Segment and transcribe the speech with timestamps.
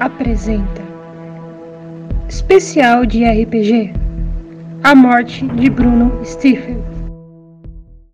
[0.00, 0.82] Apresenta
[2.26, 3.92] Especial de RPG
[4.82, 6.82] A Morte de Bruno Stephen.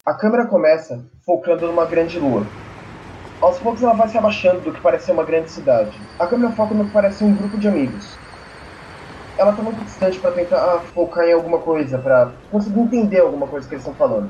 [0.05, 2.45] A câmera começa focando numa grande lua.
[3.41, 5.97] Aos poucos ela vai se abaixando do que parece ser uma grande cidade.
[6.19, 8.19] A câmera foca no que parece um grupo de amigos.
[9.39, 13.69] Ela está muito distante para tentar focar em alguma coisa, para conseguir entender alguma coisa
[13.69, 14.29] que eles estão falando.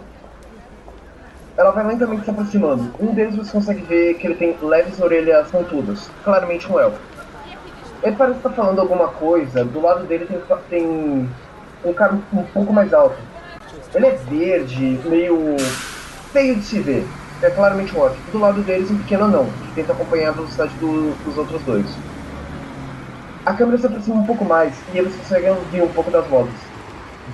[1.58, 2.94] Ela vai lentamente se aproximando.
[3.00, 7.00] Um deles você consegue ver que ele tem leves orelhas pontudas, claramente um elfo.
[8.00, 10.40] Ele parece estar falando alguma coisa, do lado dele tem,
[10.70, 11.28] tem
[11.84, 13.16] um cara um pouco mais alto.
[13.92, 15.56] Ele é verde, meio
[16.32, 17.04] feio de se ver.
[17.42, 18.16] É claramente um orc.
[18.30, 21.86] Do lado deles um pequeno anão, que tenta acompanhar a velocidade do, dos outros dois.
[23.44, 26.54] A câmera se aproxima um pouco mais e eles conseguem ouvir um pouco das vozes.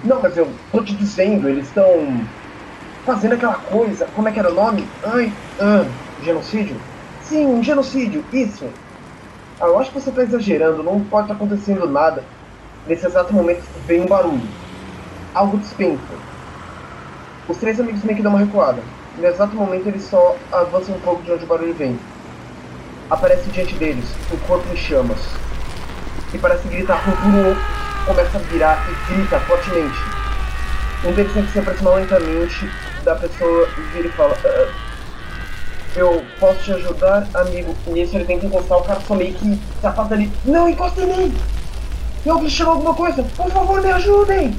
[0.03, 1.85] Não, mas eu tô te dizendo, eles estão
[3.05, 4.07] fazendo aquela coisa.
[4.15, 4.87] Como é que era o nome?
[5.05, 5.85] Ai, ah,
[6.23, 6.77] genocídio?
[7.23, 8.67] Sim, um genocídio, isso.
[9.61, 12.25] Ah, eu acho que você está exagerando, não pode estar tá acontecendo nada.
[12.87, 14.47] Nesse exato momento vem um barulho.
[15.35, 16.15] Algo despenca.
[17.49, 18.83] Os três amigos meio que dão uma recuada.
[19.19, 21.99] No exato momento eles só avançam um pouco de onde o barulho vem.
[23.11, 25.19] Aparece diante deles um corpo em chamas.
[26.33, 27.57] E parece gritar com tudo
[28.07, 29.99] começa a virar e grita fortemente.
[31.05, 32.69] Um deles tem que se aproximar lentamente
[33.05, 34.69] da pessoa vira e fala: ah,
[35.95, 37.75] Eu posso te ajudar, amigo?
[37.87, 41.01] E nisso ele tenta encostar, o cara só meio que se afasta ali: Não, encosta
[41.03, 41.35] em mim!
[42.23, 44.57] Se alguém chama alguma coisa, por favor, me ajudem!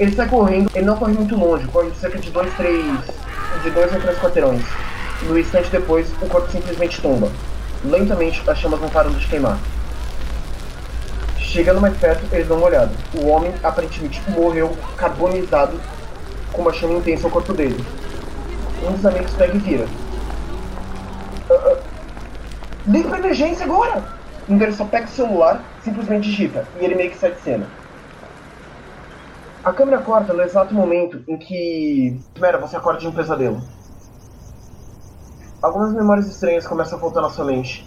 [0.00, 2.84] Ele sai correndo, ele não corre muito longe, corre cerca de dois, três.
[3.62, 4.64] de dois ou três quarteirões.
[5.22, 7.30] No instante depois, o corpo simplesmente tomba.
[7.84, 9.58] Lentamente, as chamas vão parando de queimar.
[11.36, 12.92] Chegando mais perto, eles dão uma olhada.
[13.14, 15.80] O homem aparentemente morreu carbonizado
[16.52, 17.84] com uma chama intensa ao corpo dele.
[18.86, 19.86] Um dos amigos pega e vira.
[21.50, 21.78] Uh, uh,
[22.86, 24.04] liga pra emergência agora!
[24.48, 27.66] Um deles só pega o celular, simplesmente digita, e ele meio que sai de cena.
[29.62, 32.18] A câmera corta no exato momento em que.
[32.38, 33.60] Mera, você acorda de um pesadelo.
[35.60, 37.86] Algumas memórias estranhas começam a voltar na sua mente.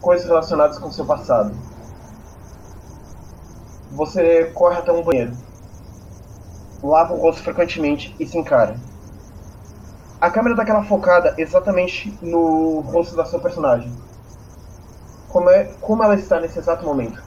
[0.00, 1.54] Coisas relacionadas com seu passado.
[3.90, 5.32] Você corre até um banheiro
[6.84, 8.76] lava o rosto frequentemente e se encara.
[10.20, 13.92] A câmera dá aquela focada exatamente no rosto da sua personagem.
[15.28, 17.22] Como, é, como ela está nesse exato momento?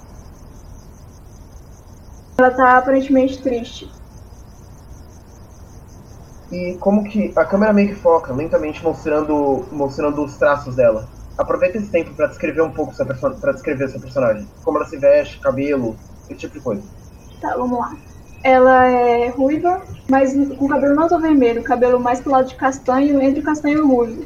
[2.37, 3.91] Ela está aparentemente triste.
[6.51, 11.09] E como que a câmera meio que foca, lentamente mostrando, mostrando os traços dela.
[11.37, 15.39] Aproveita esse tempo para descrever um pouco para descrever sua personagem, como ela se veste,
[15.39, 15.95] cabelo,
[16.29, 16.81] esse tipo de coisa.
[17.41, 17.95] Tá, vamos lá.
[18.43, 23.21] Ela é ruiva, mas com cabelo não tão vermelho, cabelo mais pro lado de castanho,
[23.21, 24.25] entre castanho e ruivo.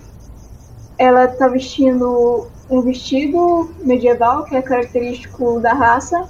[0.97, 6.25] Ela tá vestindo um vestido medieval, que é característico da raça.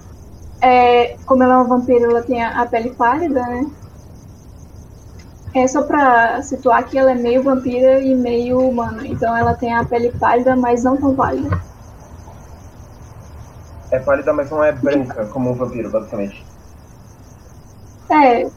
[0.60, 3.66] É, como ela é uma vampira, ela tem a, a pele pálida, né?
[5.54, 9.06] É só pra situar que ela é meio vampira e meio humana.
[9.06, 11.62] Então ela tem a pele pálida, mas não tão pálida.
[13.92, 16.51] É pálida, mas não é branca como um vampiro, basicamente.
[18.12, 18.50] É.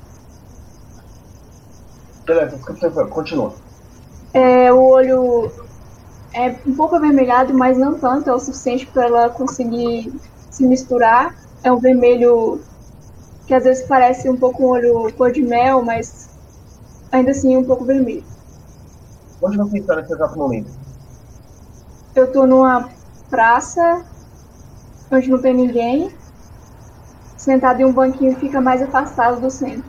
[2.26, 2.58] Beleza,
[3.06, 3.54] continua.
[4.32, 5.52] É, o olho
[6.32, 10.12] é um pouco avermelhado, mas não tanto, é o suficiente para ela conseguir
[10.50, 11.34] se misturar.
[11.62, 12.60] É um vermelho
[13.46, 16.30] que às vezes parece um pouco um olho cor de mel, mas
[17.12, 18.24] ainda assim um pouco vermelho.
[19.40, 20.70] Onde você está nesse exato momento?
[22.16, 22.88] Eu estou numa
[23.30, 24.04] praça
[25.12, 26.10] onde não tem ninguém
[27.44, 29.84] sentado em um banquinho fica mais afastado do centro.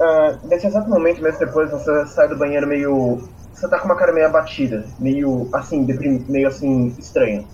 [0.00, 3.22] Uh, nesse exato momento, mesmo depois, você sai do banheiro meio.
[3.52, 6.24] Você tá com uma cara meio abatida, meio assim, deprim...
[6.28, 7.44] meio assim, estranha.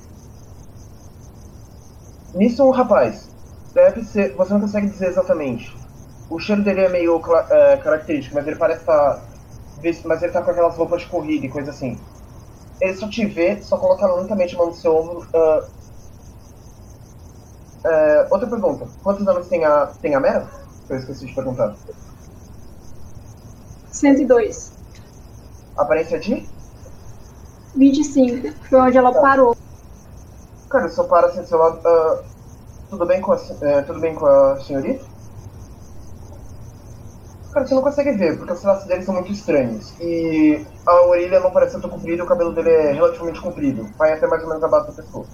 [2.35, 3.29] Nisso, o rapaz,
[3.75, 4.35] deve ser.
[4.35, 5.77] Você não consegue dizer exatamente.
[6.31, 7.23] O cheiro dele é meio uh,
[7.83, 9.17] característico, mas ele parece estar.
[9.17, 9.23] Tá...
[10.05, 11.99] Mas ele tá com aquelas roupas de corrida e coisa assim.
[12.81, 15.27] Ele só te vê, só coloca lentamente a mão no seu ombro.
[15.35, 15.80] Uh,
[17.85, 18.87] é, outra pergunta.
[19.03, 20.47] Quantos anos tem a, tem a Mera?
[20.89, 21.75] Eu esqueci de perguntar.
[23.91, 24.73] 102.
[25.77, 26.49] Aparência de?
[27.75, 28.53] 25.
[28.69, 29.21] Foi onde ela tá.
[29.21, 29.57] parou.
[30.69, 31.79] Cara, só para assim do seu lado.
[31.79, 32.23] Uh,
[32.91, 35.05] tudo, bem com a, uh, tudo bem com a senhorita?
[37.53, 39.93] Cara, você não consegue ver, porque os traços dele são muito estranhos.
[40.01, 43.89] E a orelha não parece tão comprida e o cabelo dele é relativamente comprido.
[43.99, 45.27] Vai até mais ou menos a base da pessoa.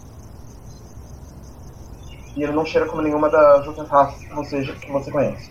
[2.36, 5.50] E ele não cheira como nenhuma das outras raças que você, que você conhece.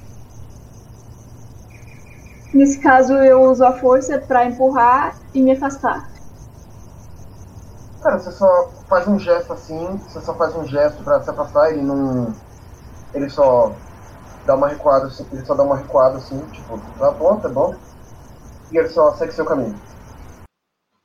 [2.53, 6.09] Nesse caso, eu uso a força para empurrar e me afastar.
[8.01, 11.71] Cara, você só faz um gesto assim, você só faz um gesto pra se afastar,
[11.71, 12.33] ele não.
[13.13, 13.75] Ele só
[14.45, 17.75] dá uma recuada, assim, ele só dá uma recuada assim, tipo, tá bom, tá bom.
[18.71, 19.79] E ele só segue seu caminho.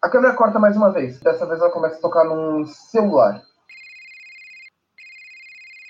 [0.02, 1.18] A câmera corta mais uma vez.
[1.20, 3.42] Dessa vez ela começa a tocar num celular.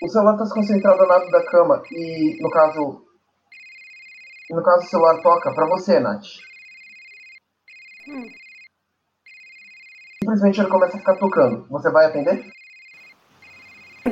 [0.02, 3.04] O celular está concentrado ao lado da cama e, no caso,
[4.50, 6.24] no caso o celular toca para você, Nath.
[8.08, 8.26] Hum.
[10.22, 11.66] Simplesmente ele começa a ficar tocando.
[11.68, 12.50] Você vai atender?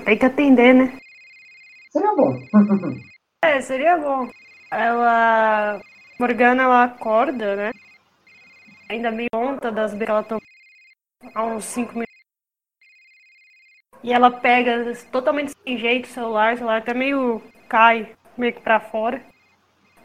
[0.04, 0.98] Tem que atender, né?
[1.90, 2.38] Seria bom.
[3.40, 4.28] É, seria bom.
[4.68, 5.80] Ela.
[6.18, 7.70] Morgana, ela acorda, né?
[8.88, 10.42] Ainda meio tonta das que ela tomou
[11.34, 12.17] há uns 5 minutos.
[14.02, 18.60] E ela pega totalmente sem jeito o celular, o celular até meio cai, meio que
[18.60, 19.20] pra fora.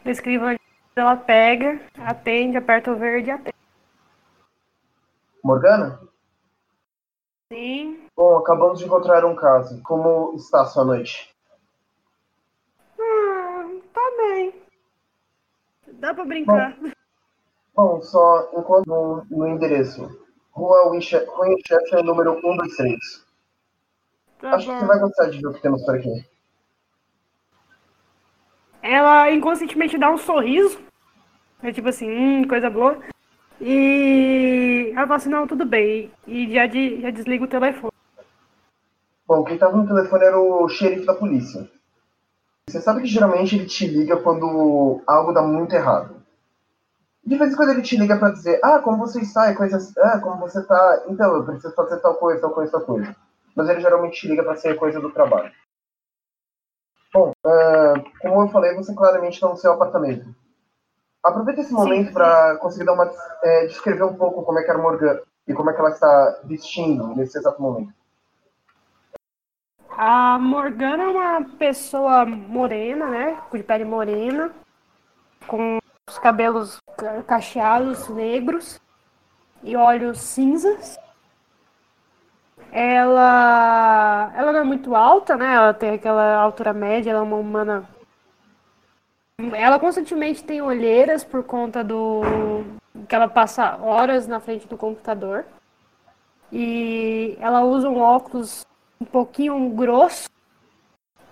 [0.04, 0.56] Descreva
[0.96, 3.54] ela pega, atende, aperta o verde e atende.
[5.42, 6.00] Morgana?
[7.52, 8.08] Sim.
[8.16, 9.82] Bom, acabamos de encontrar um caso.
[9.82, 11.34] Como está a sua noite?
[12.98, 14.54] Ah, tá bem.
[15.94, 16.76] Dá pra brincar.
[17.74, 20.24] Bom, só enquanto no, no endereço.
[20.52, 23.23] Rua Winchester, número 123.
[24.44, 24.78] Tá Acho que bom.
[24.78, 26.26] você vai gostar de ver o que temos por aqui.
[28.82, 30.78] Ela inconscientemente dá um sorriso.
[31.62, 32.98] É tipo assim, hum, coisa boa.
[33.58, 36.12] E ela fala assim, não, tudo bem.
[36.26, 37.90] E já, de, já desliga o telefone.
[39.26, 41.66] Bom, quem tava no telefone era o xerife da polícia.
[42.68, 46.22] Você sabe que geralmente ele te liga quando algo dá muito errado.
[47.24, 49.96] De vez em quando ele te liga pra dizer, ah, como você está, e coisas,
[49.96, 53.16] ah, como você tá, então, eu preciso fazer tal coisa, tal coisa, tal coisa.
[53.54, 55.52] Mas ele geralmente te liga pra ser coisa do trabalho.
[57.12, 60.34] Bom, ah, como eu falei, você claramente está no seu apartamento.
[61.22, 63.10] Aproveita esse momento para conseguir dar uma,
[63.42, 65.90] é, descrever um pouco como é que era a Morgan e como é que ela
[65.90, 67.92] está vestindo nesse exato momento.
[69.96, 73.40] A Morgana é uma pessoa morena, né?
[73.52, 74.52] De pele morena,
[75.46, 75.78] com
[76.08, 78.80] os cabelos ca- cacheados, negros
[79.62, 80.98] e olhos cinzas.
[82.76, 85.54] Ela, ela não é muito alta, né?
[85.54, 87.88] Ela tem aquela altura média, ela é uma humana.
[89.52, 92.22] Ela constantemente tem olheiras por conta do
[93.08, 95.44] que ela passa horas na frente do computador.
[96.50, 98.66] E ela usa um óculos
[99.00, 100.28] um pouquinho grosso,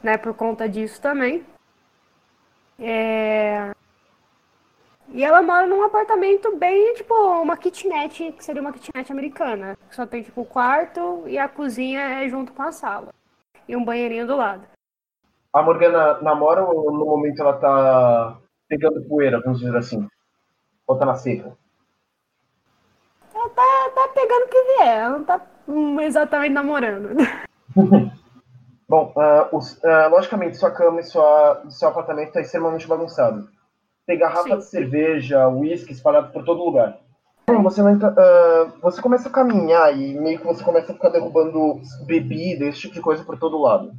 [0.00, 1.44] né, por conta disso também.
[2.78, 3.72] É...
[5.14, 9.76] E ela mora num apartamento bem, tipo, uma kitnet, que seria uma kitnet americana.
[9.88, 13.08] que Só tem, tipo, o quarto e a cozinha é junto com a sala.
[13.68, 14.66] E um banheirinho do lado.
[15.52, 20.08] A Morgana namora ou no momento ela tá pegando poeira, vamos dizer assim?
[20.86, 21.54] Ou tá na seca?
[23.34, 27.10] Ela tá, tá pegando o que vier, ela não tá hum, exatamente namorando.
[28.88, 33.46] Bom, ah, os- ah, logicamente sua cama e sua, seu apartamento está extremamente bagunçado.
[34.06, 34.58] Tem garrafa Sim.
[34.58, 36.98] de cerveja, uísque espalhado por todo lugar.
[37.46, 41.08] Bom, você, entra- ah, você começa a caminhar e meio que você começa a ficar
[41.10, 43.92] derrubando bebida, esse tipo de coisa por todo lado.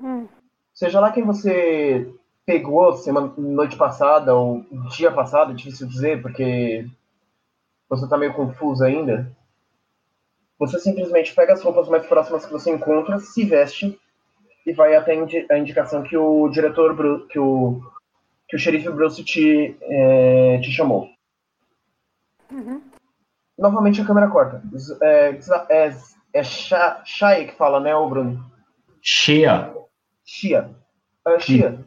[0.00, 0.26] Hum.
[0.72, 2.10] Seja lá quem você
[2.46, 4.64] pegou semana, noite passada ou
[4.96, 6.86] dia passado, é difícil dizer, porque
[7.88, 9.30] você tá meio confuso ainda.
[10.58, 13.98] Você simplesmente pega as roupas mais próximas que você encontra, se veste
[14.66, 17.80] e vai até a indi- a indicação que o diretor, que o,
[18.50, 21.08] que o xerife Bruce te, eh, te chamou.
[22.50, 22.82] Uhum.
[23.56, 24.60] Novamente a câmera corta.
[25.00, 25.38] É,
[25.70, 25.96] é,
[26.34, 28.44] é Shai que fala, né, ô Bruno?
[29.00, 29.72] Chia.
[30.24, 30.68] Shia.
[31.24, 31.84] Ah, Shia.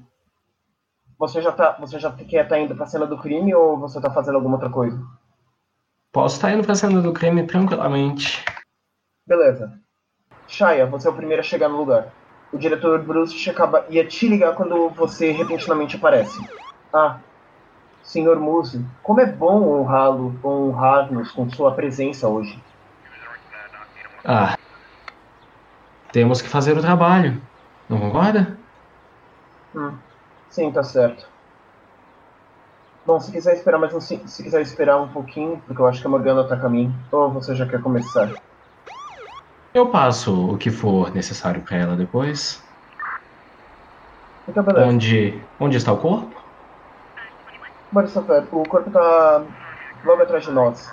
[1.19, 4.09] Você já tá, você já quer estar indo pra cena do crime ou você tá
[4.09, 4.97] fazendo alguma outra coisa?
[6.13, 8.43] Posso estar indo pra cena do crime tranquilamente.
[9.27, 9.77] Beleza.
[10.47, 12.13] Shia, você é o primeiro a chegar no lugar.
[12.53, 16.39] O diretor Bruce acaba, ia te ligar quando você repentinamente aparece.
[16.93, 17.17] Ah,
[18.03, 22.61] Senhor Muse, como é bom honrá-lo, honrar-nos com sua presença hoje.
[24.23, 24.55] Ah.
[26.11, 27.41] Temos que fazer o trabalho.
[27.89, 28.55] Não concorda?
[29.75, 29.93] Hum,
[30.51, 31.27] sim, tá certo.
[33.03, 36.07] Bom, se quiser esperar mais um, se quiser esperar um pouquinho, porque eu acho que
[36.07, 38.31] a Morgana tá a caminho, ou você já quer começar?
[39.73, 42.61] Eu passo o que for necessário pra ela depois.
[44.47, 44.63] Então.
[44.77, 46.35] Onde, onde está o corpo?
[47.91, 49.43] Bora, Safé, o corpo tá
[50.05, 50.91] logo atrás de nós.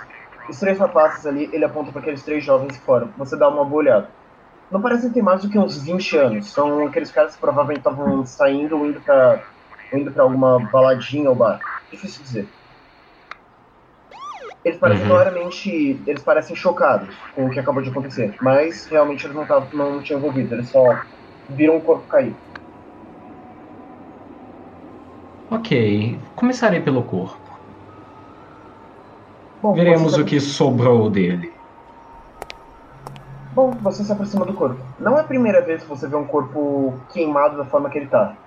[0.49, 3.09] Os três rapazes ali, ele aponta para aqueles três jovens que foram.
[3.17, 4.09] Você dá uma boa olhada.
[4.71, 6.51] Não parecem ter mais do que uns 20 anos.
[6.51, 9.01] São aqueles caras que provavelmente estavam saindo ou indo
[9.91, 11.59] ou indo pra alguma baladinha ou bar.
[11.91, 12.49] Difícil dizer.
[14.63, 15.09] Eles parecem Uhum.
[15.09, 16.03] claramente.
[16.07, 18.35] Eles parecem chocados com o que acabou de acontecer.
[18.41, 20.81] Mas realmente eles não, tavam, não tinham envolvido, eles só
[21.49, 22.35] viram o corpo cair.
[25.49, 27.51] Ok, começarei pelo corpo.
[29.61, 31.51] Bom, Veremos o que sobrou dele.
[33.53, 34.79] Bom, você se aproxima do corpo.
[34.97, 38.07] Não é a primeira vez que você vê um corpo queimado da forma que ele
[38.07, 38.37] tá.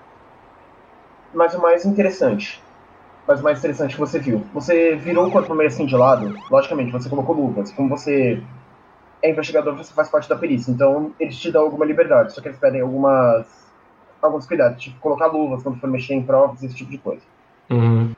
[1.35, 2.64] Mas o mais interessante.
[3.27, 4.45] Mas o mais interessante que você viu.
[4.53, 6.37] Você virou o corpo meio assim de lado.
[6.51, 7.73] Logicamente, você colocou luvas.
[7.73, 8.43] Como você
[9.23, 10.71] é investigador, você faz parte da perícia.
[10.71, 12.35] Então, eles te dão alguma liberdade.
[12.35, 13.47] Só que eles pedem algumas.
[14.21, 14.83] alguns cuidados.
[14.83, 17.23] Tipo, colocar luvas quando for mexer em provas, esse tipo de coisa.
[17.71, 18.15] Uhum.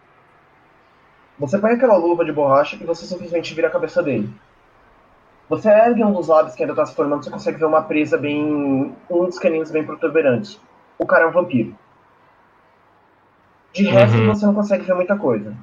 [1.38, 4.28] Você põe aquela luva de borracha e você simplesmente vira a cabeça dele.
[5.48, 8.18] Você ergue um dos lábios que ainda está se formando, você consegue ver uma presa
[8.18, 8.92] bem.
[9.08, 10.60] um dos caninos bem protuberantes.
[10.98, 11.76] O cara é um vampiro.
[13.76, 14.26] De resto, Uhum.
[14.26, 15.54] você não consegue ver muita coisa.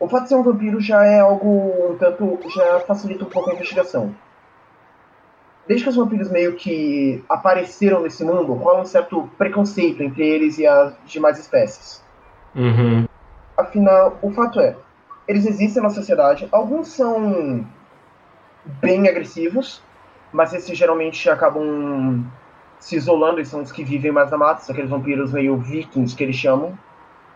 [0.00, 2.38] O fato de ser um vampiro já é algo um tanto.
[2.54, 4.14] já facilita um pouco a investigação.
[5.66, 10.58] Desde que os vampiros meio que apareceram nesse mundo, rola um certo preconceito entre eles
[10.58, 12.02] e as demais espécies.
[12.54, 13.06] Uhum.
[13.56, 14.74] Afinal, o fato é,
[15.28, 17.64] eles existem na sociedade, alguns são
[18.80, 19.80] bem agressivos,
[20.32, 22.24] mas esses geralmente acabam
[22.80, 26.16] se isolando e são os que vivem mais na mata, são aqueles vampiros meio vikings
[26.16, 26.76] que eles chamam,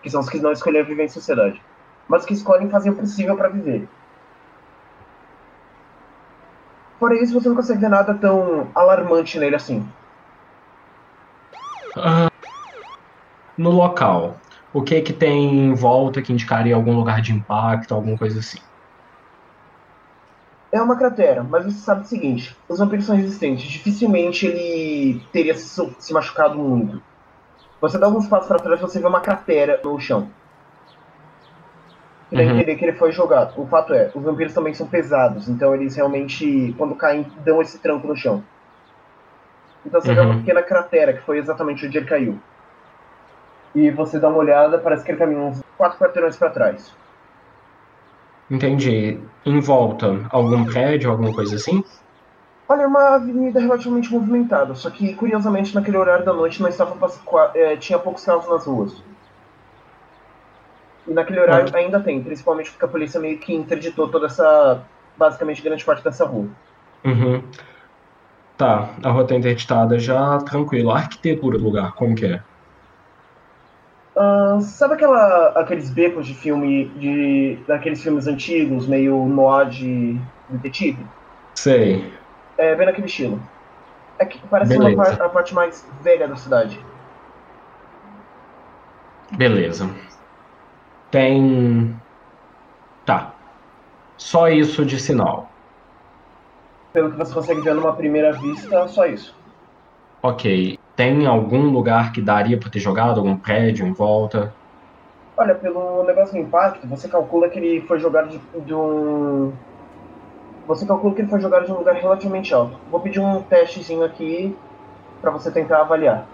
[0.06, 1.60] que são os que não escolheram viver em sociedade,
[2.06, 3.88] mas que escolhem fazer o possível para viver.
[7.00, 9.84] Fora isso, você não consegue ver nada tão alarmante nele assim.
[11.96, 12.30] Ah,
[13.58, 14.36] no local,
[14.72, 18.58] o que que tem em volta que indicaria algum lugar de impacto, alguma coisa assim?
[20.70, 23.64] É uma cratera, mas você sabe o seguinte: os vampiros são resistentes.
[23.64, 27.02] Dificilmente ele teria se, se machucado muito.
[27.86, 30.28] Você dá alguns passos para trás e você vê uma cratera no chão.
[32.32, 32.58] Dá Uhum.
[32.58, 33.54] entender que ele foi jogado.
[33.60, 37.80] O fato é, os vampiros também são pesados, então eles realmente, quando caem, dão esse
[37.80, 38.42] tranco no chão.
[39.84, 40.38] Então você vê uma Uhum.
[40.38, 42.42] pequena cratera, que foi exatamente onde ele caiu.
[43.76, 46.98] E você dá uma olhada, parece que ele caminhou uns quatro quarteirões para trás.
[48.50, 49.20] Entendi.
[49.44, 51.80] Em volta, algum prédio, alguma coisa assim?
[52.68, 56.96] Olha, é uma avenida relativamente movimentada, só que curiosamente naquele horário da noite não estava
[57.54, 59.02] é, tinha poucos carros nas ruas.
[61.06, 64.82] E naquele horário ainda tem, principalmente porque a polícia meio que interditou toda essa,
[65.16, 66.48] basicamente grande parte dessa rua.
[67.04, 67.42] Uhum.
[68.56, 70.90] Tá, a rua tá interditada já, tranquilo.
[70.90, 72.42] A arquitetura do lugar, como que é?
[74.16, 80.18] Ah, sabe aquela, aqueles becos de filme, de daqueles filmes antigos, meio noir de
[80.48, 81.06] detetive?
[81.54, 82.15] Sei.
[82.58, 83.40] É bem naquele estilo.
[84.18, 85.24] É que parece Beleza.
[85.24, 86.80] a parte mais velha da cidade.
[89.32, 89.90] Beleza.
[91.10, 91.94] Tem.
[93.04, 93.34] Tá.
[94.16, 95.50] Só isso de sinal.
[96.92, 99.36] Pelo que você consegue ver numa primeira vista, só isso.
[100.22, 100.78] Ok.
[100.94, 103.20] Tem algum lugar que daria pra ter jogado?
[103.20, 104.54] Algum prédio em volta?
[105.36, 109.52] Olha, pelo negócio do impacto, você calcula que ele foi jogado de, de um.
[110.66, 112.76] Você calcula que ele foi jogado de um lugar relativamente alto.
[112.90, 114.56] Vou pedir um testezinho aqui
[115.20, 116.26] pra você tentar avaliar.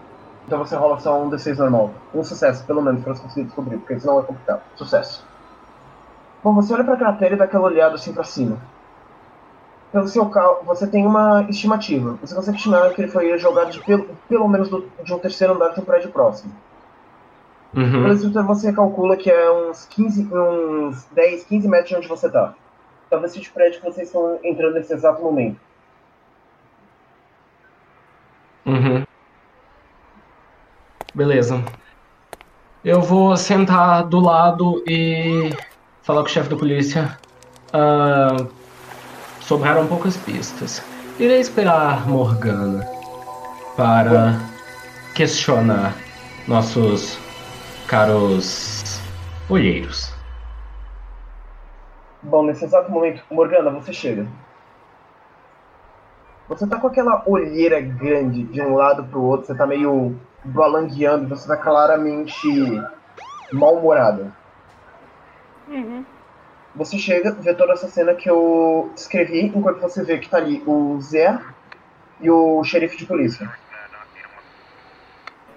[0.47, 1.91] Então você rola só um D6 normal.
[2.15, 4.63] Um sucesso, pelo menos, pra você conseguir descobrir, porque senão é complicado.
[4.77, 5.25] Sucesso.
[6.43, 8.57] Bom, você olha pra cratera e dá aquela olhada assim pra cima.
[9.93, 12.19] Pelo seu cálculo, você tem uma estimativa.
[12.23, 15.53] Você consegue estimar que ele foi jogado de pelo, pelo menos do- de um terceiro
[15.55, 16.53] andar de um prédio próximo.
[17.75, 18.09] Uhum.
[18.13, 22.55] estrutura você calcula que é uns 15, uns 10, 15 metros de onde você tá.
[23.13, 25.61] Talvez seja o prédio que vocês estão entrando nesse exato momento.
[28.65, 29.05] Uhum.
[31.15, 31.63] Beleza.
[32.83, 35.51] Eu vou sentar do lado e
[36.03, 37.19] falar com o chefe da polícia.
[37.71, 38.47] Ah,
[39.43, 40.83] sobraram poucas pistas.
[41.19, 42.89] Irei esperar Morgana
[43.77, 44.41] para
[45.15, 45.95] questionar
[46.49, 47.19] nossos
[47.87, 48.99] caros
[49.51, 50.12] olheiros.
[52.23, 54.27] Bom, nesse exato momento, Morgana, você chega.
[56.49, 61.29] Você tá com aquela olheira grande de um lado pro outro, você tá meio balangueando,
[61.29, 62.49] você tá claramente
[63.53, 64.33] mal-humorada.
[65.69, 66.05] Uhum.
[66.75, 70.63] Você chega, vê toda essa cena que eu descrevi, enquanto você vê que tá ali
[70.67, 71.39] o Zé
[72.21, 73.51] e o xerife de polícia.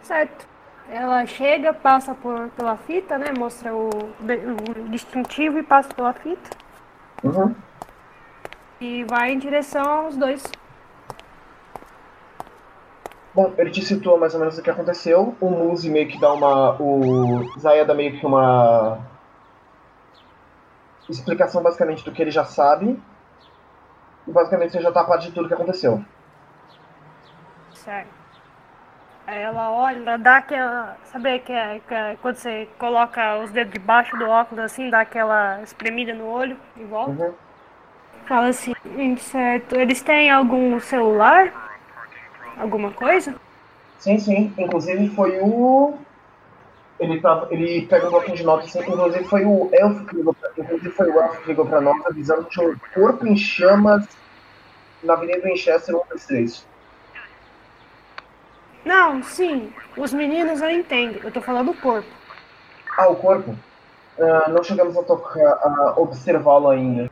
[0.01, 0.54] Certo.
[0.89, 3.33] Ela chega, passa por, pela fita, né?
[3.37, 6.49] Mostra o, o distintivo e passa pela fita.
[7.23, 7.55] Uhum.
[8.79, 10.43] E vai em direção aos dois.
[13.33, 15.35] Bom, ele te situa mais ou menos o que aconteceu.
[15.41, 16.81] O Muzi meio que dá uma.
[16.81, 18.99] O Zaya dá meio que uma.
[21.09, 23.01] explicação basicamente do que ele já sabe.
[24.27, 26.03] E basicamente você já tá a parte de tudo que aconteceu.
[27.73, 28.25] Certo.
[29.27, 30.98] Ela olha, ela dá aquela.
[31.05, 35.01] Sabe que, é, que é quando você coloca os dedos debaixo do óculos assim, dá
[35.01, 37.12] aquela espremida no olho e volta?
[37.12, 37.34] Uhum.
[38.27, 39.75] Fala assim, "Hum, certo.
[39.75, 41.51] Eles têm algum celular?
[42.58, 43.36] Alguma coisa?
[44.00, 44.53] Sim, sim.
[44.58, 45.98] Inclusive foi o.
[47.00, 50.34] Ele, tava, ele pega um bloquinho de notas, assim, inclusive foi o Elfo que ligou
[50.34, 53.36] pra, inclusive foi o Elfo que ligou pra nós avisando que tinha um corpo em
[53.36, 54.08] chamas
[55.03, 56.65] na Avenida Winchester 123.
[58.85, 59.73] Não, sim.
[59.97, 61.19] Os meninos eu entendo.
[61.23, 62.07] Eu tô falando do corpo.
[62.97, 63.55] Ah, o corpo?
[64.19, 67.11] Ah, não chegamos a tocar, a observá-lo ainda.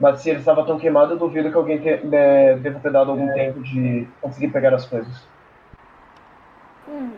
[0.00, 3.10] Mas se ele estava tão queimado, eu duvido que alguém te, de- deva ter dado
[3.10, 5.22] algum tempo de conseguir pegar as coisas.
[6.88, 7.12] Hum.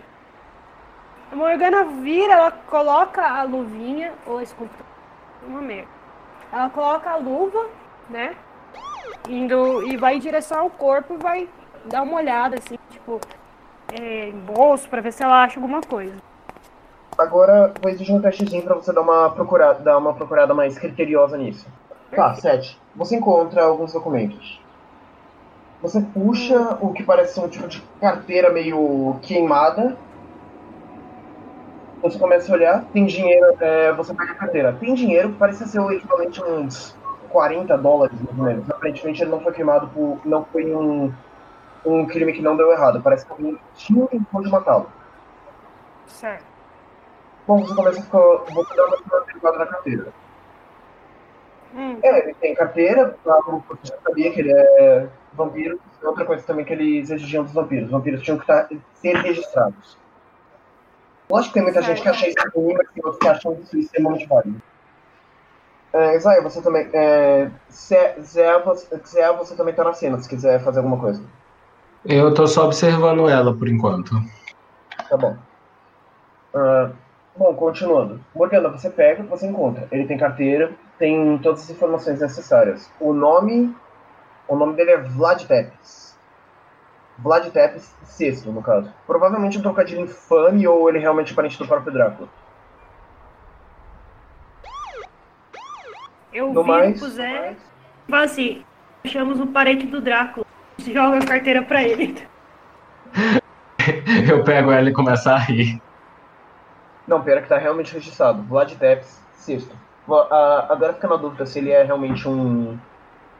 [1.31, 4.13] A Morgana vira, ela coloca a luvinha.
[4.27, 4.87] Ou esse computador.
[5.47, 5.89] Uma merda.
[6.53, 7.67] Ela coloca a luva,
[8.11, 8.35] né?
[9.29, 11.49] Indo, e vai em direção ao corpo e vai
[11.85, 13.21] dar uma olhada, assim, tipo,
[13.93, 16.15] é, em bolso, pra ver se ela acha alguma coisa.
[17.17, 21.37] Agora vou exigir um testezinho pra você dar uma procurada, dar uma procurada mais criteriosa
[21.37, 21.67] nisso.
[22.11, 22.79] Tá, 7.
[22.97, 24.61] Você encontra alguns documentos.
[25.83, 29.97] Você puxa o que parece ser um tipo de carteira meio queimada.
[32.03, 34.77] Você começa a olhar, tem dinheiro, é, você pega a carteira.
[34.79, 36.97] Tem dinheiro que parece ser o equivalente a uns
[37.31, 38.71] 40 dólares, mais ou menos.
[38.71, 40.21] Aparentemente ele não foi queimado por.
[40.25, 41.13] não foi um,
[41.85, 43.01] um crime que não deu errado.
[43.03, 44.91] Parece que alguém tinha intenção de matá-lo.
[46.07, 46.45] Certo.
[47.47, 48.53] Bom, você começa a.
[48.53, 50.13] Você dá uma averiguada na carteira.
[51.75, 55.81] Hum, É, ele tem carteira, você já sabia que ele é vampiro.
[56.03, 57.87] Outra coisa também que eles exigiam dos vampiros.
[57.87, 59.97] Os vampiros tinham que estar, ser registrados.
[61.31, 63.79] Lógico que tem muita gente que acha isso ruim, mas tem outros que acham isso
[63.79, 64.61] extremamente válido.
[65.95, 66.89] É, Zaya, você também.
[66.93, 71.23] É, Zé, Zé, você, Zé, você também tá na cena, se quiser fazer alguma coisa.
[72.05, 74.15] Eu tô só observando ela por enquanto.
[75.09, 75.37] Tá bom.
[76.55, 76.91] Ah,
[77.37, 78.21] bom, continuando.
[78.35, 79.87] Morgana, você pega o que você encontra.
[79.93, 82.91] Ele tem carteira, tem todas as informações necessárias.
[83.01, 83.75] O nome.
[84.49, 86.19] O nome dele é Vlad Tepes.
[87.19, 88.93] Vlad Tepes VI, no caso.
[89.07, 92.29] Provavelmente um trocadilho infame ou ele realmente é parente do próprio Drácula.
[96.33, 96.99] eu No viro mais.
[96.99, 97.57] pro Zé
[98.09, 98.65] e falo assim,
[99.05, 100.47] achamos um parente do Drácula.
[100.87, 102.27] Joga a carteira pra ele.
[104.29, 105.81] Eu pego ela e começo a rir.
[107.07, 108.43] Não, pera que tá realmente registrado.
[108.43, 109.21] Vlad Tepes.
[110.07, 112.79] Va- ah, agora fica na dúvida se ele é realmente um.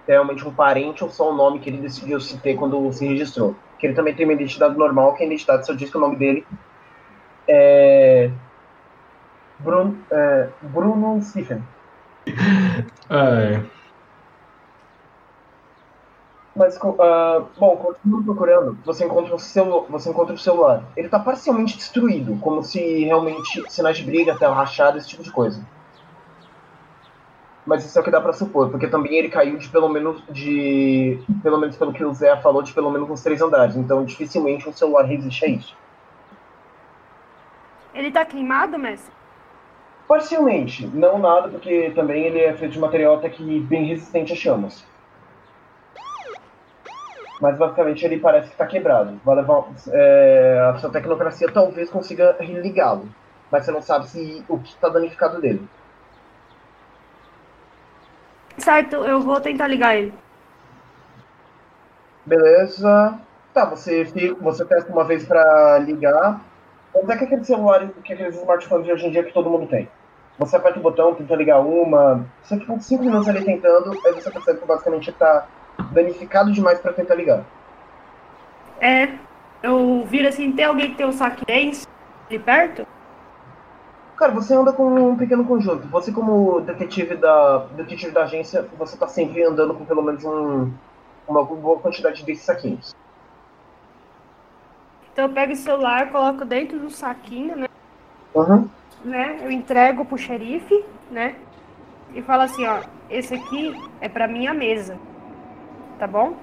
[0.09, 3.07] é realmente um parente ou só um nome que ele decidiu se ter quando se
[3.07, 3.55] registrou.
[3.79, 6.17] Que ele também tem uma identidade normal, que a identidade só diz que o nome
[6.17, 6.47] dele
[7.49, 8.31] é.
[9.61, 11.63] Bruno, é, Bruno Stephen.
[13.09, 13.65] Ai,
[16.55, 20.85] Mas, ah, bom, continuando procurando, você encontra, o celu você encontra o celular.
[20.95, 25.31] Ele tá parcialmente destruído, como se realmente sinais de briga, tela rachada, esse tipo de
[25.31, 25.65] coisa.
[27.65, 30.23] Mas isso é o que dá pra supor, porque também ele caiu de pelo menos
[30.29, 31.19] de.
[31.43, 33.77] Pelo menos pelo que o Zé falou, de pelo menos uns três andares.
[33.77, 35.77] Então dificilmente um celular resiste a isso.
[37.95, 39.13] Ele tá queimado, mestre?
[40.09, 44.37] Parcialmente, não nada, porque também ele é feito de material até que bem resistente a
[44.37, 44.85] chamas.
[47.43, 49.21] Mas basicamente ele parece que está quebrado.
[49.25, 53.09] Vai levar, é, a sua tecnocracia talvez consiga ligá-lo,
[53.51, 55.69] mas você não sabe se o que está danificado dele.
[58.57, 60.15] Certo, eu vou tentar ligar ele.
[62.25, 63.19] Beleza.
[63.53, 64.05] Tá, você,
[64.41, 66.41] você testa uma vez para ligar.
[66.95, 69.67] Vamos ver que aquele celular, que aqueles smartphones de hoje em dia que todo mundo
[69.67, 69.89] tem.
[70.39, 72.25] Você aperta o botão, tenta ligar uma.
[72.41, 75.49] Você fica uns 5 minutos ali tentando, aí você percebe que basicamente está
[75.93, 77.45] danificado demais para tentar ligar.
[78.81, 79.09] É,
[79.63, 81.87] eu viro assim, tem alguém que tem um saque dance
[82.29, 82.87] ali perto?
[84.17, 85.87] Cara, você anda com um pequeno conjunto.
[85.89, 90.73] Você como detetive da detetive da agência, você tá sempre andando com pelo menos um,
[91.27, 92.95] uma boa quantidade desses saquinhos.
[95.13, 97.69] Então eu pego o celular, coloco dentro do saquinho, né?
[98.35, 98.69] Uhum.
[99.05, 99.41] né?
[99.43, 101.37] Eu entrego pro xerife, né?
[102.15, 102.81] E falo assim, ó,
[103.11, 104.99] esse aqui é pra minha mesa.
[106.03, 106.35] Tá bom?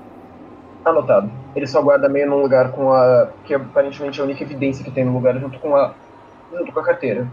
[0.85, 1.29] Anotado.
[1.53, 3.27] Ele só guarda meio num lugar com a.
[3.43, 5.93] que aparentemente é a única evidência que tem no lugar junto com a.
[6.57, 7.27] junto com a carteira.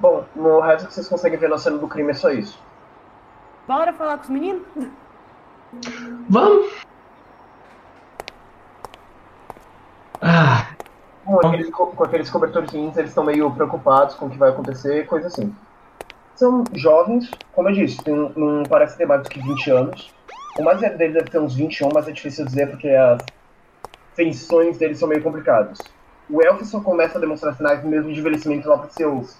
[0.00, 2.58] Bom, no resto que vocês conseguem ver na cena do crime é só isso.
[3.68, 4.62] Bora falar com os meninos?
[6.30, 6.72] Vamos!
[10.22, 10.68] Ah,
[11.26, 15.06] Com aqueles, co- com aqueles cobertorzinhos, eles estão meio preocupados com o que vai acontecer,
[15.06, 15.54] coisa assim.
[16.34, 20.14] São jovens, como eu disse, tem, não parece ter mais do que 20 anos.
[20.58, 23.22] O mais velho deles deve ter uns 21, mas é difícil dizer porque as
[24.14, 25.78] feições deles são meio complicadas.
[26.28, 29.36] O elfo só começa a demonstrar sinais mesmo de envelhecimento lá para seus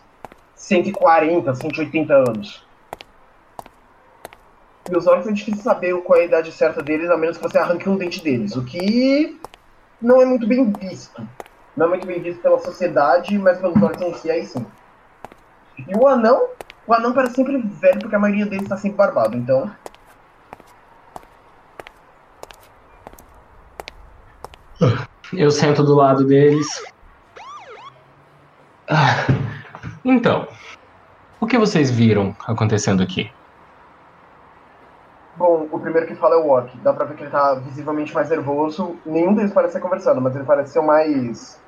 [0.54, 2.66] 140, 180 anos.
[4.90, 7.42] E os orcs é difícil saber qual é a idade certa deles, a menos que
[7.42, 9.40] você arranque um dente deles, o que
[10.00, 11.26] não é muito bem visto.
[11.76, 14.66] Não é muito bem visto pela sociedade, mas pelos orcs em si aí sim.
[15.78, 16.48] E o anão,
[16.86, 19.70] o anão parece sempre velho porque a maioria deles está sempre barbado, então.
[25.32, 26.82] Eu sento do lado deles.
[28.88, 29.26] Ah,
[30.04, 30.48] então,
[31.40, 33.30] o que vocês viram acontecendo aqui?
[35.36, 36.76] Bom, o primeiro que fala é o Orc.
[36.78, 38.96] Dá pra ver que ele tá visivelmente mais nervoso.
[39.06, 41.60] Nenhum deles parece ser conversando, mas ele parece ser o mais.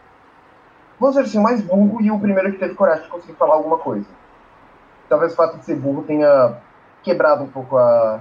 [0.98, 3.54] Vamos dizer assim, o mais burro e o primeiro que teve coragem de conseguir falar
[3.54, 4.06] alguma coisa.
[5.08, 6.56] Talvez o fato de ser burro tenha
[7.02, 8.20] quebrado um pouco a,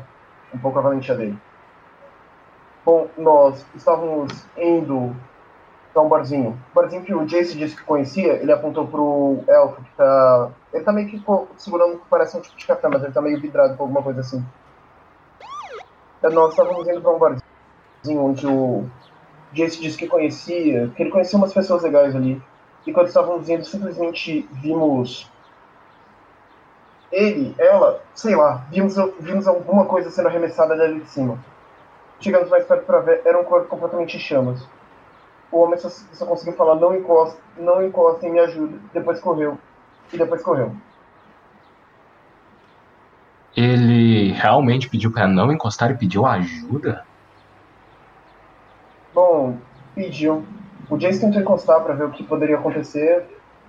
[0.53, 1.37] um pouco a valentia dele.
[2.83, 5.15] Bom, nós estávamos indo
[5.93, 6.57] para um barzinho.
[6.71, 10.51] O barzinho que o Jace disse que conhecia, ele apontou pro elfo que tá.
[10.73, 11.23] Ele tá meio que
[11.57, 14.21] segurando que parece um tipo de café, mas ele tá meio vidrado com alguma coisa
[14.21, 14.43] assim.
[16.23, 18.89] É, nós estávamos indo para um barzinho onde o
[19.53, 22.41] Jace disse que conhecia, que ele conhecia umas pessoas legais ali.
[22.87, 25.29] E quando estávamos indo, simplesmente vimos
[27.11, 31.37] ele, ela, sei lá, vimos, vimos alguma coisa sendo arremessada dali de cima.
[32.21, 34.63] Chegamos mais perto para ver, era um corpo completamente em chamas.
[35.51, 38.77] O homem só, só conseguiu falar, não encosta, não encosta e me ajuda.
[38.93, 39.57] Depois correu.
[40.13, 40.71] E depois correu.
[43.57, 47.03] Ele realmente pediu para não encostar e pediu ajuda?
[49.13, 49.57] Bom,
[49.95, 50.45] pediu.
[50.89, 53.25] O Jace tentou encostar para ver o que poderia acontecer,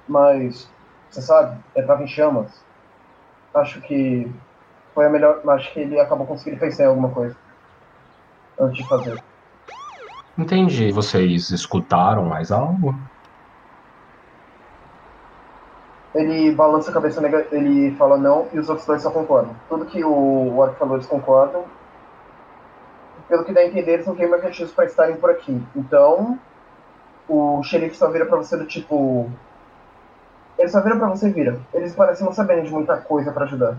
[0.07, 0.71] mas
[1.11, 2.63] você sabe, ele estava em chamas.
[3.55, 4.31] Acho que
[4.95, 5.41] foi a melhor.
[5.49, 7.35] Acho que ele acabou conseguindo pensar em alguma coisa
[8.63, 9.23] antes de fazer.
[10.39, 10.91] Entendi.
[10.93, 12.95] Vocês escutaram mais algo?
[16.15, 17.23] Ele balança a cabeça,
[17.53, 19.57] ele fala não, e os outros dois só concordam.
[19.69, 21.65] Tudo que o Orc falou, eles concordam.
[23.29, 25.63] Pelo que dá a entender, eles não têm mais motivos para estarem por aqui.
[25.75, 26.39] Então,
[27.27, 29.31] o xerife só vira pra você do tipo.
[30.59, 31.59] Ele só vira pra você e vira.
[31.73, 33.79] Eles parecem não saberem de muita coisa para ajudar.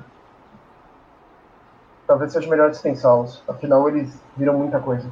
[2.13, 3.41] Talvez seja melhor dispensá-los.
[3.47, 5.09] Afinal, eles viram muita coisa.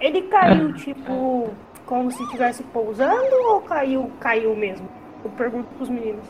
[0.00, 1.50] Ele caiu, tipo,
[1.84, 4.88] como se estivesse pousando ou caiu, caiu mesmo?
[5.22, 6.24] Eu pergunto pros meninos.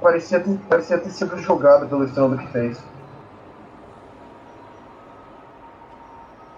[0.00, 2.84] Parecia ter, parecia ter sido jogado pelo estrondo que fez.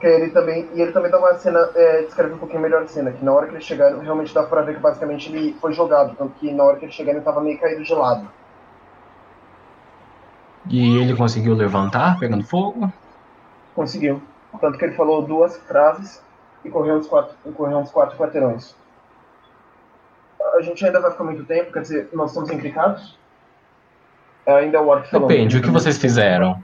[0.00, 2.86] Que ele também, e ele também dá uma cena, é, descreve um pouquinho melhor a
[2.86, 5.74] cena, que na hora que eles chegaram, realmente dá pra ver que basicamente ele foi
[5.74, 8.26] jogado, tanto que na hora que eles chegaram ele tava meio caído de lado.
[10.68, 12.92] E ele conseguiu levantar, pegando fogo?
[13.74, 14.22] Conseguiu.
[14.60, 16.22] Tanto que ele falou duas frases
[16.64, 18.74] e correu uns quatro, correu uns quatro quarteirões.
[20.54, 23.18] A gente ainda vai ficar muito tempo, quer dizer, nós estamos implicados?
[24.46, 25.26] Ainda é o Orc falou.
[25.26, 26.62] Depende, o que vocês fizeram?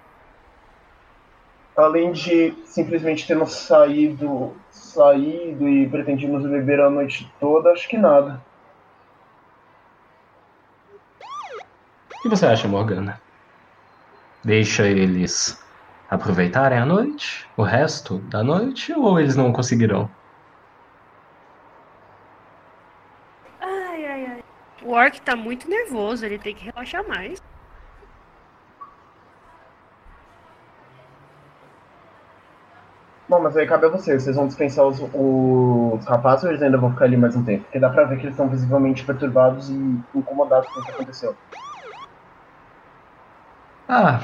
[1.76, 8.40] Além de simplesmente termos saído, saído e pretendíamos beber a noite toda, acho que nada.
[12.14, 13.20] O que você acha, Morgana?
[14.44, 15.62] Deixa eles
[16.08, 20.10] aproveitarem a noite, o resto da noite, ou eles não conseguirão?
[23.60, 24.44] Ai, ai, ai.
[24.82, 27.40] O Orc tá muito nervoso, ele tem que relaxar mais.
[33.28, 34.24] Bom, mas aí cabe a vocês.
[34.24, 37.62] Vocês vão dispensar os, os rapazes ou eles ainda vão ficar ali mais um tempo?
[37.62, 41.36] Porque dá pra ver que eles estão visivelmente perturbados e incomodados com o que aconteceu.
[43.92, 44.20] Ah,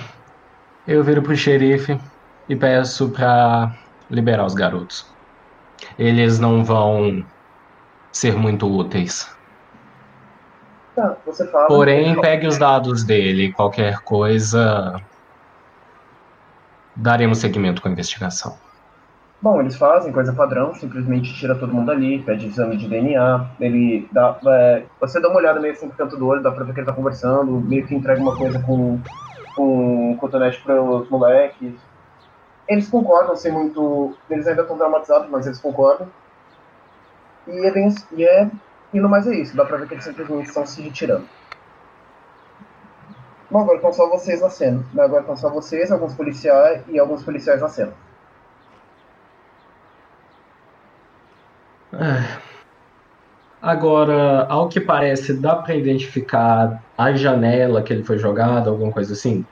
[0.87, 1.99] eu viro pro xerife
[2.49, 3.75] e peço pra
[4.09, 5.13] liberar os garotos.
[5.99, 7.27] Eles não vão
[8.13, 9.29] ser muito úteis.
[10.95, 11.67] Tá, você fala.
[11.67, 13.53] Porém, pegue os dados dele.
[13.53, 15.03] Qualquer coisa.
[16.95, 18.57] Daremos seguimento com a investigação.
[19.43, 24.09] Bom, eles fazem coisa padrão, simplesmente tira todo mundo ali, pede exame de DNA, ele
[24.13, 24.39] dá.
[24.47, 26.79] É, você dá uma olhada meio assim pro canto do olho, dá pra ver que
[26.79, 29.01] ele tá conversando, meio que entrega uma coisa com,
[29.57, 31.75] com cotonete pros moleques.
[32.69, 34.15] Eles concordam, sem muito.
[34.29, 36.07] Eles ainda estão dramatizados, mas eles concordam.
[37.49, 37.89] E é bem.
[38.13, 38.51] E é.
[38.93, 41.27] E no mais é isso, dá pra ver que eles simplesmente estão se retirando.
[43.51, 44.85] Bom, agora estão só vocês na cena.
[44.99, 47.93] Agora estão só vocês, alguns policiais e alguns policiais na cena.
[53.67, 59.13] Agora, ao que parece, dá pra identificar a janela que ele foi jogado, alguma coisa
[59.13, 59.47] assim?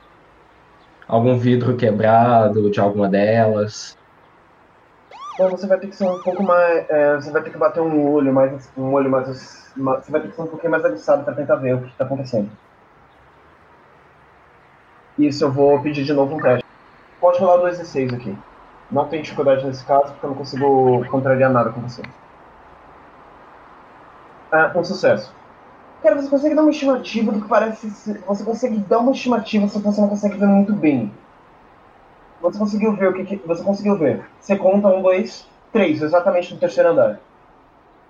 [1.08, 3.96] Algum vidro quebrado de alguma delas?
[5.36, 6.88] Bom, você vai ter que ser um pouco mais.
[6.90, 8.70] é, você vai ter que bater um olho mais.
[8.76, 9.28] Um olho mais.
[9.76, 11.88] ma- Você vai ter que ser um pouquinho mais aguçado para tentar ver o que
[11.90, 12.56] está acontecendo.
[15.18, 16.64] Isso eu vou pedir de novo um teste.
[17.20, 18.44] Pode rolar dois e seis aqui.
[18.90, 22.02] Não tem dificuldade nesse caso, porque eu não consigo contrariar nada com você.
[24.54, 25.34] Ah, um sucesso.
[26.02, 28.22] Cara, você consegue dar uma estimativa do que parece ser...
[28.24, 31.12] Você consegue dar uma estimativa, só que você não consegue ver muito bem.
[32.40, 34.30] Você conseguiu ver o que, que- você conseguiu ver?
[34.38, 37.20] Você conta um, dois, três, exatamente no terceiro andar.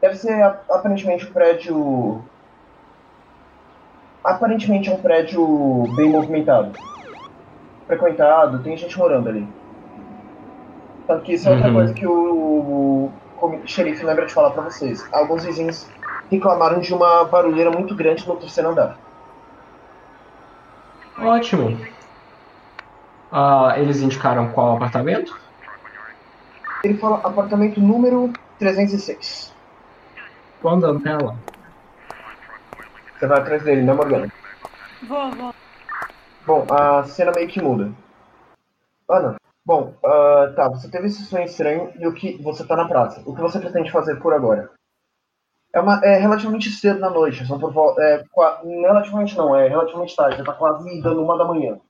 [0.00, 2.30] Deve ser aparentemente um prédio.
[4.24, 6.76] Aparentemente é um prédio bem movimentado.
[7.86, 9.56] Frequentado, tem gente morando ali.
[11.06, 11.74] Tanto que isso é outra Uhum.
[11.74, 15.06] coisa que o, comi- xerife lembra de falar pra vocês.
[15.12, 15.86] Alguns vizinhos
[16.30, 18.98] reclamaram de uma barulheira muito grande no terceiro andar.
[21.18, 21.78] Ótimo.
[23.30, 25.38] Ah, eles indicaram qual apartamento?
[26.82, 29.52] Ele fala apartamento número 306.
[30.60, 31.36] Tô andando nela.
[33.18, 34.30] Você vai atrás dele, né, Morgana?
[35.08, 35.54] Vou, vou.
[36.46, 37.90] Bom, a cena meio que muda.
[39.08, 42.86] Ana, bom, ah, tá, você teve esse sonho estranho e o que você tá na
[42.86, 43.22] praça.
[43.24, 44.70] O que você pretende fazer por agora?
[45.74, 48.00] É, uma, é relativamente cedo na noite, são por volta.
[48.00, 48.24] É,
[48.64, 51.80] relativamente não, é relativamente tarde, já tá quase dando uma da manhã.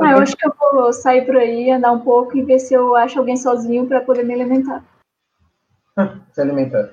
[0.00, 2.74] Ah, eu acho que eu vou sair por aí, andar um pouco e ver se
[2.74, 4.84] eu acho alguém sozinho pra poder me alimentar.
[6.32, 6.90] se alimentar.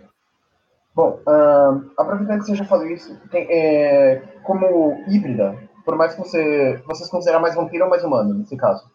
[0.95, 6.21] Bom, ah, aproveitando que você já falou isso, tem, é, como híbrida, por mais que
[6.21, 6.81] você.
[6.87, 8.89] Você se considera mais vampiro ou mais humano, nesse caso?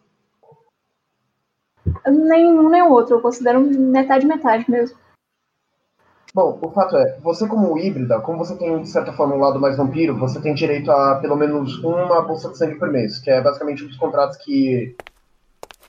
[2.05, 4.97] Nem um nem o outro, eu considero metade-metade mesmo.
[6.37, 9.59] Bom, o fato é, você como híbrida, como você tem de certa forma um lado
[9.59, 13.31] mais vampiro, você tem direito a pelo menos uma bolsa de sangue por mês, que
[13.31, 14.95] é basicamente um dos contratos que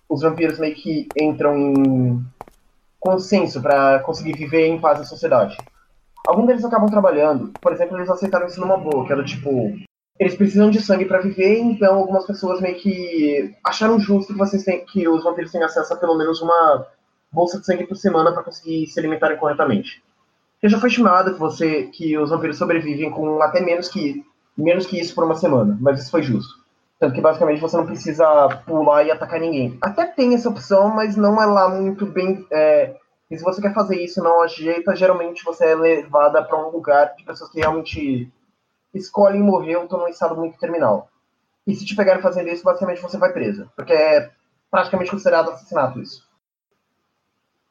[0.09, 2.25] os vampiros meio que entram em
[2.99, 5.55] consenso para conseguir viver em paz na sociedade.
[6.27, 9.77] Alguns deles acabam trabalhando, por exemplo, eles aceitaram isso numa boa, que era tipo,
[10.19, 14.65] eles precisam de sangue para viver, então algumas pessoas meio que acharam justo que vocês
[14.65, 16.87] têm que os vampiros tenham acesso a pelo menos uma
[17.31, 20.08] bolsa de sangue por semana para conseguir se alimentarem corretamente.
[20.59, 24.25] Porque já foi estimado que você que os vampiros sobrevivem com até menos que
[24.57, 26.59] menos que isso por uma semana, mas isso foi justo.
[26.99, 28.27] Tanto que basicamente você não precisa
[28.66, 29.79] pular e atacar ninguém.
[29.81, 32.44] Até tem essa opção, mas não é lá muito bem.
[32.51, 32.97] é,
[33.31, 37.14] e se você quer fazer isso não ajeita, geralmente você é levada para um lugar
[37.14, 38.33] de pessoas que realmente
[38.92, 41.09] escolhem morrer ou estão num estado muito terminal.
[41.64, 43.71] E se te pegarem fazendo isso, basicamente você vai presa.
[43.77, 44.31] Porque é
[44.71, 46.27] praticamente considerado assassinato isso.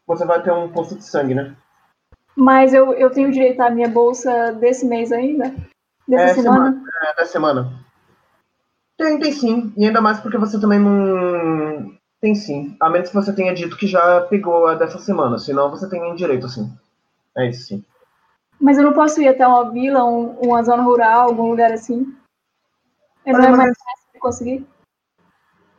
[0.06, 1.58] Você vai ter um posto de sangue, né?
[2.38, 5.56] Mas eu, eu tenho direito à minha bolsa desse mês ainda?
[6.08, 6.84] Dessa É, semana?
[7.04, 7.73] É, da semana.
[8.95, 9.73] Tem, tem sim.
[9.76, 11.91] E ainda mais porque você também não.
[12.21, 12.76] Tem sim.
[12.80, 15.38] A menos que você tenha dito que já pegou a dessa semana.
[15.39, 16.71] Senão você tem direito, sim.
[17.36, 17.84] É isso sim.
[18.62, 22.15] Mas eu não posso ir até uma vila, um- uma zona rural, algum lugar assim?
[23.26, 24.67] É, Não Olha, é mas- mais fácil de conseguir?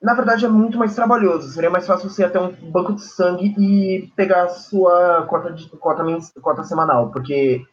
[0.01, 1.51] Na verdade é muito mais trabalhoso.
[1.51, 5.53] Seria mais fácil você ir até um banco de sangue e pegar a sua cota,
[5.53, 6.05] de, cota,
[6.41, 7.11] cota semanal.
[7.11, 7.67] Porque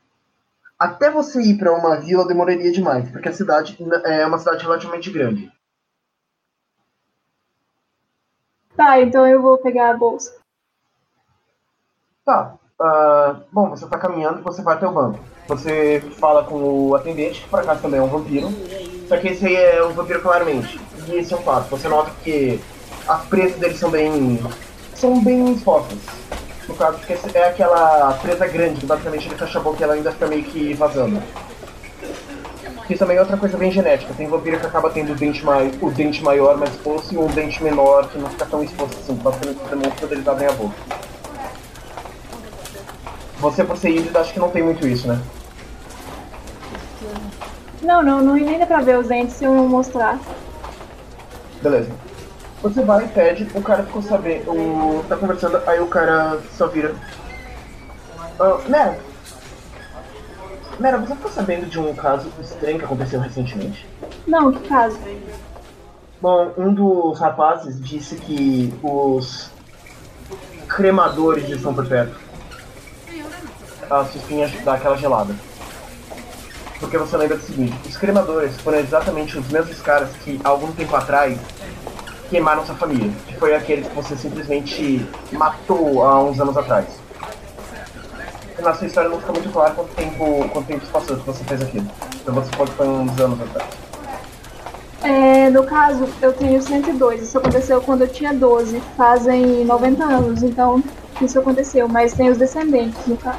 [0.77, 3.09] até você ir para uma vila demoraria demais.
[3.11, 5.51] Porque a cidade é uma cidade relativamente grande.
[8.75, 10.35] Tá, então eu vou pegar a bolsa.
[12.25, 12.55] Tá.
[12.81, 15.19] ah, bom, você tá caminhando você vai até o banco.
[15.47, 18.49] Você fala com o atendente, que por acaso também é um vampiro.
[19.07, 20.79] Só que esse aí é um vampiro claramente.
[21.07, 21.69] E esse é um fato.
[21.69, 22.59] Você nota que
[23.07, 24.39] as presas deles são bem.
[24.95, 25.97] são bem expostas.
[26.67, 29.93] No caso, porque é aquela presa grande, que basicamente ele fecha a boca e ela
[29.93, 31.21] ainda fica meio que vazando.
[32.89, 34.13] Isso também é outra coisa bem genética.
[34.15, 37.27] Tem vampiro que acaba tendo o dente, mai o dente maior mais exposto e um
[37.27, 39.15] dente menor que não fica tão exposto assim.
[39.15, 40.75] Basicamente demonstra quando eles abrem a boca.
[43.39, 45.19] Você por ser híbrido acho que não tem muito isso, né?
[47.81, 50.19] Não, não, não nem dá pra ver os dentes se eu não mostrar.
[51.65, 51.91] Beleza.
[52.61, 56.67] Você vai e pede, o cara ficou sabendo, o, tá conversando, aí o cara só
[56.67, 56.93] vira.
[58.39, 58.99] Ah, Mera.
[60.79, 63.87] Mera, você ficou sabendo de um caso estranho que aconteceu recentemente?
[64.27, 64.99] Não, que caso?
[66.21, 69.49] Bom, um dos rapazes disse que os
[70.67, 72.15] cremadores estão por perto.
[73.89, 75.33] As suspinhas daquela gelada.
[76.79, 80.95] Porque você lembra do seguinte, os cremadores foram exatamente os mesmos caras que, algum tempo
[80.95, 81.37] atrás,
[82.29, 83.11] queimaram sua família.
[83.27, 86.85] Que foi aquele que você simplesmente matou há uns anos atrás.
[88.61, 91.61] na sua história não fica muito claro quanto tempo, quanto tempo passou que você fez
[91.61, 91.87] aquilo.
[92.21, 93.69] Então você pode pôr uns anos atrás.
[95.03, 97.21] É, no caso, eu tenho 102.
[97.21, 98.81] Isso aconteceu quando eu tinha 12.
[98.97, 100.83] Fazem 90 anos, então
[101.21, 101.87] isso aconteceu.
[101.87, 103.37] Mas tem os descendentes, no caso.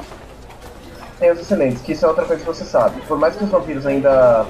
[1.19, 3.01] Tem os descendentes, que isso é outra coisa que você sabe.
[3.01, 4.45] Por mais que os vampiros ainda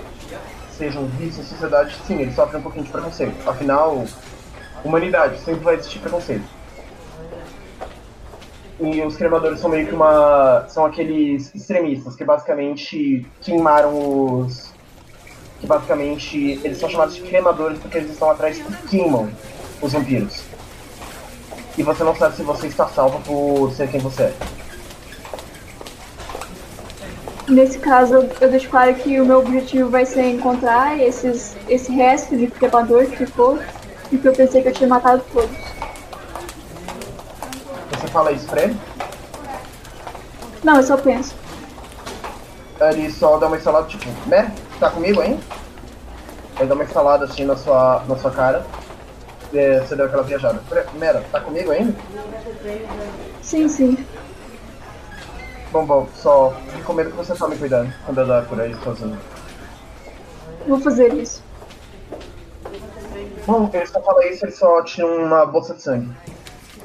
[0.77, 3.49] sejam vistos em sociedade, sim, eles sofrem um pouquinho de preconceito.
[3.49, 4.05] Afinal,
[4.83, 6.45] humanidade, sempre vai existir preconceito.
[8.79, 10.65] E os cremadores são meio que uma.
[10.67, 14.71] são aqueles extremistas que basicamente queimaram os.
[15.59, 19.29] que basicamente eles são chamados de cremadores porque eles estão atrás e queimam
[19.81, 20.43] os vampiros.
[21.75, 24.33] E você não sabe se você está salvo por ser quem você é.
[27.47, 32.35] Nesse caso, eu, deixo claro que o meu objetivo vai ser encontrar esses, esse resto
[32.35, 33.57] de cremador que ficou
[34.11, 35.57] e que eu pensei que eu tinha matado todos.
[37.91, 38.77] Você fala isso pra ele?
[40.61, 41.35] Não, eu só penso.
[42.81, 45.39] Ele só dá uma estalada, tipo, Mer, tá comigo hein?
[46.59, 48.65] Ele dá uma estalada assim na sua, na sua cara.
[49.51, 50.61] Você deu aquela viajada.
[50.95, 51.95] Mera, tá comigo ainda?
[53.41, 54.05] Sim, sim.
[55.71, 59.17] Bom, bom, só recomendo que você tome cuidado quando andar por aí sozinho.
[60.65, 61.43] Vou fazer isso.
[63.45, 66.11] Bom, ele só fala isso, ele só tira uma bolsa de sangue.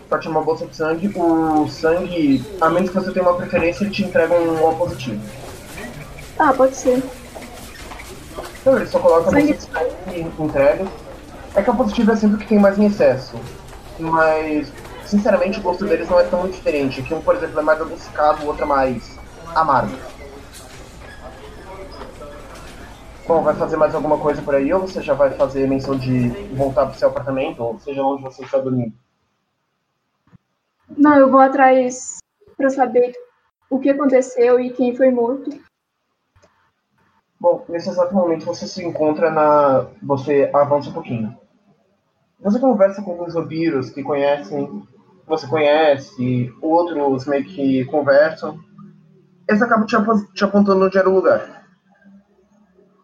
[0.08, 3.84] Só tira uma bolsa de sangue, o sangue, a menos que você tenha uma preferência,
[3.84, 5.20] ele te entrega um O positivo.
[6.38, 7.02] Ah, pode ser.
[8.60, 10.86] Então ele só coloca a bolsa de sangue e entrega.
[11.54, 13.36] É que a positiva é sempre o que tem mais em excesso.
[13.98, 14.72] Mas,
[15.12, 17.02] sinceramente, o gosto deles não é tão diferente.
[17.02, 19.18] Que um, por exemplo, é mais adocicado, o outro é mais
[19.54, 19.94] amargo.
[23.28, 26.28] Bom, vai fazer mais alguma coisa por aí ou você já vai fazer menção de
[26.54, 28.94] voltar pro seu apartamento, ou seja onde você está dormindo?
[30.96, 32.18] Não, eu vou atrás
[32.56, 33.12] pra saber
[33.70, 35.50] o que aconteceu e quem foi morto.
[37.38, 39.86] Bom, nesse exato momento você se encontra na.
[40.02, 41.36] Você avança um pouquinho.
[42.40, 44.82] Você conversa com alguns vampiros que conhecem,
[45.26, 48.58] você conhece, outros meio que conversam.
[49.48, 51.62] Eles acabam te, apo- te apontando onde era o lugar.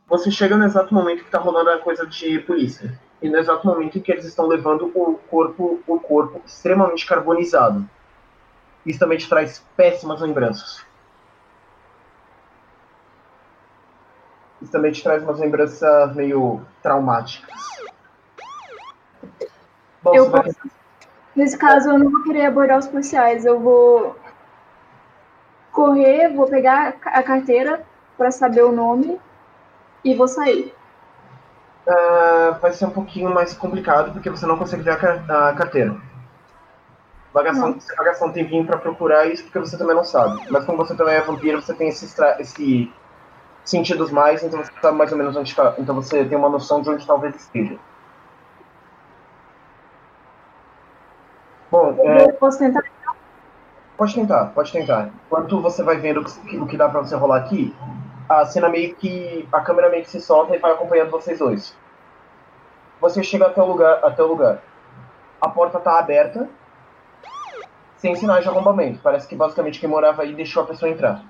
[0.08, 2.98] Você chega no exato momento que tá rolando a coisa de polícia.
[3.20, 7.88] E no exato momento em que eles estão levando o corpo, o corpo extremamente carbonizado.
[8.86, 10.84] Isso também te traz péssimas lembranças.
[14.62, 17.54] Isso também te traz umas lembranças meio traumáticas.
[20.02, 20.58] Bom, Eu você vai posso-
[21.38, 23.44] Nesse caso, eu não vou querer abordar os policiais.
[23.46, 24.16] Eu vou
[25.72, 27.82] correr, vou pegar a ca- a carteira
[28.16, 29.20] pra saber o nome
[30.04, 30.74] e vou sair.
[31.86, 35.54] Ah, vai ser um pouquinho mais complicado porque você não consegue ver a, car- a
[35.54, 35.96] carteira.
[37.52, 37.74] Não.
[37.80, 40.40] você vai gastar um tempinho pra procurar isso porque você também não sabe.
[40.50, 42.92] Mas como você também é vampiro, você tem esse, extra- esse
[43.64, 45.74] sentidos mais, então você sabe mais ou menos onde está.
[45.78, 47.78] Então você tem uma noção de onde talvez esteja.
[51.70, 52.82] Bom, é, Eu posso tentar.
[53.96, 55.10] Pode tentar, pode tentar.
[55.26, 57.74] Enquanto você vai vendo o que, dá pra você rolar aqui,
[58.28, 59.48] a cena meio que.
[59.52, 61.76] a câmera meio que se solta e vai acompanhando vocês dois.
[63.00, 64.04] Você chega até o lugar.
[64.04, 64.62] Até o lugar.
[65.40, 66.48] A porta tá aberta,
[67.96, 69.00] sem sinais de arrombamento.
[69.02, 71.22] Parece que basicamente quem morava aí deixou a pessoa entrar.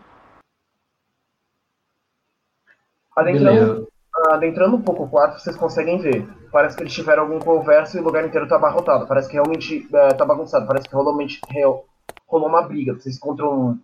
[3.16, 3.88] Adentrando, Beleza.
[4.30, 6.26] Adentrando um pouco o quarto, vocês conseguem ver.
[6.50, 9.06] Parece que eles tiveram algum conversa e o lugar inteiro tá abarrotado.
[9.06, 10.66] Parece que realmente é, tá bagunçado.
[10.66, 11.86] Parece que realmente real-
[12.26, 12.94] rolou uma briga.
[12.94, 13.78] Vocês encontram.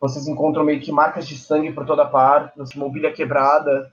[0.00, 3.92] Vocês encontram meio que marcas de sangue por toda parte, mobília quebrada.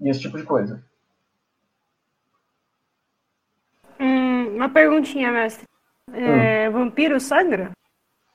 [0.00, 0.84] E esse tipo de coisa.
[3.98, 5.64] Hum, uma perguntinha, mestre.
[6.12, 7.70] É, Vampiro sangra?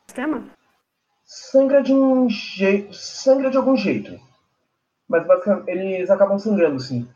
[0.07, 0.43] Sistema?
[1.33, 2.93] Sangra de um jeito.
[2.93, 4.19] Sangra de algum jeito.
[5.07, 5.25] Mas
[5.65, 7.07] eles acabam sangrando, sim.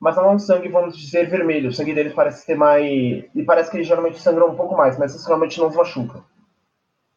[0.00, 1.68] Mas não é um sangue, vamos dizer, vermelho.
[1.68, 2.82] O sangue deles parece ter mais.
[2.82, 6.24] E parece que eles geralmente sangram um pouco mais, mas isso não os machuca.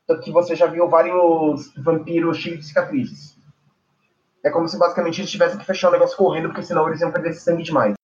[0.05, 3.35] Tanto que você já viu vários vampiros cheios de cicatrizes.
[4.43, 7.11] É como se basicamente eles tivessem que fechar o negócio correndo, porque senão eles iam
[7.11, 7.95] perder esse sangue demais.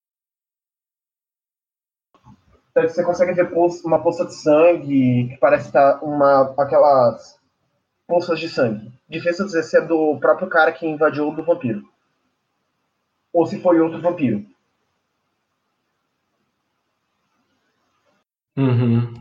[2.71, 3.51] Então, você consegue ver
[3.85, 6.55] uma poça de sangue, que parece estar uma.
[6.57, 7.36] aquelas
[8.07, 8.91] poças de sangue.
[9.09, 11.83] Difícil dizer se é do próprio cara que invadiu do vampiro.
[13.33, 14.45] Ou se foi outro vampiro.
[18.57, 19.13] Uhum.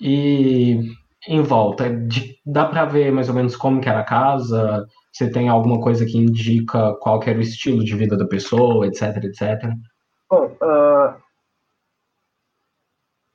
[0.00, 0.80] E
[1.28, 4.86] em volta, de- dá pra ver mais ou menos como que era a casa?
[5.12, 8.86] Você tem alguma coisa que indica qual que era o estilo de vida da pessoa,
[8.86, 9.72] etc, etc?
[10.28, 11.16] Bom, ah,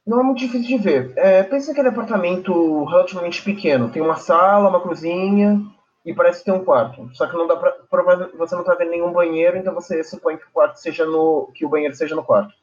[0.06, 1.14] Não é muito difícil de ver.
[1.16, 3.90] É, pensa que é um apartamento relativamente pequeno.
[3.90, 5.60] Tem uma sala, uma cozinha
[6.06, 7.10] e parece ter um quarto.
[7.14, 10.38] Só que não dá pra, provavelmente você não tá vendo nenhum banheiro, então você supõe
[10.38, 12.54] que o quarto seja no que o banheiro seja no quarto.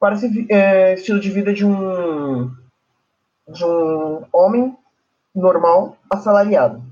[0.00, 2.50] Parece é, estilo de vida de um
[3.48, 4.76] de um homem
[5.34, 6.82] normal assalariado.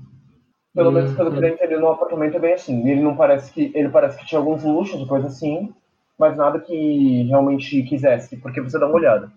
[0.73, 1.41] Pelo Hum, menos pelo que hum.
[1.41, 2.89] dá a entender no apartamento é bem assim.
[2.89, 5.73] Ele não parece que ele parece que tinha alguns luxos coisa assim,
[6.17, 9.31] mas nada que realmente quisesse, porque você dá uma olhada.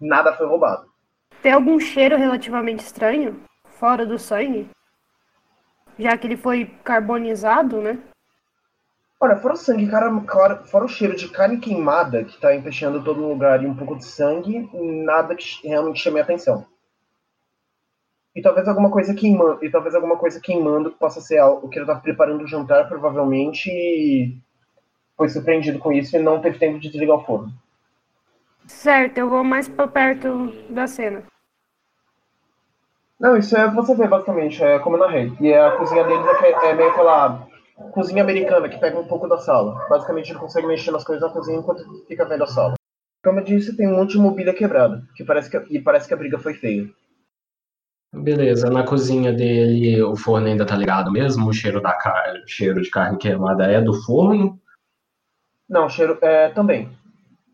[0.00, 0.86] Nada foi roubado.
[1.42, 3.40] Tem algum cheiro relativamente estranho?
[3.64, 4.68] Fora do sangue?
[5.98, 7.98] Já que ele foi carbonizado, né?
[9.20, 13.04] Olha, fora o sangue, cara, claro, fora o cheiro de carne queimada que tá empesteando
[13.04, 14.68] todo lugar e um pouco de sangue,
[15.04, 16.66] nada que realmente chame a atenção.
[18.34, 21.78] E talvez alguma coisa queimando, e talvez alguma coisa queimando que possa ser algo que
[21.78, 24.36] ele tava preparando o jantar, provavelmente e
[25.16, 27.52] foi surpreendido com isso e não teve tempo de desligar o forno.
[28.66, 31.22] Certo, eu vou mais pra perto da cena.
[33.18, 35.36] Não, isso é você vê basicamente, é como na rede.
[35.40, 37.46] E a cozinha deles é, que- é meio aquela
[37.92, 39.86] cozinha americana que pega um pouco da sala.
[39.88, 42.74] Basicamente ele consegue mexer nas coisas na cozinha enquanto fica vendo a sala.
[43.24, 46.14] Como eu disse, tem um monte de mobília quebrada, que parece que, e parece que
[46.14, 46.88] a briga foi feia.
[48.12, 51.48] Beleza, na cozinha dele o forno ainda tá ligado mesmo?
[51.48, 54.60] O cheiro da carne, cheiro de carne queimada é do forno?
[55.72, 56.88] Não, cheiro é também.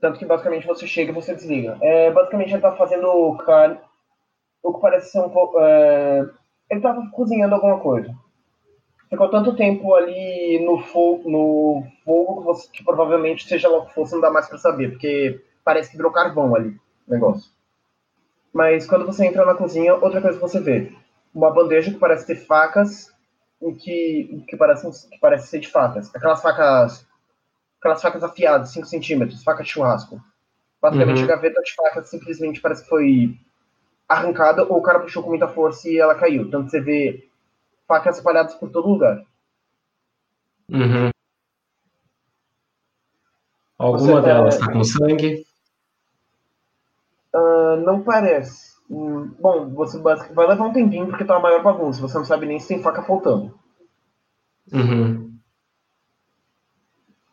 [0.00, 1.78] Tanto que basicamente você chega e você desliga.
[1.82, 3.78] É, basicamente ele tá fazendo carne.
[4.62, 5.58] O que parece ser um pouco.
[5.60, 6.26] é,
[6.70, 8.14] ele tava cozinhando alguma coisa.
[9.10, 13.86] Ficou tanto tempo ali no, fo no fogo que, você- que provavelmente, seja lá o
[13.86, 16.70] que fosse, não dá mais pra saber, porque parece que virou carvão ali
[17.08, 17.50] o negócio.
[18.52, 20.92] Mas quando você entra na cozinha, outra coisa que você vê:
[21.34, 23.12] uma bandeja que parece ter facas,
[23.60, 26.14] em que, que, parecem, que parece ser de facas.
[26.14, 27.06] Aquelas facas
[27.78, 30.20] aquelas facas afiadas, 5 centímetros, faca de churrasco.
[30.80, 31.24] Basicamente, Uhum.
[31.24, 33.38] a gaveta de facas simplesmente parece que foi
[34.08, 36.50] arrancada ou o cara puxou com muita força e ela caiu.
[36.50, 37.28] Tanto você vê
[37.86, 39.22] facas espalhadas por todo lugar.
[40.70, 41.10] Uhum.
[43.78, 45.46] Alguma Você delas tá com sangue?
[47.34, 48.76] Ah, não parece.
[48.90, 52.00] Hum, bom, você vai levar um tempinho porque tá uma maior bagunça.
[52.00, 53.58] Você não sabe nem se tem faca faltando.
[54.72, 55.27] Uhum.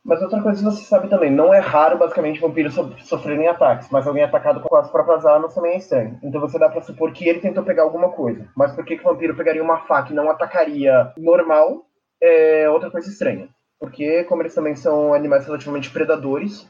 [0.05, 3.89] Mas outra coisa que você sabe também, não é raro basicamente vampiros so sofrerem ataques,
[3.89, 6.19] mas alguém atacado com as próprias armas também é estranho.
[6.21, 8.47] Então você dá pra supor que ele tentou pegar alguma coisa.
[8.55, 11.87] Mas por que, que o vampiro pegaria uma faca e não atacaria normal
[12.21, 13.49] é outra coisa estranha.
[13.79, 16.69] Porque, como eles também são animais relativamente predadores,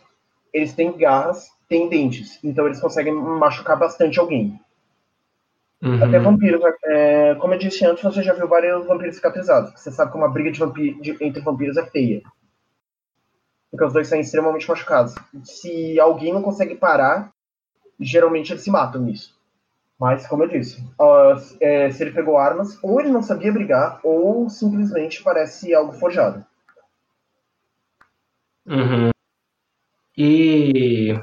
[0.53, 2.39] eles têm garras, têm dentes.
[2.41, 4.57] Então eles conseguem machucar bastante alguém.
[6.01, 6.23] Até Uhum.
[6.23, 9.71] vampiros, é, como eu disse antes, você já viu vários vampiros cicatrizados.
[9.73, 12.21] Você sabe que uma briga de vampi- de- entre vampiros é feia.
[13.75, 15.13] Porque os dois saem extremamente machucados.
[15.43, 17.33] Se alguém não consegue parar,
[17.99, 19.37] geralmente eles se matam nisso.
[19.99, 23.99] Mas, como eu disse, ó, é, se ele pegou armas, ou ele não sabia brigar,
[24.01, 26.45] ou simplesmente parece algo forjado.
[28.65, 29.09] Uhum.
[30.17, 31.13] E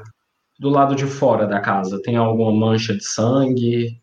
[0.59, 3.99] do lado de fora da casa, tem alguma mancha de sangue?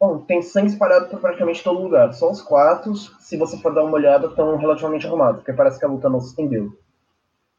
[0.00, 2.12] Bom, tem sangue espalhado por praticamente todo lugar.
[2.14, 5.84] Só os quartos, se você for dar uma olhada, estão relativamente arrumados, porque parece que
[5.84, 6.76] a luta não se estendeu.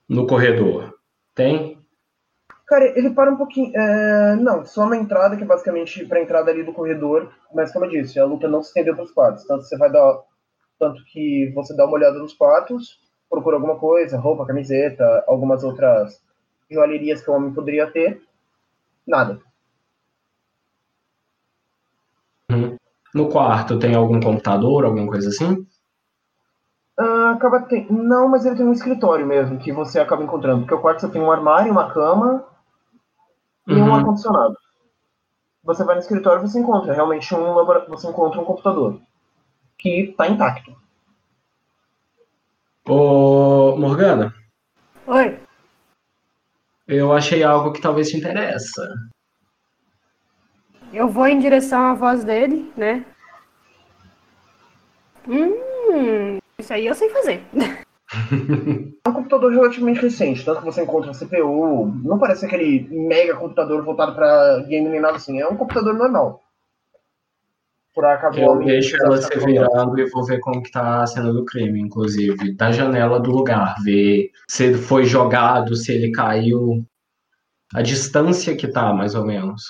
[0.10, 0.96] No corredor?
[1.36, 1.78] Tem?
[2.68, 3.72] Cara, ele para um pouquinho.
[3.76, 7.32] é, Não, só na entrada, que é basicamente pra entrada ali do corredor.
[7.54, 9.46] Mas como eu disse, a luta não se estendeu para os quartos.
[9.46, 10.22] Tanto você vai dar.
[10.80, 13.00] Tanto que você dá uma olhada nos quartos,
[13.30, 16.24] procura alguma coisa, roupa, camiseta, algumas outras
[16.72, 18.22] joalherias que o homem poderia ter.
[19.06, 19.42] Nada.
[23.14, 25.66] No quarto tem algum computador, alguma coisa assim?
[27.00, 27.88] Ah, acaba tem...
[27.90, 30.62] Não, mas ele tem um escritório mesmo, que você acaba encontrando.
[30.62, 32.46] Porque o quarto você tem um armário, uma cama
[33.66, 33.96] e um Uhum.
[33.96, 34.58] ar-condicionado.
[35.64, 37.86] Você vai no escritório e você encontra realmente um labora...
[37.88, 39.00] você encontra um computador
[39.78, 40.76] que está intacto.
[42.86, 44.34] Ô, Morgana,
[45.08, 45.40] Oi.
[46.88, 48.82] eu achei algo que talvez te interessa.
[50.92, 53.06] Eu vou em direção à voz dele, né?
[55.28, 57.44] Hum, isso aí eu sei fazer.
[59.06, 63.84] É um computador relativamente recente, tanto que você encontra CPU, não parece aquele mega computador
[63.84, 66.42] voltado para game nem nada assim, é um computador normal.
[67.94, 71.06] Por acaso Eu deixo ela ficar se com- virando e vou ver como que tá
[71.06, 72.56] sendo o crime, inclusive.
[72.56, 76.84] Da janela do lugar, ver se ele foi jogado, se ele caiu.
[77.76, 79.64] A distância que tá, mais ou menos.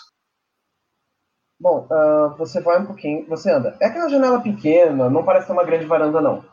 [1.60, 3.76] Bom, ah, você vai um pouquinho, você anda.
[3.82, 6.44] É aquela janela pequena, não parece ser uma grande varanda não.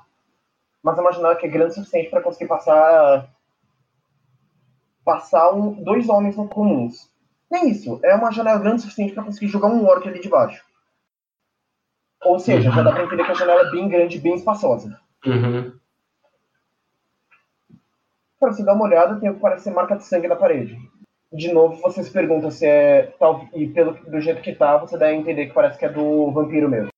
[0.86, 3.28] Mas é uma janela que é grande o suficiente para conseguir passar
[5.04, 7.10] passar um, dois homens no comuns.
[7.50, 10.28] Nem isso, é uma janela grande o suficiente para conseguir jogar um orc ali de
[10.28, 10.64] baixo.
[12.24, 15.00] Ou seja, já dá pra entender que a janela é bem grande, bem espaçosa.
[15.26, 15.76] Uhum.
[18.38, 20.78] Para você dar uma olhada, tem o que parece marca de sangue na parede.
[21.32, 24.96] De novo, você se pergunta se é tal e pelo do jeito que tá, você
[24.96, 26.90] dá a entender que parece que é do vampiro mesmo.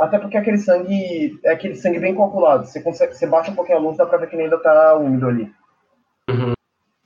[0.00, 2.64] Até porque aquele sangue é aquele sangue bem calculado.
[2.64, 4.94] Você consegue, você baixa um pouquinho a luz, dá pra ver que ele ainda tá
[4.94, 5.52] úmido ali.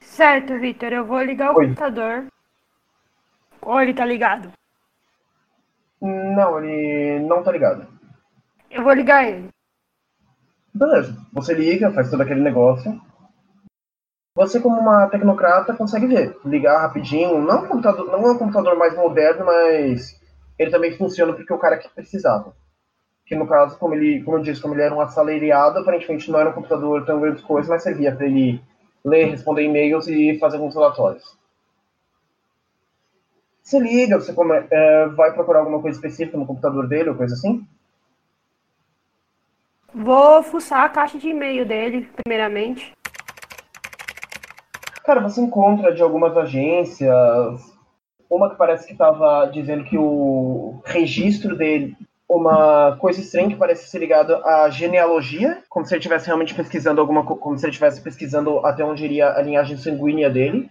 [0.00, 1.66] Certo, Victor, eu vou ligar o Oi.
[1.66, 2.26] computador.
[3.60, 4.52] Ou ele tá ligado?
[6.00, 7.88] Não, ele não tá ligado.
[8.70, 9.48] Eu vou ligar ele.
[10.72, 11.16] Beleza.
[11.32, 13.00] Você liga, faz todo aquele negócio.
[14.36, 16.38] Você, como uma tecnocrata, consegue ver.
[16.44, 17.40] Ligar rapidinho.
[17.40, 20.20] Não, é um computador, não é um computador mais moderno, mas
[20.56, 22.54] ele também funciona porque o cara que precisava.
[23.26, 26.38] Que no caso, como ele, como eu disse, como ele era um assalariado, aparentemente não
[26.40, 28.60] era um computador tão grande coisa, mas servia para ele
[29.04, 31.36] ler, responder e-mails e fazer alguns relatórios.
[33.62, 37.34] Você liga, você come- é, vai procurar alguma coisa específica no computador dele ou coisa
[37.34, 37.66] assim?
[39.94, 42.92] Vou fuçar a caixa de e-mail dele, primeiramente.
[45.04, 47.72] Cara, você encontra de algumas agências,
[48.28, 51.96] uma que parece que estava dizendo que o registro dele,
[52.36, 57.00] uma coisa estranha que parece ser ligado à genealogia, como se ele estivesse realmente pesquisando
[57.00, 60.68] alguma co- como se ele estivesse pesquisando até onde iria a linhagem sanguínea dele.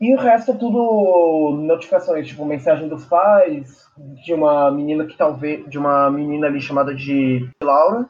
[0.00, 3.86] E o resto é tudo notificações, tipo mensagem dos pais,
[4.24, 5.68] de uma menina que talvez.
[5.68, 8.08] de uma menina ali chamada de Laura.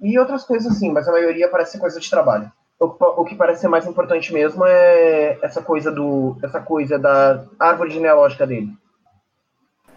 [0.00, 2.52] E outras coisas assim, mas a maioria parece ser coisa de trabalho.
[2.78, 6.36] O, o que parece ser mais importante mesmo é essa coisa do.
[6.42, 8.70] essa coisa da árvore genealógica dele.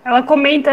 [0.03, 0.71] Ela comenta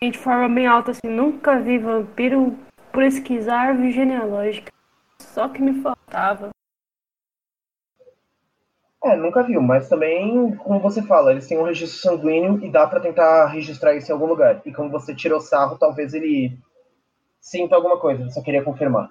[0.00, 2.56] de forma bem alta assim, nunca vi vampiro
[2.92, 4.72] pesquisar árvore genealógica.
[5.20, 6.50] Só que me faltava.
[9.04, 12.86] É, nunca viu, mas também, como você fala, eles têm um registro sanguíneo e dá
[12.86, 14.62] pra tentar registrar isso em algum lugar.
[14.64, 16.58] E como você tirou sarro, talvez ele
[17.38, 19.10] sinta alguma coisa, só queria confirmar.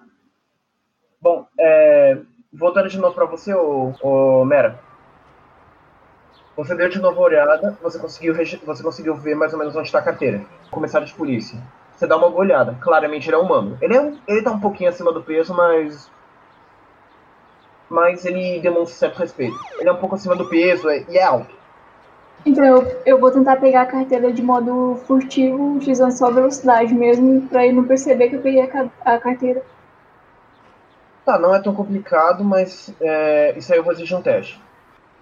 [1.22, 2.20] Bom, é,
[2.52, 4.80] voltando de novo pra você, ô, ô, Mera.
[6.58, 9.88] Você deu de novo uma olhada, você conseguiu, você conseguiu ver mais ou menos onde
[9.88, 10.42] está a carteira.
[10.72, 11.60] Comissário de polícia.
[11.96, 13.78] Você dá uma olhada, claramente ele é humano.
[13.82, 16.10] Ele, é um, ele tá um pouquinho acima do peso, mas
[17.90, 19.58] mas ele demonstra certo respeito.
[19.80, 21.54] Ele é um pouco acima do peso é- e é alto.
[22.46, 27.42] Então eu, eu vou tentar pegar a carteira de modo furtivo, utilizando só velocidade mesmo,
[27.48, 29.64] pra ele não perceber que eu peguei a, a carteira.
[31.26, 34.62] Tá, não é tão complicado, mas é, isso aí eu vou exigir um teste.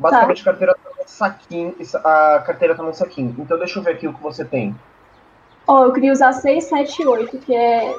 [0.03, 1.75] Basicamente a carteira tá num saquinho.
[2.03, 3.35] A carteira tá num saquinho.
[3.39, 4.75] Então deixa eu ver aqui o que você tem.
[5.65, 7.95] Ó, eu queria usar 6, 7 e 8, que é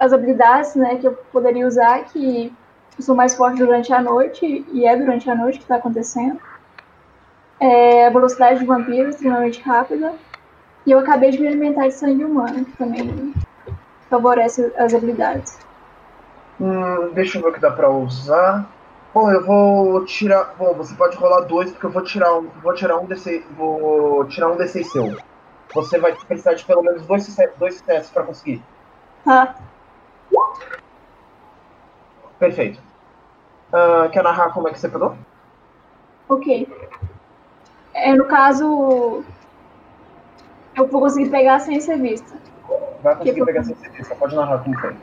[0.00, 2.50] as habilidades, né, que eu poderia usar, que
[2.98, 6.40] eu sou mais forte durante a noite, e é durante a noite que tá acontecendo.
[7.60, 10.14] É a velocidade de vampiro, extremamente rápida.
[10.86, 13.34] E eu acabei de me alimentar de sangue humano, que também
[14.08, 15.58] favorece as habilidades.
[16.58, 18.66] Hum, deixa eu ver o que dá pra usar.
[19.12, 20.54] Bom, eu vou tirar.
[20.56, 22.48] Bom, você pode rolar dois, porque eu vou tirar um.
[22.62, 23.42] Vou tirar um DC.
[23.56, 25.16] Vou tirar um DC seu.
[25.74, 28.62] Você vai precisar de pelo menos dois suce- dois sucessos pra conseguir.
[29.24, 29.54] Tá,
[32.38, 32.80] Perfeito.
[33.72, 35.16] Ah, quer narrar como é que você pegou?
[36.28, 36.68] ok.
[37.94, 39.24] É, no caso,
[40.76, 42.38] eu vou conseguir pegar sem ser vista.
[43.02, 44.14] Vai conseguir Que- pegar sem certeza.
[44.14, 44.96] Pode narrar como foi.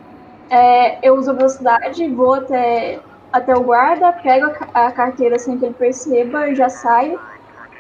[0.50, 3.02] É, eu uso a velocidade, vou até,
[3.36, 7.20] até o guarda, pego a, ca- a carteira sem que ele perceba e já saio.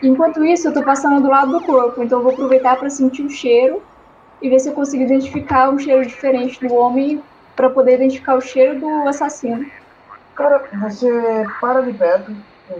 [0.01, 3.23] Enquanto isso, eu tô passando do lado do corpo, então eu vou aproveitar para sentir
[3.25, 3.83] o cheiro
[4.41, 7.23] e ver se eu consigo identificar um cheiro diferente do homem
[7.55, 9.71] para poder identificar o cheiro do assassino.
[10.35, 11.07] Cara, você
[11.59, 12.31] para ali perto,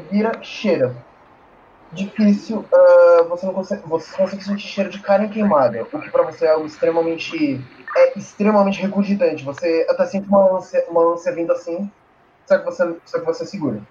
[0.09, 1.05] vira, cheira.
[1.91, 6.23] Difícil, ah, você não consegue, você consegue sentir cheiro de carne queimada, o que pra
[6.23, 7.65] você é algo extremamente,
[7.97, 9.43] é extremamente regurgitante.
[9.45, 11.91] Você até sente uma ânsia, uma ânsia vindo assim,
[12.45, 13.81] só que você, só que você segura.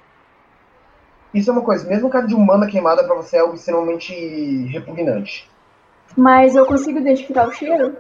[1.33, 4.15] Isso é uma coisa, mesmo carne de humana queimada pra você é algo extremamente
[4.69, 5.51] repugnante.
[6.17, 7.97] Mas eu consigo identificar o cheiro?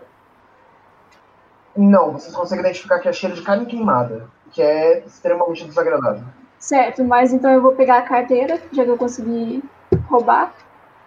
[1.76, 6.24] Não, você consegue identificar que é cheiro de carne queimada, que é extremamente desagradável.
[6.60, 9.62] Certo, mas então eu vou pegar a carteira, já que eu consegui
[10.08, 10.54] roubar,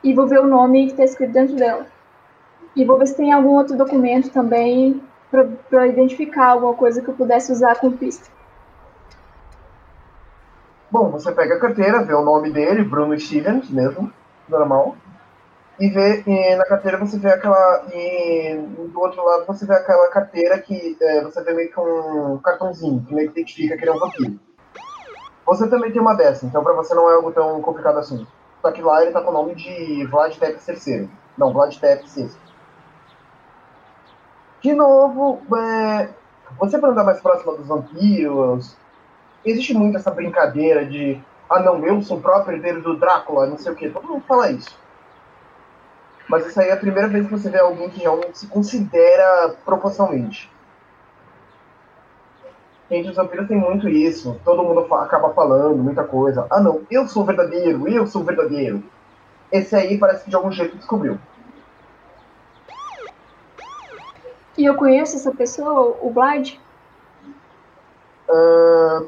[0.03, 1.87] e vou ver o nome que está escrito dentro dela.
[2.75, 7.13] E vou ver se tem algum outro documento também para identificar alguma coisa que eu
[7.13, 8.29] pudesse usar como pista.
[10.89, 14.11] Bom, você pega a carteira, vê o nome dele, Bruno Stevens mesmo,
[14.47, 14.95] normal.
[15.79, 18.57] e vê e na carteira você vê aquela e
[18.91, 23.03] do outro lado você vê aquela carteira que é, você vê meio que um cartãozinho
[23.05, 24.39] que meio que identifica que ele é um vampiro.
[25.45, 28.25] Você também tem uma dessa, então pra você não é algo tão complicado assim.
[28.61, 31.09] Só que lá ele tá com o nome de Vlad Tepes III.
[31.37, 32.31] Não, Vlad Tepes VI.
[34.61, 36.09] De novo, é,
[36.59, 38.75] você para andar mais próximo dos vampiros,
[39.49, 41.19] existe muito essa brincadeira de
[41.49, 44.23] ah não, eu sou o próprio herdeiro do Drácula, não sei o que, todo mundo
[44.27, 44.77] fala isso.
[46.29, 49.55] Mas isso aí é a primeira vez que você vê alguém que realmente se considera
[49.63, 50.51] proporcionalmente.
[52.91, 54.39] Entre os vampiros tem muito isso.
[54.43, 56.45] Todo mundo fa acaba falando muita coisa.
[56.49, 58.83] Ah, não, eu sou verdadeiro, eu sou verdadeiro.
[59.51, 61.17] Esse aí parece que de algum jeito descobriu.
[64.57, 66.55] E eu conheço essa pessoa, o Vlad?
[68.27, 69.07] Uh,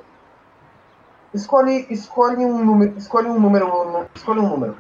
[1.34, 4.78] escolhe, escolhe um número, escolhe um número, escolhe um número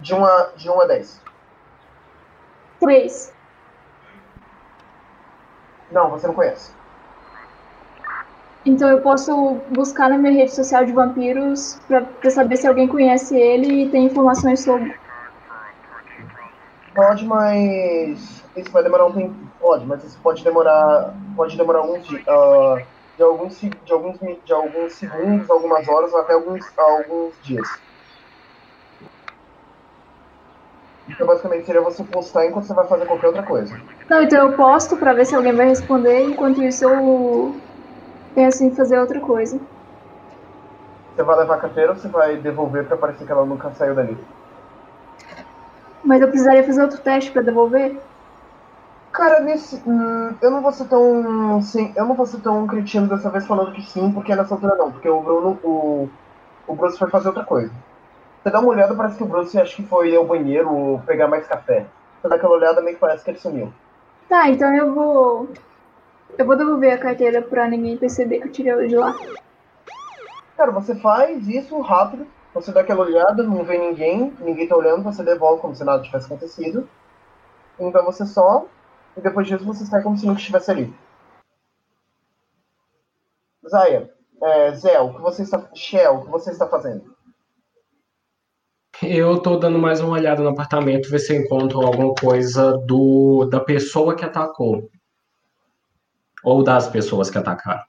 [0.00, 1.22] de 1 a, de 1 a 10.
[2.80, 3.32] Três.
[5.90, 6.72] Não, você não conhece.
[8.64, 12.86] Então eu posso buscar na minha rede social de vampiros pra, pra saber se alguém
[12.86, 14.94] conhece ele e tem informações sobre.
[16.94, 19.34] Pode, mas isso vai demorar um tempo.
[19.58, 21.14] Pode, mas isso pode demorar.
[21.36, 22.22] Pode demorar alguns dias.
[22.26, 22.84] Uh,
[23.20, 27.68] de alguns, de, alguns, de alguns segundos, algumas horas até alguns, alguns dias.
[31.06, 33.78] Então, basicamente, seria você postar enquanto você vai fazer qualquer outra coisa.
[34.08, 37.60] Não, então eu posto pra ver se alguém vai responder, enquanto isso eu
[38.34, 39.60] penso em fazer outra coisa.
[41.14, 43.94] Você vai levar a carteira ou você vai devolver pra parecer que ela nunca saiu
[43.94, 44.16] dali?
[46.02, 48.09] Mas eu precisaria fazer outro teste pra devolver?
[49.12, 49.82] Cara, nesse.
[49.86, 51.60] Hum, eu não vou ser tão.
[51.62, 54.76] Sim, eu não vou ser tão cretino dessa vez falando que sim, porque nessa altura
[54.76, 55.58] não, porque o Bruno.
[55.62, 56.08] O,
[56.66, 57.72] o Bruce foi fazer outra coisa.
[58.42, 61.28] Você dá uma olhada, parece que o Bruce acho que foi ao banheiro ou pegar
[61.28, 61.86] mais café.
[62.20, 63.72] Você dá aquela olhada, meio que parece que ele sumiu.
[64.28, 65.48] Tá, então eu vou.
[66.38, 69.14] Eu vou devolver a carteira pra ninguém perceber que eu tirei ela de lá.
[70.56, 75.02] Cara, você faz isso rápido, você dá aquela olhada, não vê ninguém, ninguém tá olhando,
[75.02, 76.88] você devolve como se nada tivesse acontecido.
[77.78, 78.66] Então você só.
[79.16, 80.94] E depois disso você sai como se nunca estivesse ali.
[83.68, 84.10] Zaya,
[84.42, 85.70] é, Zé, o que você está.
[85.74, 87.14] Shell, o que você está fazendo?
[89.02, 93.60] Eu tô dando mais uma olhada no apartamento, ver se encontro alguma coisa do da
[93.60, 94.90] pessoa que atacou.
[96.42, 97.84] Ou das pessoas que atacaram.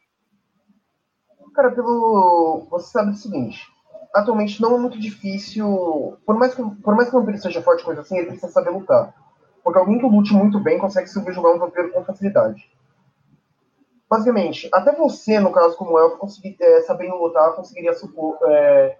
[1.54, 2.68] Cara, pelo.
[2.70, 3.62] Você sabe o seguinte.
[4.14, 6.18] Atualmente não é muito difícil.
[6.26, 8.72] Por mais que, por mais que o vampiro seja forte, coisa assim, ele precisa saber
[8.72, 9.14] lutar.
[9.64, 12.70] Porque alguém que lute muito bem consegue subjugar um vampiro com facilidade.
[14.10, 18.98] Basicamente, até você, no caso como elfo, conseguir, é, sabendo lutar, conseguiria supor, é,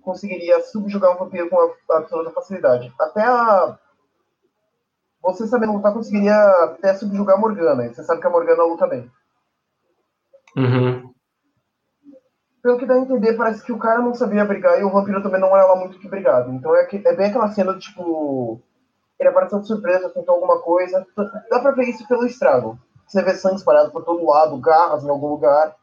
[0.00, 2.92] conseguiria subjugar um vampiro com absoluta facilidade.
[3.00, 3.78] Até a.
[5.22, 7.86] Você sabendo lutar conseguiria até subjugar a Morgana.
[7.86, 9.10] E você sabe que a Morgana luta bem.
[10.56, 11.12] Uhum.
[12.62, 15.22] Pelo que dá a entender, parece que o cara não sabia brigar e o vampiro
[15.22, 16.50] também não era lá muito que brigado.
[16.52, 18.62] Então é, que, é bem aquela cena tipo.
[19.24, 21.06] Ele apareceu de surpresa, tentou alguma coisa.
[21.50, 22.78] Dá pra ver isso pelo estrago.
[23.06, 25.74] Você vê sangue espalhado por todo lado, garras em algum lugar.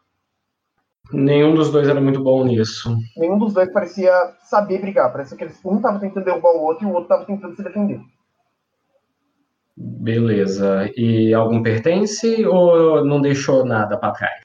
[1.12, 2.96] Nenhum dos dois era muito bom nisso.
[3.18, 4.14] Nenhum dos dois parecia
[4.44, 5.12] saber brigar.
[5.12, 7.64] Parecia que eles, um tava tentando derrubar o outro e o outro tava tentando se
[7.64, 8.00] defender.
[9.76, 10.92] Beleza.
[10.96, 14.42] E algum pertence ou não deixou nada para trás?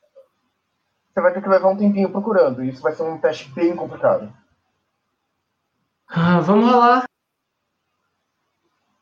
[1.13, 2.65] Você vai ter que levar um tempinho procurando.
[2.65, 4.33] Isso vai ser um teste bem complicado.
[6.09, 7.06] Ah, vamos lá.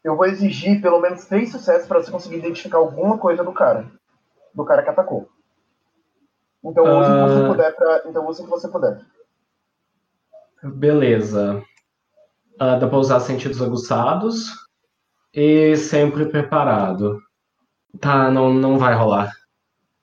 [0.05, 3.91] Eu vou exigir pelo menos três sucessos para você conseguir identificar alguma coisa do cara.
[4.55, 5.29] Do cara que atacou.
[6.63, 7.49] Então use o que você Ah.
[7.49, 8.03] puder pra...
[8.07, 9.01] Então use o que você puder.
[10.63, 11.63] Beleza.
[12.59, 14.53] Ah, dá pra usar sentidos aguçados
[15.33, 17.21] e sempre preparado.
[18.01, 19.33] Tá, não, não vai rolar.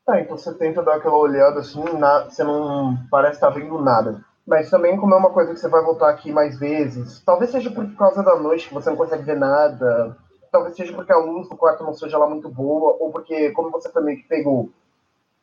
[0.06, 2.26] Tá, então você tenta dar aquela olhada assim, na...
[2.26, 4.24] você não parece estar vendo nada.
[4.46, 7.70] Mas também, como é uma coisa que você vai voltar aqui mais vezes, talvez seja
[7.70, 10.18] por causa da noite que você não consegue ver nada,
[10.52, 13.72] talvez seja porque a luz do quarto não seja lá muito boa, ou porque, como
[13.72, 14.70] você também que pegou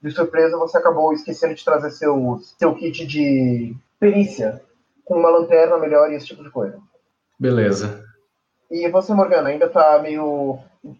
[0.02, 4.62] de surpresa, você acabou esquecendo de trazer seu, seu kit de perícia,
[5.04, 6.78] com uma lanterna melhor e esse tipo de coisa.
[7.38, 8.04] Beleza.
[8.70, 10.58] E você, Morgana, ainda tá meio,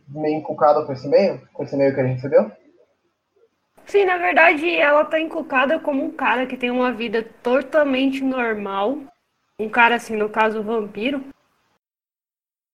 [0.09, 1.41] meio encucada com esse e-mail?
[1.53, 2.51] Com esse e-mail que a gente recebeu?
[3.89, 8.99] Sim, na verdade, ela tá encucada como um cara que tem uma vida totalmente normal.
[9.59, 11.25] Um cara, assim, no caso, vampiro.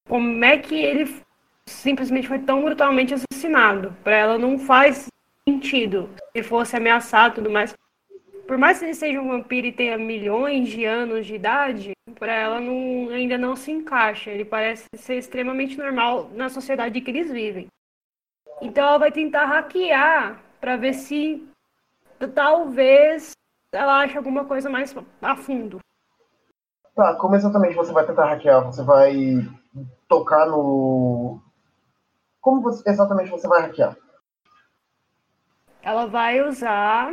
[0.08, 1.22] Como é que ele
[1.66, 3.96] simplesmente foi tão brutalmente assassinado?
[4.02, 5.06] Pra ela não faz
[5.48, 6.10] sentido.
[6.36, 7.72] Se fosse ameaçado e tudo mais.
[8.48, 12.34] por mais que ele seja um vampiro e tenha milhões de anos de idade, para
[12.34, 14.32] ela não, ainda não se encaixa.
[14.32, 17.68] Ele parece ser extremamente normal na sociedade que eles vivem.
[18.60, 21.46] Então ela vai tentar hackear para ver se
[22.34, 23.32] talvez
[23.70, 25.78] ela ache alguma coisa mais a fundo.
[26.94, 28.64] Tá, como exatamente você vai tentar hackear?
[28.64, 29.46] Você vai
[30.08, 31.38] tocar no.
[32.40, 33.94] Como você, exatamente você vai hackear?
[35.82, 37.12] Ela vai usar.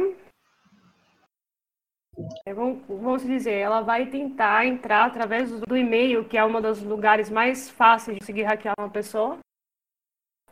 [2.56, 7.30] Vamos, vamos dizer, ela vai tentar entrar através do e-mail, que é um dos lugares
[7.30, 9.40] mais fáceis de conseguir hackear uma pessoa.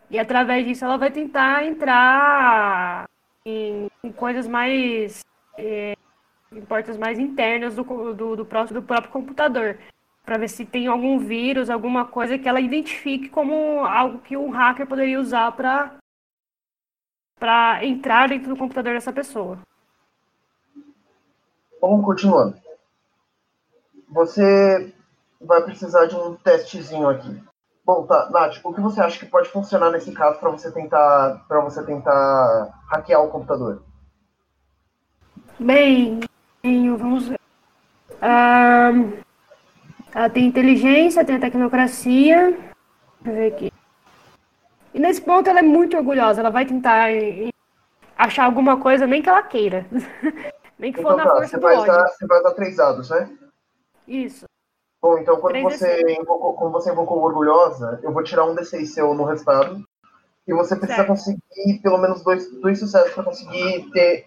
[0.09, 3.07] E através disso ela vai tentar entrar
[3.45, 5.23] em, em coisas mais.
[5.57, 5.95] É,
[6.51, 7.83] em portas mais internas do,
[8.13, 9.77] do, do, próprio, do próprio computador.
[10.25, 14.49] Para ver se tem algum vírus, alguma coisa que ela identifique como algo que um
[14.49, 15.95] hacker poderia usar para
[17.39, 19.59] para entrar dentro do computador dessa pessoa.
[21.79, 22.57] Vamos continuando.
[24.09, 24.93] Você
[25.39, 27.41] vai precisar de um testezinho aqui.
[27.89, 31.43] Bom, tá, Nath, o que você acha que pode funcionar nesse caso para você tentar
[31.47, 33.81] para você tentar hackear o computador?
[35.59, 36.19] Bem,
[36.63, 37.39] vamos ver.
[38.21, 38.91] Ah,
[40.13, 42.51] ela tem inteligência, tem a tecnocracia.
[42.51, 42.69] Deixa
[43.25, 43.73] eu ver aqui.
[44.93, 46.41] E nesse ponto ela é muito orgulhosa.
[46.41, 47.07] Ela vai tentar
[48.15, 49.87] achar alguma coisa, nem que ela queira.
[50.77, 51.91] nem que for então, na tá, força você do vai ódio.
[51.91, 53.35] Dar, você vai dar três dados, né?
[54.07, 54.45] Isso.
[55.01, 59.13] Bom, então quando você, invocou, quando você invocou orgulhosa, eu vou tirar um D6 seu
[59.13, 59.83] no resultado.
[60.45, 61.07] E você precisa certo.
[61.09, 64.25] conseguir pelo menos dois, dois sucessos para conseguir ter,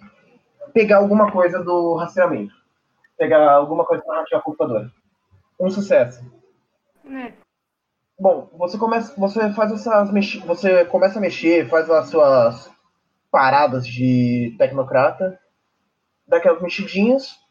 [0.73, 2.55] pegar alguma coisa do rastreamento.
[3.19, 4.91] Pegar alguma coisa para hackear a computadora.
[5.61, 6.25] Um sucesso.
[7.11, 7.33] É.
[8.19, 10.11] Bom, você começa, você faz essas
[10.47, 12.71] você começa a mexer, faz as suas
[13.31, 15.41] paradas de tecnocrata,
[16.27, 17.42] dá aquelas mexidinhas,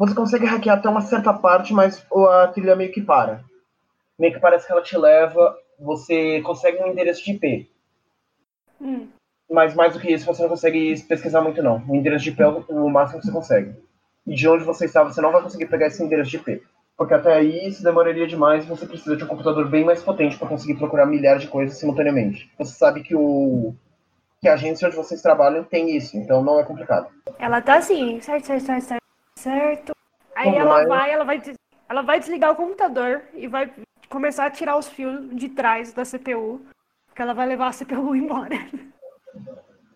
[0.00, 3.44] você consegue hackear até uma certa parte, mas a trilha meio que para.
[4.18, 7.70] Meio que parece que ela te leva, você consegue um endereço de IP.
[8.80, 9.08] Hum.
[9.50, 11.84] Mas mais do que isso, você não consegue pesquisar muito não.
[11.86, 13.74] O endereço de IP é o máximo que você consegue.
[14.26, 16.62] E de onde você está, você não vai conseguir pegar esse endereço de IP.
[16.96, 20.38] Porque até aí isso demoraria demais e você precisa de um computador bem mais potente
[20.38, 22.50] para conseguir procurar milhares de coisas simultaneamente.
[22.58, 23.74] Você sabe que o
[24.40, 27.08] que a agência onde vocês trabalham tem isso, então não é complicado.
[27.38, 28.99] Ela tá assim, certo, certo, certo,
[29.40, 29.92] certo.
[30.34, 31.42] Aí ela vai, ela vai,
[31.88, 33.70] ela vai desligar o computador e vai
[34.08, 36.60] começar a tirar os fios de trás da CPU,
[37.06, 38.56] porque ela vai levar a CPU embora.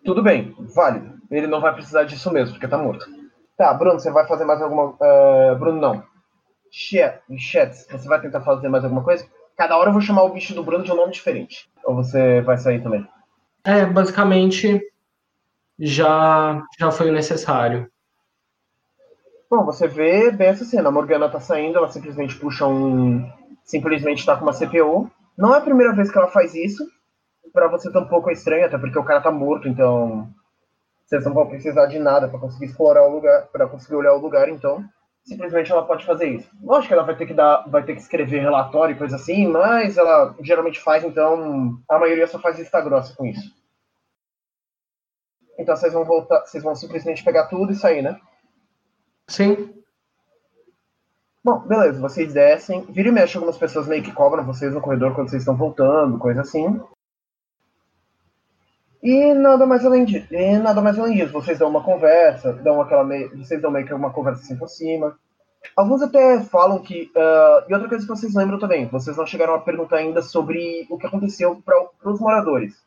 [0.03, 1.15] Tudo bem, válido.
[1.31, 3.05] Ele não vai precisar disso mesmo, porque tá morto.
[3.57, 4.89] Tá, Bruno, você vai fazer mais alguma.
[4.89, 6.03] Uh, Bruno, não.
[6.69, 9.25] Chats, você vai tentar fazer mais alguma coisa?
[9.57, 11.69] Cada hora eu vou chamar o bicho do Bruno de um nome diferente.
[11.85, 13.07] Ou você vai sair também?
[13.63, 14.81] É, basicamente
[15.79, 17.89] já, já foi o necessário.
[19.49, 20.89] Bom, você vê bem essa cena.
[20.89, 23.29] A Morgana tá saindo, ela simplesmente puxa um.
[23.63, 25.09] Simplesmente tá com uma CPU.
[25.37, 26.85] Não é a primeira vez que ela faz isso.
[27.53, 30.29] Pra você tá um pouco estranho, até porque o cara tá morto, então.
[31.05, 34.19] Vocês não vão precisar de nada para conseguir explorar o lugar, para conseguir olhar o
[34.19, 34.83] lugar, então.
[35.23, 36.49] Simplesmente ela pode fazer isso.
[36.61, 39.47] Lógico que ela vai ter que dar, vai ter que escrever relatório e coisa assim,
[39.47, 43.51] mas ela geralmente faz, então a maioria só faz vista grossa com isso.
[45.57, 48.19] Então vocês vão voltar, vocês vão simplesmente pegar tudo e sair, né?
[49.27, 49.73] Sim.
[51.43, 52.81] Bom, beleza, vocês descem.
[52.89, 56.17] Vira e mexe, algumas pessoas meio que cobram vocês no corredor quando vocês estão voltando,
[56.17, 56.81] coisa assim.
[59.01, 60.33] E nada mais além disso.
[60.33, 61.31] E nada mais além disso.
[61.31, 64.67] Vocês dão uma conversa, dão aquela meio, vocês dão meio que uma conversa assim por
[64.67, 65.17] cima.
[65.75, 67.11] Alguns até falam que.
[67.15, 70.87] Uh, e outra coisa que vocês lembram também, vocês não chegaram a perguntar ainda sobre
[70.89, 72.83] o que aconteceu para os moradores.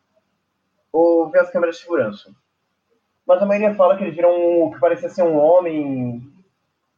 [0.92, 2.32] Ou ver as câmeras de segurança
[3.28, 6.22] mas a maioria fala que eles viram o que parecia ser um homem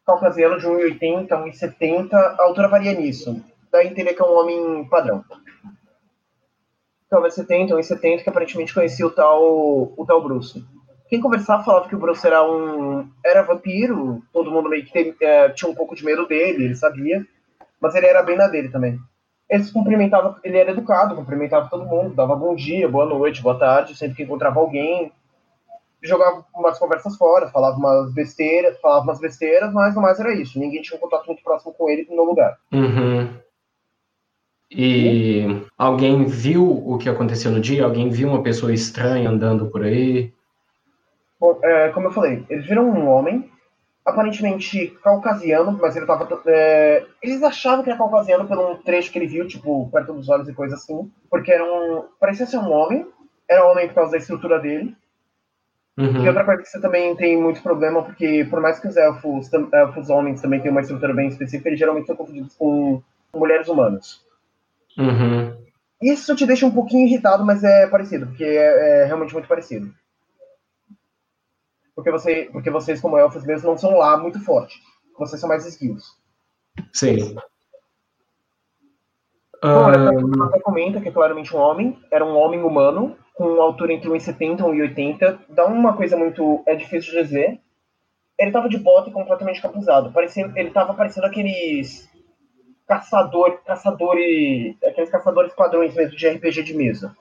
[0.07, 3.45] caucasiano de 1,80, 1,70, a altura varia nisso.
[3.73, 5.25] Daí entender que é um homem padrão.
[7.09, 9.43] Talvez 70, 1,70, que aparentemente conhecia o tal,
[9.97, 10.65] o tal Bruce.
[11.09, 15.49] Quem conversava falava que o Bruce era um era vampiro, todo mundo meio que é,
[15.49, 17.27] tinha um pouco de medo dele, ele sabia,
[17.81, 18.97] mas ele era bem na dele também.
[19.49, 23.59] Ele se cumprimentava, ele era educado, cumprimentava todo mundo, dava bom dia, boa noite, boa
[23.59, 25.11] tarde, sempre que encontrava alguém,
[26.03, 30.59] jogava umas conversas fora, falava umas besteiras, falava umas besteiras, mas no mais era isso.
[30.59, 32.57] Ninguém tinha um contato muito próximo com ele no lugar.
[32.73, 33.29] Uhum.
[34.71, 35.67] E uhum.
[35.77, 37.85] alguém viu o que aconteceu no dia?
[37.85, 40.33] Alguém viu uma pessoa estranha andando por aí?
[41.39, 43.51] Bom, é, como eu falei, eles viram um homem,
[44.05, 46.29] aparentemente caucasiano, mas ele tava.
[46.47, 50.49] É, eles achavam que era caucasiano pelo trecho que ele viu, tipo, perto dos olhos
[50.49, 51.11] e coisa assim.
[51.29, 52.05] Porque era um.
[52.21, 53.07] Parecia ser um homem,
[53.49, 54.95] era um homem por causa da estrutura dele
[56.01, 56.25] Uhum.
[56.25, 59.53] E outra coisa que você também tem muito problema, porque por mais que os elfos,
[59.53, 63.03] elfos homens também tenham uma estrutura bem específica, eles geralmente são confundidos com
[63.35, 64.25] mulheres humanas.
[64.97, 65.55] Uhum.
[66.01, 69.93] Isso te deixa um pouquinho irritado, mas é parecido, porque é, é realmente muito parecido.
[71.95, 74.81] Porque, você, porque vocês, como elfos mesmo, não são lá muito fortes.
[75.19, 76.17] Vocês são mais esquios.
[76.95, 77.37] Sim.
[79.63, 84.11] Bom, até comenta que é claramente um homem, era um homem humano, com altura entre
[84.11, 84.63] 1,70 e
[84.95, 85.39] 1,80.
[85.49, 86.63] Dá uma coisa muito.
[86.67, 87.59] É difícil de dizer.
[88.39, 90.13] Ele tava de bota e completamente capuzado.
[90.13, 92.07] Parecia, ele tava parecendo aqueles.
[92.87, 94.77] Caçador, caçadores.
[94.85, 97.17] Aqueles caçadores padrões mesmo de RPG de mesa.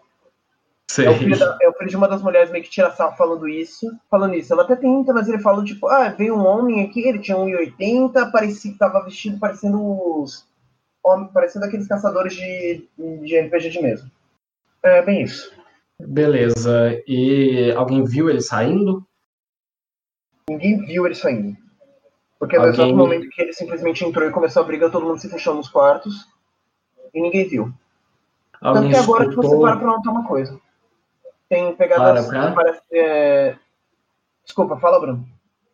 [0.89, 1.05] sei.
[1.05, 3.15] É o, filho da- é o filho de uma das mulheres meio que tira sarro
[3.15, 3.87] falando isso.
[4.09, 4.51] Falando isso.
[4.51, 8.31] Ela até tenta, mas ele fala, tipo, ah, veio um homem aqui, ele tinha 1,80,
[8.31, 10.45] parecia que tava vestido parecendo os.
[11.03, 14.11] homem- Parecendo aqueles caçadores de, de RPG de mesa.
[14.83, 15.51] É bem isso.
[15.99, 17.01] Beleza.
[17.07, 19.05] E alguém viu ele saindo?
[20.49, 21.57] Ninguém viu ele saindo.
[22.39, 25.19] Porque no Alguém- exato momento que ele simplesmente entrou e começou a briga, todo mundo
[25.19, 26.25] se fechou nos quartos.
[27.13, 27.65] E ninguém viu.
[28.61, 29.61] Tanto Alguém que agora que você escutou?
[29.61, 30.59] para pra notar uma coisa.
[31.49, 32.27] Tem pegadas.
[32.27, 32.51] Para pra?
[32.53, 33.57] Parece, é...
[34.45, 35.27] Desculpa, fala, Bruno.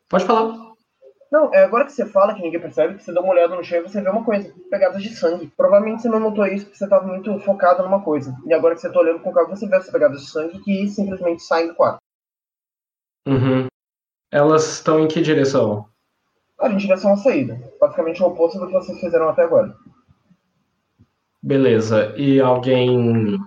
[0.09, 0.64] Pode falar.
[1.35, 3.61] Não, é agora que você fala que ninguém percebe, que você dá uma olhada no
[3.61, 5.51] chão e você vê uma coisa, pegadas de sangue.
[5.57, 8.33] Provavelmente você não notou isso porque você estava muito focado numa coisa.
[8.45, 10.87] E agora que você tá olhando com calma, você vê essas pegadas de sangue que
[10.87, 11.97] simplesmente saem do quarto.
[13.27, 13.67] Uhum.
[14.31, 15.85] Elas estão em que direção?
[16.57, 17.59] Cara, em direção à saída.
[17.81, 19.75] Basicamente o oposto do que vocês fizeram até agora.
[21.43, 22.13] Beleza.
[22.15, 23.37] E alguém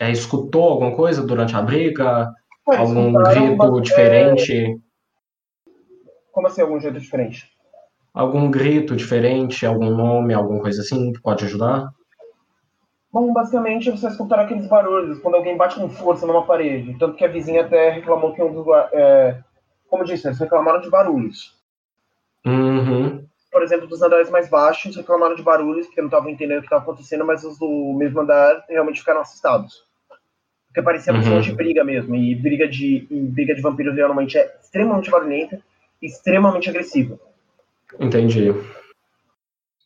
[0.00, 2.34] é, escutou alguma coisa durante a briga?
[2.66, 4.76] Algum grito diferente?
[6.38, 7.50] Como assim, algum jeito diferente?
[8.14, 9.66] Algum grito diferente?
[9.66, 10.32] Algum nome?
[10.32, 11.90] Alguma coisa assim que pode ajudar?
[13.12, 16.96] Bom, basicamente você escutaram aqueles barulhos quando alguém bate com força numa parede.
[16.96, 18.64] Tanto que a vizinha até reclamou que um dos.
[18.92, 19.40] É...
[19.90, 21.58] Como disse, eles reclamaram de barulhos.
[22.46, 23.26] Uhum.
[23.50, 26.66] Por exemplo, dos andares mais baixos reclamaram de barulhos, porque não estavam entendendo o que
[26.66, 29.82] estava acontecendo, mas os do mesmo andar realmente ficaram assustados.
[30.68, 31.40] Porque parecia um Uhum.
[31.40, 32.14] de briga mesmo.
[32.14, 35.60] E briga de, e briga de vampiros geralmente é extremamente barulhenta
[36.00, 37.18] extremamente agressiva.
[37.98, 38.54] Entendi.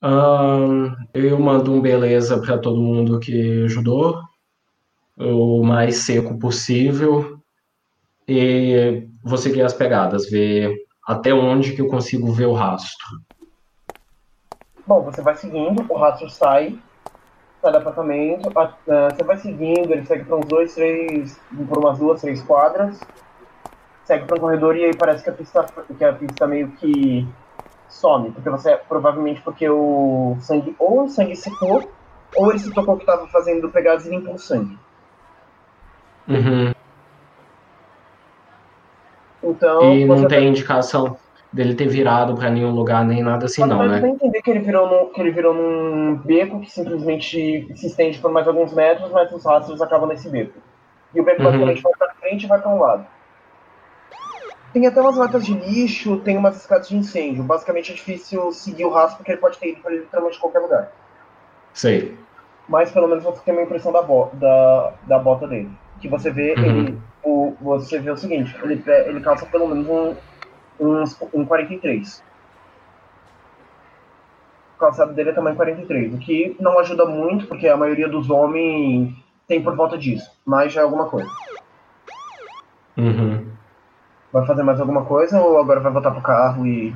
[0.03, 4.21] Ahn, eu mando um beleza para todo mundo que ajudou,
[5.17, 7.39] o mais seco possível,
[8.27, 10.75] e vou seguir as pegadas, ver
[11.07, 13.21] até onde que eu consigo ver o rastro.
[14.87, 16.77] Bom, você vai seguindo, o rastro sai,
[17.61, 18.75] sai do apartamento, ah,
[19.15, 21.39] você vai seguindo, ele segue para uns dois, três,
[21.69, 22.99] por umas duas, três quadras,
[24.05, 27.27] segue para um corredor e aí parece que a pista, que a pista meio que
[27.89, 31.91] some, porque você, provavelmente porque o sangue, ou o sangue secou,
[32.35, 34.79] ou ele se tocou que estava fazendo pegadas e limpou o sangue.
[36.29, 36.73] Uhum.
[39.43, 41.17] Então, E não você tem indicação
[41.53, 44.09] dele ter virado para nenhum lugar nem nada assim, Mas não, né?
[44.09, 48.33] entender que ele, virou num, que ele virou num beco que simplesmente se estende por
[48.33, 50.59] mais alguns metros, mas os rastros acabam nesse beco.
[51.15, 51.49] E o beco Uhum.
[51.49, 53.07] basicamente vai pra frente e vai para um lado.
[54.73, 57.45] Tem até umas latas de lixo, tem umas escadas de incêndio.
[57.45, 60.93] Basicamente é difícil seguir o rastro porque ele pode ter ido para literalmente qualquer lugar.
[61.75, 62.19] Sei.
[62.69, 65.79] Mas pelo menos você tem uma impressão da, bo da, da bota dele.
[66.01, 66.65] Que você vê, Uhum.
[66.65, 70.17] ele, o, você vê o seguinte, ele, ele calça pelo menos um,
[70.81, 72.23] uns- um 43.
[74.75, 78.31] O calçado dele é tamanho 43, o que não ajuda muito, porque a maioria dos
[78.31, 79.15] homens
[79.47, 81.31] tem por volta disso, mas já é alguma coisa.
[82.97, 83.52] Uhum.
[84.33, 86.95] Vai fazer mais alguma coisa ou agora vai voltar pro carro e.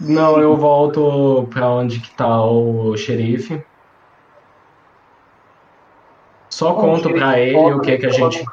[0.00, 3.62] Não, eu volto para onde que tá o xerife.
[6.48, 8.46] Só Bom, conto para ele volta, o que que a tomando- gente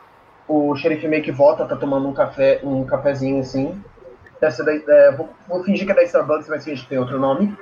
[0.47, 3.82] O xerife meio que volta, tá tomando um café, um cafezinho assim.
[4.39, 6.99] Deve ser da, é, vou, vou fingir que é da Starbucks, mas fingir que tem
[6.99, 7.58] outro nome.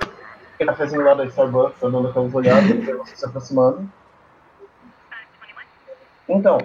[0.55, 3.89] Aquele cafezinho lá da Starbucks, dando aquelas olhadas, ver você se aproximando.
[6.27, 6.57] Então,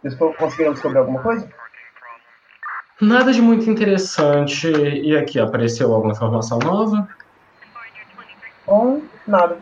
[0.00, 1.48] vocês co- conseguiram descobrir alguma coisa?
[3.02, 4.70] Nada de muito interessante.
[4.70, 7.08] E aqui, apareceu alguma informação nova?
[8.64, 9.58] Bom, nada.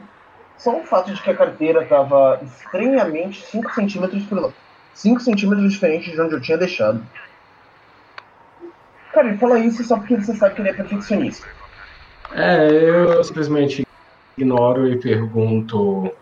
[0.58, 4.52] Só o fato de que a carteira tava estranhamente 5 centímetros por
[4.92, 7.02] 5 centímetros diferente de onde eu tinha deixado.
[9.10, 11.46] Cara, ele fala isso só porque você sabe que ele é perfeccionista.
[12.34, 13.86] É, eu simplesmente
[14.36, 16.12] ignoro e pergunto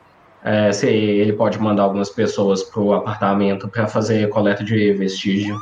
[0.45, 5.59] é, se ele pode mandar algumas pessoas pro apartamento para fazer coleta de vestígio.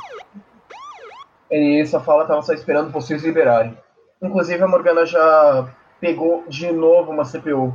[1.50, 3.76] Ele só fala que tava só esperando vocês liberarem.
[4.22, 5.68] Inclusive a Morgana já
[6.00, 7.74] pegou de novo uma CPU.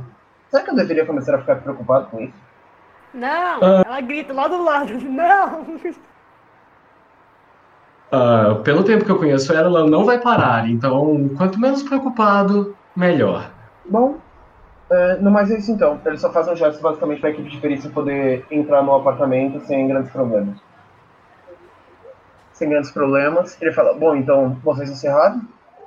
[0.50, 2.34] Será que eu deveria começar a ficar preocupado com isso?
[3.14, 3.60] Não!
[3.62, 3.82] Ah.
[3.86, 4.92] Ela grita lá do lado.
[5.00, 5.62] Não!
[8.12, 10.68] Uh, pelo tempo que eu conheço ela, ela não vai parar.
[10.68, 13.50] Então, quanto menos preocupado, melhor.
[13.86, 14.18] Bom,
[14.90, 15.98] é, não mais é isso então.
[16.04, 19.58] Eles só fazem um gesto basicamente para a equipe de perícia poder entrar no apartamento
[19.60, 20.58] sem grandes problemas.
[22.62, 23.60] Sem grandes problemas.
[23.60, 25.42] Ele fala: Bom, então vocês encerraram?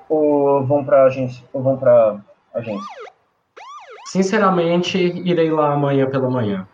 [0.10, 1.42] Ou vão para agência?
[1.54, 2.18] Ou vão para
[2.54, 2.86] agência?
[4.08, 6.68] Sinceramente, irei lá amanhã pela manhã.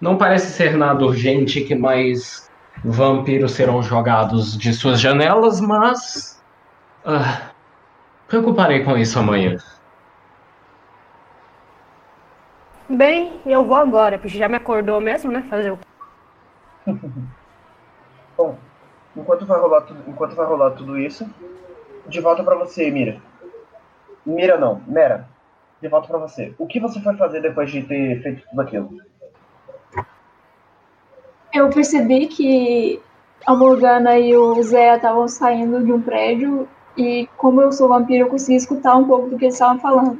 [0.00, 2.50] Não parece ser nada urgente que mais
[2.84, 6.42] vampiros serão jogados de suas janelas, mas.
[7.04, 7.52] Uh,
[8.26, 9.58] preocuparei com isso amanhã.
[12.90, 15.46] Bem, eu vou agora, porque já me acordou mesmo, né?
[15.48, 15.78] Fazer o.
[18.36, 18.56] Bom,
[19.16, 21.28] enquanto vai rolar tudo, enquanto vai rolar tudo isso,
[22.06, 23.20] de volta para você, Mira.
[24.24, 25.28] Mira não, Mera.
[25.80, 26.54] De volta para você.
[26.58, 28.90] O que você foi fazer depois de ter feito tudo aquilo?
[31.52, 33.00] Eu percebi que
[33.46, 38.24] a Morgana e o Zé estavam saindo de um prédio e como eu sou vampiro,
[38.24, 40.18] eu consegui escutar um pouco do que eles estavam falando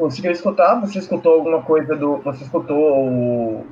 [0.00, 0.80] conseguiu escutar?
[0.80, 2.16] Você escutou alguma coisa do.
[2.18, 3.66] Você escutou o,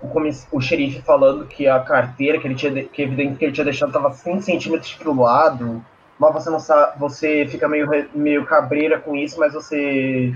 [0.00, 0.10] o,
[0.56, 2.84] o xerife falando que a carteira que ele tinha.
[2.84, 5.84] que evidente que ele tinha deixado estava 100 centímetros pro lado.
[6.18, 6.98] Mas você não sabe.
[6.98, 10.34] Você fica meio, meio cabreira com isso, mas você.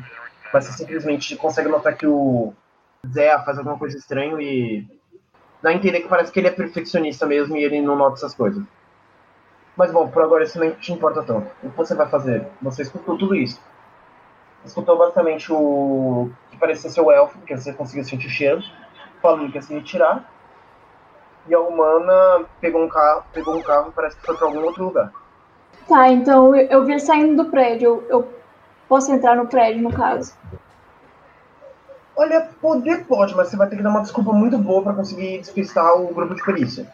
[0.52, 2.52] Mas você simplesmente consegue notar que o
[3.06, 4.86] Zé faz alguma coisa estranha e.
[5.62, 8.34] Dá a entender que parece que ele é perfeccionista mesmo e ele não nota essas
[8.34, 8.64] coisas.
[9.76, 11.48] Mas bom, por agora isso nem te importa tanto.
[11.62, 12.46] O que você vai fazer?
[12.60, 13.60] Você escutou tudo isso
[14.64, 18.62] escutou basicamente o que parecia ser o elfo, que você conseguia sentir o cheiro,
[19.22, 20.28] falando que ia se retirar.
[21.48, 24.84] E a humana pegou um carro, pegou um carro parece que foi para algum outro
[24.84, 25.12] lugar.
[25.88, 28.04] Tá, então eu, vi saindo do prédio.
[28.08, 28.28] Eu,
[28.88, 30.36] posso entrar no prédio, no caso?
[32.14, 35.38] Olha, poder pode, mas você vai ter que dar uma desculpa muito boa para conseguir
[35.38, 36.86] despistar o grupo de perícia.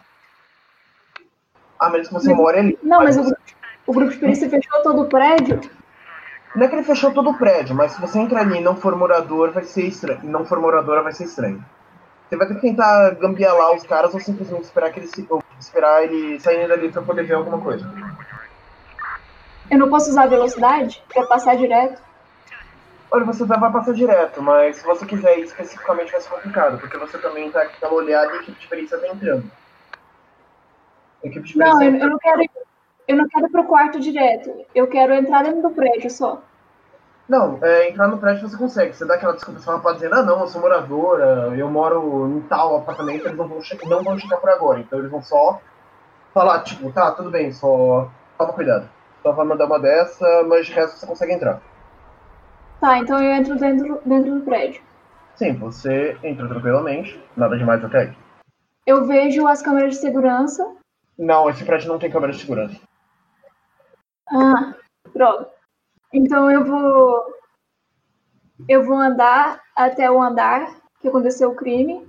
[1.77, 2.79] A menos que você more ali.
[2.81, 5.59] Não, mas, o grupo de perícia fechou todo o prédio?
[6.55, 8.75] Não é que ele fechou todo o prédio, mas se você entrar ali e não
[8.75, 10.21] for morador, vai ser estranho.
[10.23, 11.63] Não for moradora, vai ser estranho.
[12.29, 15.27] Você vai ter que tentar gambiarrar os caras ou simplesmente esperar que ele se,
[15.59, 17.83] esperar ele sair dali pra poder ver alguma coisa.
[19.71, 21.99] Eu não posso usar velocidade pra passar direto?
[23.11, 26.97] Olha, você vai passar direto, mas se você quiser ir especificamente vai ser complicado, porque
[26.97, 29.51] você também tá aquela olhada e a equipe de perícia tá entrando.
[31.55, 32.51] não, eu, eu não quero ir
[33.09, 34.51] eu não quero ir pro quarto direto.
[34.75, 36.43] Eu quero entrar dentro do prédio só.
[37.29, 38.93] Não, é, entrar no prédio você consegue.
[38.93, 42.41] Você dá aquela desculpa só pra dizer, ah não, eu sou moradora, eu moro em
[42.41, 44.79] tal apartamento, eles não vão, não vão chegar por agora.
[44.79, 45.61] Então eles vão só
[46.33, 48.89] falar, tipo, tá, tudo bem, só toma cuidado.
[49.21, 51.61] Só vai mandar uma dessa, mas de resto você consegue entrar.
[52.81, 54.81] Tá, então eu entro dentro, dentro do prédio.
[55.35, 58.17] Sim, você entra tranquilamente, nada demais até aqui.
[58.87, 60.67] Eu vejo as câmeras de segurança.
[61.15, 62.75] Não, esse prédio não tem câmera de segurança.
[64.31, 64.73] Ah,
[65.13, 65.58] pronto.
[66.13, 67.23] Então eu vou.
[68.67, 72.07] Eu vou andar até o andar que aconteceu o crime.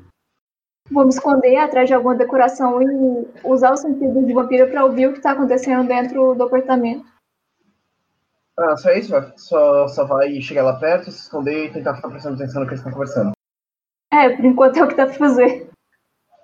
[0.91, 5.07] Vou me esconder atrás de alguma decoração e usar o sentido de vampiro para ouvir
[5.07, 7.07] o que está acontecendo dentro do apartamento.
[8.59, 9.15] Ah, só isso?
[9.37, 12.73] Só, só vai chegar lá perto, se esconder e tentar ficar prestando atenção no que
[12.73, 13.33] eles estão conversando.
[14.13, 15.71] É, por enquanto é o que dá pra fazer.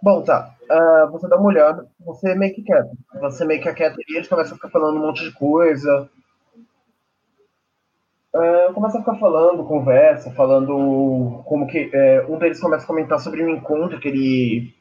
[0.01, 0.55] Bom, tá.
[0.71, 2.91] Uh, você dá uma olhada, você meio que quieto.
[3.21, 6.09] Você meio que aquieta e eles começam a ficar falando um monte de coisa.
[8.37, 11.87] Uh, começa a ficar falando, conversa, falando como que.
[11.87, 14.75] Uh, um deles começa a comentar sobre um encontro que ele,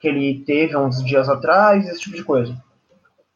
[0.00, 2.52] que ele teve há uns dias atrás, esse tipo de coisa.
[2.52, 2.56] A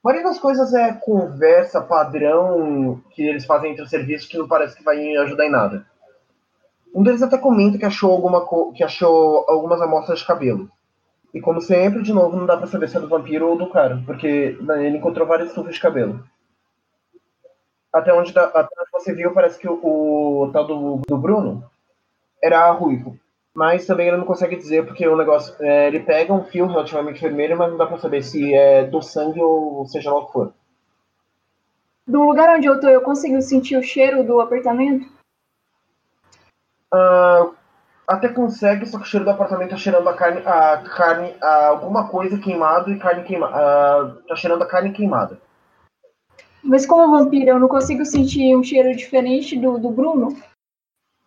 [0.03, 4.77] maioria das coisas é conversa padrão que eles fazem entre os serviços que não parece
[4.77, 5.87] que vai ajudar em nada.
[6.93, 8.45] Um deles até comenta que achou, alguma
[8.75, 10.69] que achou algumas amostras de cabelo.
[11.33, 13.71] E como sempre, de novo, não dá pra saber se é do vampiro ou do
[13.71, 16.25] cara, porque né, ele encontrou várias tufas de cabelo.
[17.97, 21.65] Até onde, até onde você viu, parece que o, o tal do, do, Bruno
[22.43, 23.19] era ruivo.
[23.55, 25.55] Mas também ele não consegue dizer, porque o negócio.
[25.61, 29.01] É, ele pega um fio relativamente vermelho, mas não dá pra saber se é do
[29.01, 30.53] sangue ou seja lá o que for.
[32.07, 35.09] Do lugar onde eu tô, eu consigo sentir o cheiro do apartamento?
[36.95, 37.55] Uh,
[38.07, 41.69] até consegue, só que o cheiro do apartamento tá cheirando a carne, a carne, a
[41.69, 44.23] alguma coisa queimado e carne queimada.
[44.29, 45.41] tá cheirando a carne queimada.
[46.63, 50.37] Mas como vampiro, eu não consigo sentir um cheiro diferente do, do Bruno?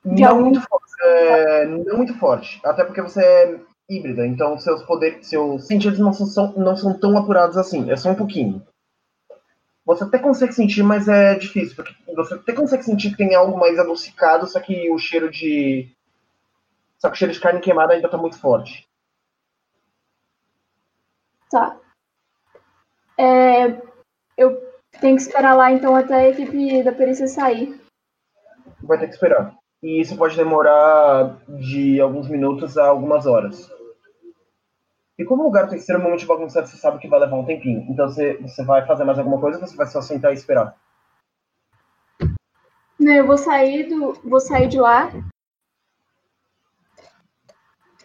[0.06, 0.42] De não, algum...
[0.44, 2.62] muito forte, é, não muito forte.
[2.64, 3.60] Até porque você é
[3.90, 8.12] híbrida, então seus poderes, seus sentidos não são, não são tão apurados assim, é só
[8.12, 8.62] um pouquinho.
[9.86, 13.58] Você até consegue sentir, mas é difícil, porque você até consegue sentir que tem algo
[13.58, 15.92] mais adocicado, só que o cheiro de
[17.00, 18.88] só que o cheiro de carne queimada ainda tá muito forte.
[21.50, 21.80] Tá.
[23.18, 23.82] É,
[24.38, 24.69] eu
[25.00, 27.80] tenho que esperar lá então até a equipe da perícia sair.
[28.82, 29.56] Vai ter que esperar.
[29.82, 33.70] E isso pode demorar de alguns minutos a algumas horas.
[35.18, 37.86] E como o lugar está extremamente bagunçado, você sabe que vai levar um tempinho.
[37.90, 40.76] Então você, você vai fazer mais alguma coisa ou você vai só sentar e esperar?
[43.00, 44.14] Não, eu vou sair do.
[44.24, 45.12] vou sair de lá.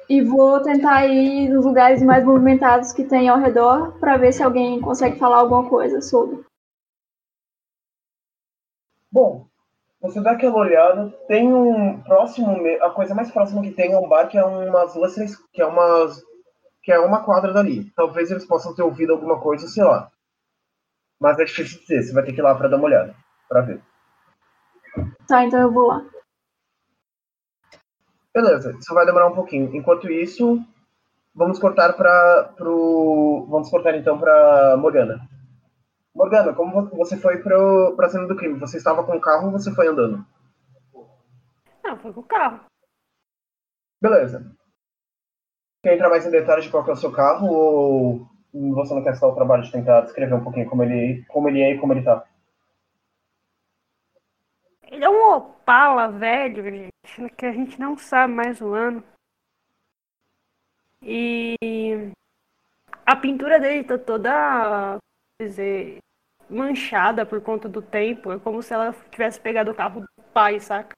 [0.09, 4.42] E vou tentar ir nos lugares mais movimentados que tem ao redor para ver se
[4.42, 6.45] alguém consegue falar alguma coisa sobre.
[9.15, 9.47] Bom,
[10.01, 12.51] você dá aquela olhada, tem um próximo,
[12.83, 15.62] a coisa mais próxima que tem é um bar que é umas duas, três, que
[15.62, 16.21] é umas,
[16.83, 17.93] que é uma quadra dali.
[17.95, 20.11] Talvez eles possam ter ouvido alguma coisa, sei lá.
[21.21, 23.15] Mas é difícil dizer, você vai ter que ir lá para dar uma olhada,
[23.49, 23.81] para ver.
[25.29, 26.05] Tá, então eu vou lá.
[28.35, 29.73] Beleza, isso vai demorar um pouquinho.
[29.77, 30.61] Enquanto isso,
[31.33, 35.21] vamos cortar para pro, vamos cortar então para Morgana.
[36.15, 38.59] Morgana, como você foi para a cena do crime?
[38.61, 40.25] Você estava com o carro ou você foi andando?
[41.83, 42.61] Não, foi com o carro.
[44.01, 44.55] Beleza.
[45.83, 49.15] Quer entrar mais em detalhes de qual é o seu carro ou você não quer
[49.15, 51.93] estar o trabalho de tentar descrever um pouquinho como ele, como ele é e como
[51.93, 52.25] ele está?
[54.85, 59.03] Ele é um Opala velho, gente, que a gente não sabe mais o ano.
[61.03, 61.57] E
[63.05, 64.99] a pintura dele tá toda,
[65.41, 65.99] dizer,
[66.49, 68.32] manchada por conta do tempo.
[68.32, 70.95] É como se ela tivesse pegado o carro do pai, saca?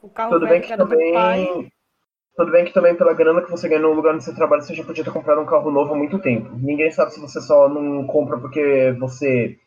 [0.00, 1.12] O carro Tudo bem que também...
[1.12, 1.72] pai.
[2.34, 4.74] Tudo bem que também pela grana que você ganha no lugar onde você trabalha, você
[4.74, 6.50] já podia ter comprado um carro novo há muito tempo.
[6.56, 9.58] Ninguém sabe se você só não compra porque você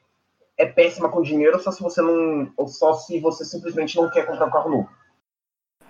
[0.57, 2.51] é péssima com dinheiro ou só se você não.
[2.57, 4.89] ou só se você simplesmente não quer comprar um carro novo.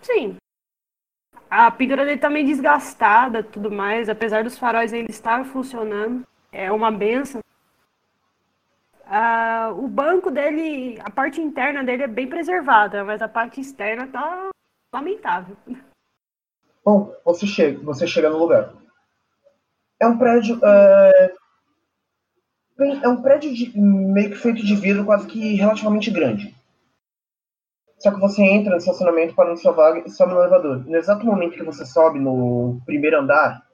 [0.02, 0.36] Sim.
[1.50, 6.28] A pintura dele tá meio desgastada tudo mais, apesar dos faróis ainda estar funcionando.
[6.52, 7.45] É uma benção.
[9.08, 14.08] Ah, o banco dele, a parte interna dele é bem preservada, mas a parte externa
[14.08, 14.50] tá
[14.94, 15.56] lamentável.
[16.84, 18.74] Bom, você chega, você chega no lugar.
[20.00, 20.60] É um prédio.
[20.64, 21.34] É,
[23.04, 26.56] é um prédio de, meio que feito de vidro, quase que relativamente grande.
[28.00, 30.86] Só que você entra no estacionamento para na sua vaga e sobe no elevador.
[30.86, 33.65] No exato momento que você sobe no primeiro andar,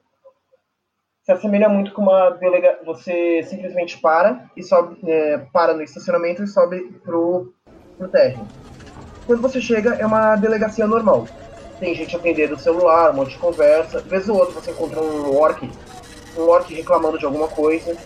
[1.22, 2.80] se assemelha muito com uma delega...
[2.84, 7.52] Você simplesmente para e sobe, é, para no estacionamento e sobe pro,
[7.96, 8.46] pro térreo.
[9.26, 11.28] Quando você chega, é uma delegacia normal.
[11.78, 14.00] Tem gente atendendo o celular, um monte de conversa.
[14.00, 15.70] Vez ou outro você encontra um orc,
[16.36, 17.96] um orc reclamando de alguma coisa.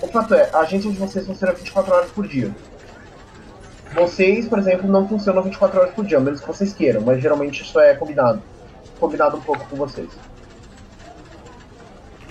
[0.00, 2.54] O fato é, a agência de vocês funciona 24 horas por dia.
[3.94, 7.20] Vocês, por exemplo, não funcionam 24 horas por dia, a menos que vocês queiram, mas
[7.22, 8.42] geralmente isso é combinado.
[8.98, 10.08] Combinado um pouco com vocês.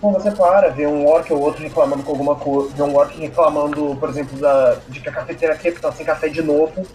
[0.02, 3.18] Bom, você para, vê um orc ou outro reclamando com alguma coisa, vê um orc
[3.20, 6.86] reclamando, por exemplo, da, de que a cafeteira aqui está sem café de novo.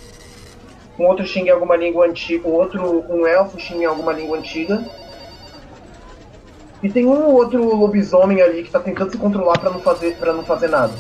[0.99, 4.85] Um outro xinga alguma língua antiga, um outro, um elfo xinga alguma língua antiga.
[6.83, 10.33] E tem um outro lobisomem ali que tá tentando se controlar para não fazer para
[10.33, 10.93] não fazer nada.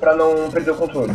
[0.00, 1.14] para não perder o controle.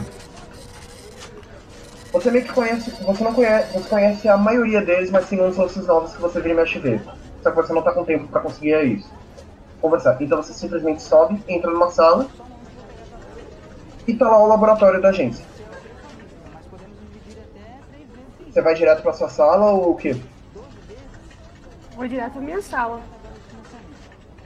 [2.13, 5.57] Você meio que conhece, você não conhece, você conhece a maioria deles, mas tem uns
[5.57, 7.01] outros novos que você vira e mexe ver.
[7.43, 9.09] Só que você não tá com tempo para conseguir isso.
[9.81, 10.17] Conversar.
[10.21, 12.27] Então você simplesmente sobe, entra numa sala
[14.07, 15.45] e tá lá o laboratório da agência.
[18.49, 20.15] Você vai direto para sua sala ou o quê?
[21.95, 23.01] Vou direto pra minha sala.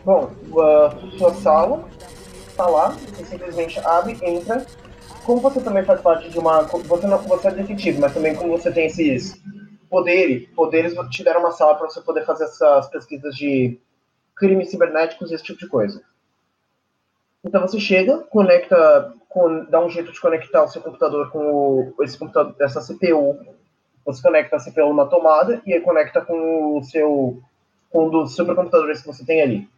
[0.04, 1.88] Bom, a sua sala
[2.48, 4.66] está lá, você simplesmente abre, entra.
[5.26, 6.64] Como você também faz parte de uma.
[6.64, 9.40] Você não você é detetive, mas também como você tem esses
[9.90, 13.80] poderes, poderes te deram uma sala para você poder fazer essas pesquisas de
[14.40, 16.02] crimes cibernéticos esse tipo de coisa.
[17.44, 19.14] Então você chega, conecta,
[19.70, 23.38] dá um jeito de conectar o seu computador com o, esse computador, essa CPU.
[24.06, 27.42] Você conecta a CPU na tomada e aí conecta com o seu
[27.92, 29.70] com um dos supercomputadores que você tem ali.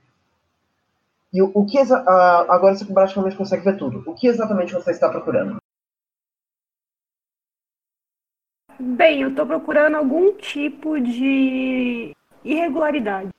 [1.33, 4.03] E o, o que agora você praticamente consegue ver tudo.
[4.05, 5.57] O que exatamente você está procurando?
[8.77, 12.13] Bem, eu estou procurando algum tipo de
[12.43, 13.29] irregularidade.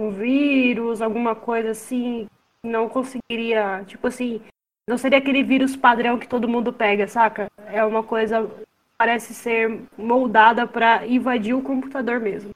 [0.00, 2.26] Um vírus, alguma coisa assim,
[2.64, 4.40] não conseguiria, tipo assim,
[4.88, 7.50] não seria aquele vírus padrão que todo mundo pega, saca?
[7.66, 8.50] É uma coisa
[8.96, 12.50] parece ser moldada para invadir o computador mesmo.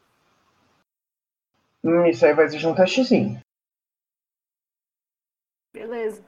[1.85, 3.39] Hum, isso aí vai exigir um teste sim.
[5.75, 6.25] Beleza.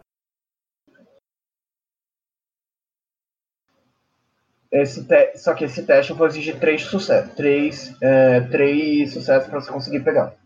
[4.71, 5.39] Esse te...
[5.39, 7.33] Só que esse teste eu vou exigir três sucessos.
[7.35, 10.37] Três, é, três sucessos para você conseguir pegar.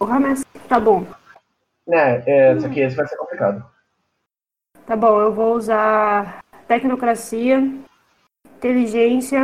[0.00, 1.04] Porra, mas tá bom.
[1.86, 3.62] É, isso aqui esse vai ser complicado.
[4.86, 7.60] Tá bom, eu vou usar tecnocracia,
[8.56, 9.40] inteligência,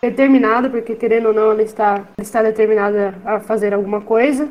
[0.00, 4.48] determinada, porque querendo ou não, ela está, ela está determinada a fazer alguma coisa.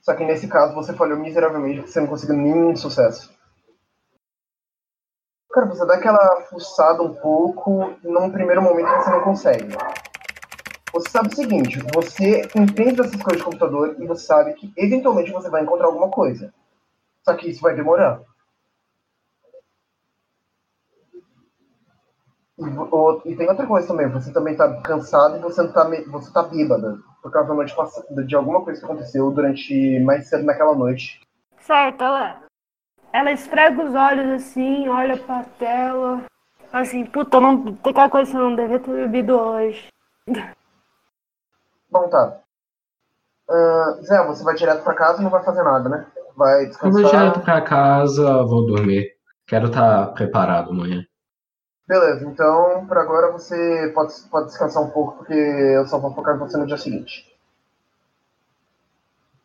[0.00, 3.36] Só que nesse caso você falhou miseravelmente porque você não conseguiu nenhum sucesso.
[5.50, 9.76] Cara, você dá aquela fuçada um pouco, num primeiro momento você não consegue.
[10.94, 15.32] Você sabe o seguinte, você entende dessas coisas de computador e você sabe que eventualmente
[15.32, 16.54] você vai encontrar alguma coisa.
[17.24, 18.20] Só que isso vai demorar.
[22.56, 22.62] E,
[23.32, 26.96] e tem outra coisa também, você também tá cansado e você tá, você tá bêbada.
[27.74, 31.20] Passada, de alguma coisa que aconteceu durante mais cedo naquela noite.
[31.58, 32.42] Certo, ela,
[33.12, 36.22] ela esfrega os olhos assim, olha pra tela,
[36.72, 39.88] assim, puta, não, tem aquela coisa que eu não devia ter bebido hoje.
[41.94, 42.40] Bom, tá.
[43.48, 46.04] Ah, Zé, você vai direto pra casa e não vai fazer nada, né?
[46.36, 47.42] Vai Eu vou direto descansar.
[47.44, 49.14] pra casa, vou dormir.
[49.46, 51.06] Quero estar preparado amanhã.
[51.86, 56.34] Beleza, então por agora você pode, pode descansar um pouco, porque eu só vou focar
[56.34, 57.32] em você no dia seguinte.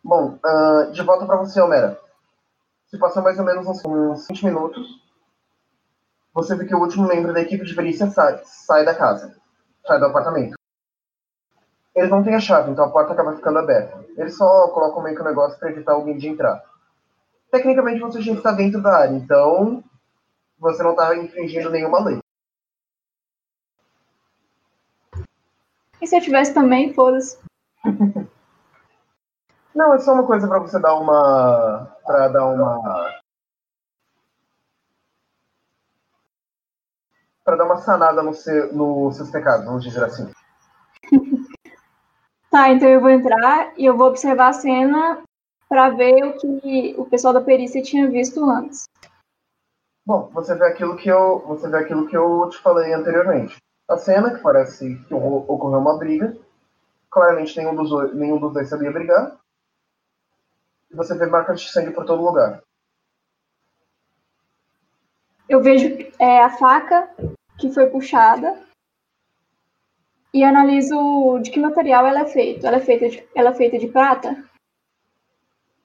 [0.04, 2.00] Bom, ah, de volta pra você, Homera.
[2.88, 4.88] Se passou mais ou menos uns, uns 20 minutos,
[6.34, 9.36] você vê que o último membro da equipe de perícia sai, sai da casa,
[9.86, 10.58] sai do apartamento.
[12.00, 14.06] Eles não têm a chave, então a porta acaba ficando aberta.
[14.16, 16.64] Eles só colocam meio que o negócio para evitar alguém de entrar.
[17.52, 19.84] Tecnicamente você já está dentro da área, então
[20.58, 22.20] você não está infringindo nenhuma lei.
[26.02, 27.38] E se eu tivesse também, foda-se.
[29.76, 31.86] Não, é só uma coisa pra você dar uma.
[32.06, 33.20] pra dar uma.
[37.44, 40.32] pra dar uma sanada no seu, nos seus pecados, vamos dizer assim.
[42.52, 45.22] Tá, então eu vou entrar e eu vou observar a cena
[45.68, 48.86] pra ver o que o pessoal da perícia tinha visto antes.
[50.06, 51.40] Bom, você vê aquilo que eu.
[51.46, 53.58] Você vê aquilo que eu te falei anteriormente.
[53.88, 56.36] A cena, que parece que ocorreu uma briga.
[57.12, 59.38] Claramente nenhum dos, dois- nenhum dos dois sabia brigar.
[60.92, 62.64] E você vê marcas de sangue por todo lugar.
[65.48, 65.88] Eu vejo
[66.20, 67.10] é, a faca
[67.60, 68.60] que foi puxada
[70.34, 72.68] e analiso de que material ela é feita.
[72.68, 74.44] Ela é feita de, ela é feita de prata?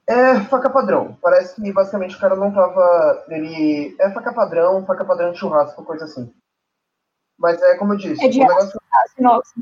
[0.06, 1.16] É faca padrão.
[1.22, 3.24] Parece que basicamente o cara não tava.
[3.28, 3.96] Ele.
[3.98, 6.32] É faca padrão, faca padrão de churrasco, coisa assim.
[7.38, 9.54] Mas é como eu disse, É de o negócio aço inox.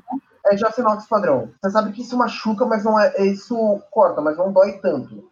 [0.47, 1.51] é de aço inox padrão.
[1.63, 3.15] Você sabe que isso machuca, mas não é.
[3.23, 5.31] Isso corta, mas não dói tanto.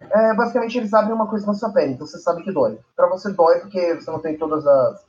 [0.00, 2.78] É, basicamente eles abrem uma coisa na sua pele, então você sabe que dói.
[2.94, 5.06] Pra você dói porque você não tem todas as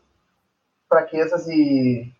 [0.87, 2.13] fraquezas e.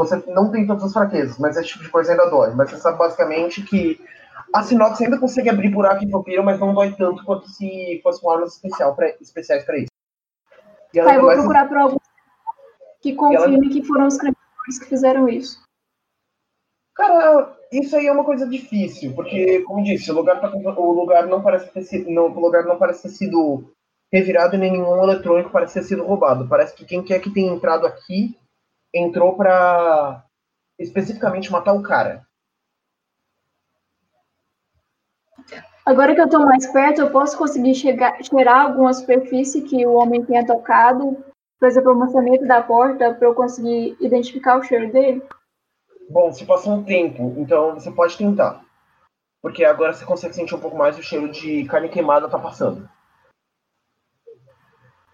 [0.00, 2.54] Você não tem todas as fraquezas, mas esse tipo de coisa ainda dói.
[2.54, 4.00] Mas você sabe basicamente que
[4.52, 8.20] a Sinox ainda consegue abrir buraco em vampiro, mas não dói tanto quanto se fosse
[8.20, 9.90] com armas especial pra, especiais pra isso.
[10.92, 11.96] E ela Tá, eu vou procurar por algum
[13.00, 15.62] que confirme que foram os criminosos que fizeram isso.
[16.94, 21.26] Cara, isso aí é uma coisa difícil, porque, como disse, o lugar, tá- o lugar
[21.26, 22.10] não parece ter sido.
[22.10, 23.70] Não, o lugar não parece ter sido
[24.12, 26.48] revirado e nenhum eletrônico parece ter sido roubado.
[26.48, 28.36] Parece que quem quer que tenha entrado aqui
[28.94, 30.24] entrou pra
[30.78, 32.26] especificamente matar o cara.
[35.84, 39.94] Agora que eu tô mais perto, eu posso conseguir chegar, cheirar alguma superfície que o
[39.94, 41.16] homem tenha tocado,
[41.58, 45.22] por exemplo, o maçaneta da porta, para eu conseguir identificar o cheiro dele?
[46.08, 48.64] Bom, se passou um tempo, então você pode tentar.
[49.42, 52.88] Porque agora você consegue sentir um pouco mais o cheiro de carne queimada tá passando.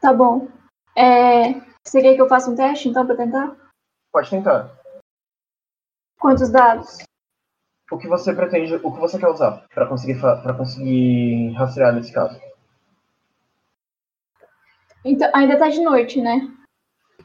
[0.01, 0.48] Tá bom.
[0.97, 1.55] É,
[1.85, 3.65] você quer que eu faça um teste, então, para tentar?
[4.16, 4.70] Pode tentar.
[6.18, 7.02] Quantos dados?
[7.93, 12.14] O que você pretende, o que você quer usar pra conseguir para conseguir rastrear nesse
[12.14, 12.40] caso?
[15.05, 16.51] Então, ainda tá de noite, né?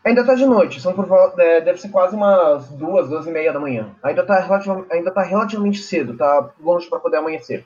[0.03, 1.07] Ainda tá de noite, são por
[1.39, 3.95] é, deve ser quase umas duas, duas e meia da manhã.
[4.03, 4.45] Ainda tá,
[4.91, 7.65] ainda tá relativamente cedo, tá longe pra poder amanhecer.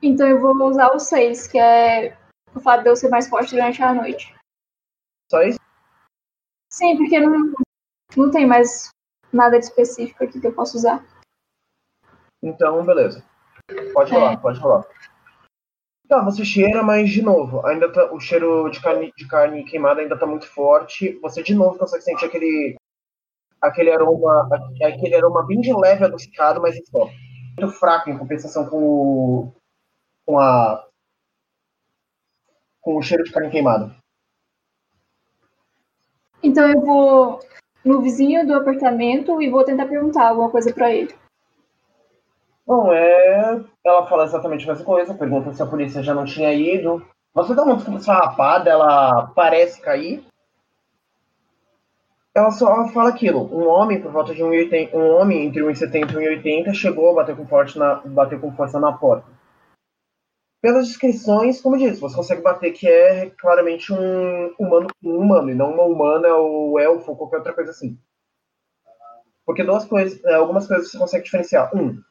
[0.00, 2.16] Então eu vou usar o 6, que é
[2.54, 4.34] o fato de eu ser mais forte durante a noite.
[5.30, 5.60] Só isso?
[6.70, 7.52] Sim, porque não,
[8.14, 8.90] não tem mais
[9.32, 11.04] nada de específico aqui que eu posso usar.
[12.42, 13.24] Então, beleza.
[13.92, 14.86] Pode rolar, pode rolar.
[16.08, 20.00] Tá, você cheira, mas de novo, ainda tá, o cheiro de carne, de carne queimada
[20.00, 21.18] ainda tá muito forte.
[21.20, 22.76] Você de novo consegue sentir aquele
[23.60, 24.48] aquele aroma,
[24.84, 27.10] aquele aroma bem de leve adocicado, mas só.
[27.58, 29.52] Muito fraco em compensação com o
[30.24, 30.86] com a
[32.80, 33.96] com o cheiro de carne queimada.
[36.40, 37.40] Então eu vou
[37.86, 41.14] no vizinho do apartamento e vou tentar perguntar alguma coisa pra ele.
[42.66, 43.60] Bom, é.
[43.84, 47.00] Ela fala exatamente a mesma coisa, pergunta se a polícia já não tinha ido.
[47.32, 50.24] Você dá uma farrapada, ela parece cair.
[52.34, 53.48] Ela só fala aquilo.
[53.54, 57.46] Um homem, por volta de 1,80, um homem entre 1,70 e 1,80 chegou, bateu com,
[57.46, 59.35] forte na, bateu com força na porta.
[60.60, 65.54] Pelas descrições, como disse, você consegue bater que é claramente um humano, um humano e
[65.54, 67.98] não uma humana ou elfo ou qualquer outra coisa assim.
[69.44, 71.74] Porque duas coisas, é, algumas coisas você consegue diferenciar.
[71.74, 72.02] Um,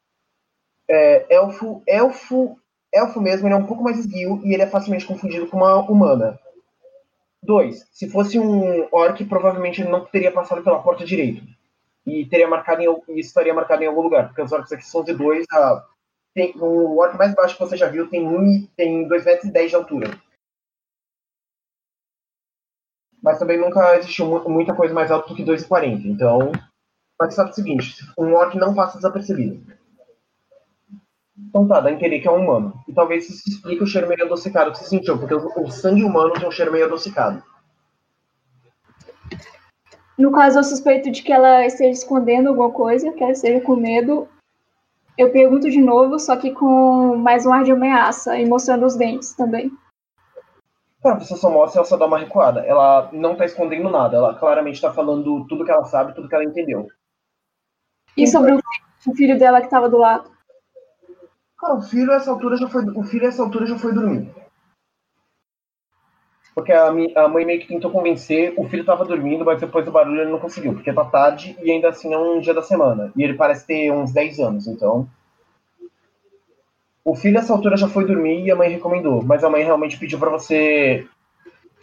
[0.88, 2.58] é, elfo, elfo,
[2.94, 5.76] elfo mesmo, ele é um pouco mais esguio e ele é facilmente confundido com uma
[5.80, 6.40] humana.
[7.44, 11.44] Dois, se fosse um orc, provavelmente ele não teria passado pela porta direito.
[12.06, 15.04] E teria marcado em, e estaria marcado em algum lugar, porque os orcs aqui são
[15.04, 15.84] de dois a
[16.36, 19.54] tem, o orc mais baixo que você já viu tem, um, tem 2 metros e
[19.54, 20.20] 10 de altura.
[23.24, 26.06] Mas também nunca existiu muita coisa mais alta do que 2,40.
[26.06, 26.52] Então,
[27.20, 29.66] mas sabe o seguinte, um orc não passa desapercebido.
[31.38, 32.84] Então tá, dá a entender que é um humano.
[32.88, 36.34] E talvez isso explique o cheiro meio adocicado que você sentiu, porque o sangue humano
[36.34, 37.42] tem um cheiro meio adocicado.
[40.18, 43.76] No caso, eu suspeito de que ela esteja escondendo alguma coisa, que ela esteja com
[43.76, 44.30] medo,
[45.18, 48.96] eu pergunto de novo, só que com mais um ar de ameaça e mostrando os
[48.96, 49.72] dentes também.
[51.02, 52.62] Tá, você só mostra ela só dá uma recuada.
[52.62, 56.36] Ela não tá escondendo nada, ela claramente tá falando tudo que ela sabe, tudo que
[56.36, 56.88] ela entendeu.
[58.18, 60.32] E sobre o filho dela que tava do lado?
[61.60, 64.34] Cara, o filho essa altura já foi, o filho essa altura já foi dormir.
[66.56, 69.92] Porque a, a mãe meio que tentou convencer, o filho tava dormindo, mas depois do
[69.92, 73.12] barulho ele não conseguiu, porque tá tarde e ainda assim é um dia da semana.
[73.14, 75.06] E ele parece ter uns 10 anos, então.
[77.04, 80.00] O filho, essa altura, já foi dormir e a mãe recomendou, mas a mãe realmente
[80.00, 81.06] pediu para você.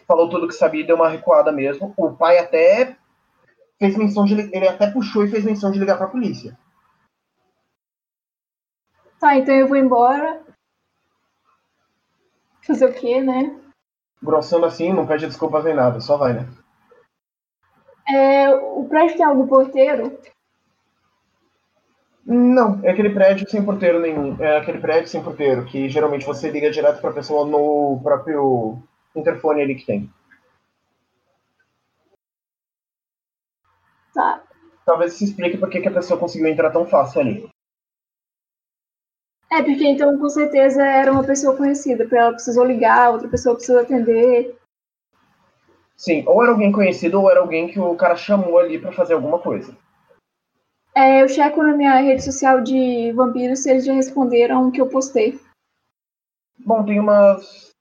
[0.09, 1.93] Falou tudo que sabia e deu uma recuada mesmo.
[1.97, 2.97] O pai até
[3.78, 4.35] fez menção de.
[4.35, 6.59] Ele até puxou e fez menção de ligar pra polícia.
[9.20, 10.43] Tá, então eu vou embora.
[12.62, 13.61] Fazer o quê, né?
[14.23, 16.49] Grossando assim, não pede desculpas nem nada, só vai, né?
[18.09, 20.19] É, o prédio tem algum porteiro?
[22.24, 24.40] Não, é aquele prédio sem porteiro nenhum.
[24.40, 28.78] É aquele prédio sem porteiro, que geralmente você liga direto pra pessoa no próprio
[29.15, 30.11] interfone ali que tem.
[34.15, 34.43] Tá.
[34.85, 37.51] Talvez isso explique por que a pessoa conseguiu entrar tão fácil ali.
[39.53, 43.55] É, porque então com certeza era uma pessoa conhecida, porque ela precisou ligar, outra pessoa
[43.55, 44.57] precisou atender.
[45.95, 49.12] Sim, ou era alguém conhecido ou era alguém que o cara chamou ali para fazer
[49.12, 49.77] alguma coisa.
[50.95, 54.81] É, eu checo na minha rede social de vampiros se eles já responderam o que
[54.81, 55.39] eu postei.
[56.59, 57.73] Bom, tem umas.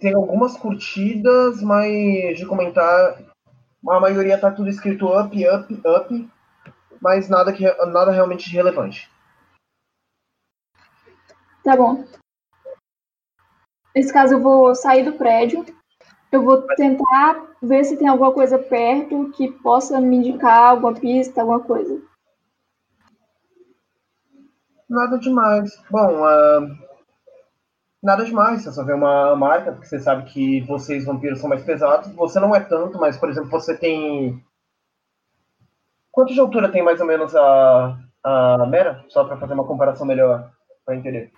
[0.00, 3.20] Tem algumas curtidas, mas de comentar.
[3.88, 6.30] A maioria tá tudo escrito up, up, up,
[7.00, 9.10] mas nada, que, nada realmente relevante.
[11.70, 12.04] Tá bom.
[13.94, 15.64] Nesse caso, eu vou sair do prédio.
[16.32, 21.40] Eu vou tentar ver se tem alguma coisa perto que possa me indicar alguma pista,
[21.40, 22.02] alguma coisa.
[24.88, 25.80] Nada demais.
[25.88, 26.76] Bom, uh,
[28.02, 28.64] nada demais.
[28.64, 32.12] Você só vê uma marca, porque você sabe que vocês vampiros são mais pesados.
[32.16, 34.44] Você não é tanto, mas, por exemplo, você tem.
[36.10, 39.04] Quanto de altura tem mais ou menos a, a Mera?
[39.08, 40.50] Só para fazer uma comparação melhor,
[40.84, 41.30] para entender.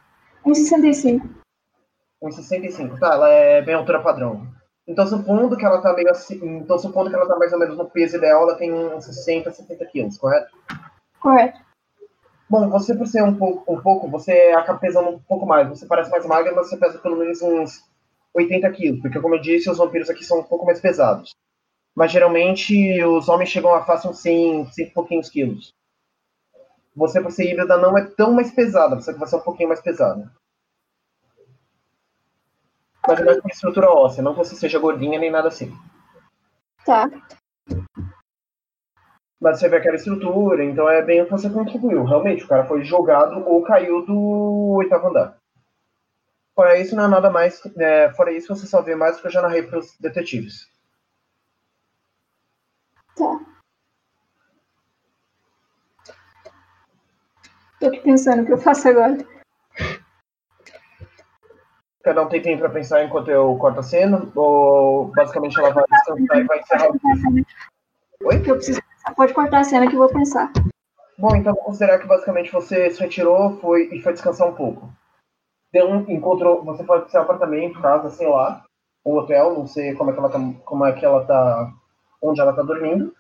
[0.44, 1.43] 1,65.
[2.23, 4.47] 1,65, tá, ela é bem altura padrão.
[4.86, 7.77] Então supondo que ela tá meio assim, então supondo que ela tá mais ou menos
[7.77, 10.51] no peso ideal, ela tem uns 60, 70 quilos, correto?
[11.20, 11.60] Correto.
[12.51, 15.69] Bom, você por ser um pouco, um pouco, você acaba pesando um pouco mais.
[15.69, 17.81] Você parece mais magra, mas você pesa pelo menos uns
[18.35, 21.31] 80 quilos, porque como eu disse, os vampiros aqui são um pouco mais pesados.
[21.94, 25.73] Mas geralmente os homens chegam a fácil 100, 100 e pouquinhos quilos
[26.94, 29.81] você por ser híbrida não é tão mais pesada, você vai ser um pouquinho mais
[29.81, 30.31] pesada.
[33.06, 35.77] Mas é mais com estrutura óssea, não que você seja gordinha nem nada assim.
[36.85, 37.10] Tá.
[39.40, 42.05] Mas você vê aquela estrutura, então é bem o que você contribuiu.
[42.05, 45.36] Realmente, o cara foi jogado ou caiu do oitavo andar.
[46.55, 47.60] Fora isso, não é nada mais.
[47.77, 50.70] É, fora isso, você só vê mais o que eu já narrei para os detetives.
[53.16, 53.51] Tá.
[57.82, 59.18] Tô aqui pensando o que eu faço agora.
[62.04, 64.30] Cada um tem tempo pra pensar enquanto eu corto a cena?
[64.36, 68.36] Ou basicamente ela vai descansar e vai encerrar o Oi?
[68.46, 69.14] Eu preciso pensar.
[69.16, 70.52] Pode cortar a cena que eu vou pensar.
[71.18, 74.88] Bom, então vou considerar que basicamente você se retirou foi, e foi descansar um pouco.
[75.72, 78.64] Deu um, encontrou, você pode ser um apartamento, casa, sei lá,
[79.04, 81.72] um hotel, não sei como é que ela tá, como é que ela tá,
[82.22, 83.12] onde ela tá dormindo.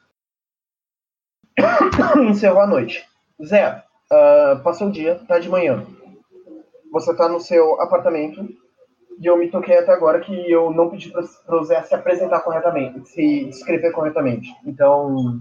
[2.30, 3.04] Encerrou a noite.
[3.44, 3.82] Zé,
[4.12, 5.86] Uh, passou o dia, tá de manhã.
[6.92, 8.46] Você tá no seu apartamento
[9.18, 12.40] e eu me toquei até agora que eu não pedi para o Zé se apresentar
[12.40, 14.54] corretamente, se descrever corretamente.
[14.66, 15.40] Então,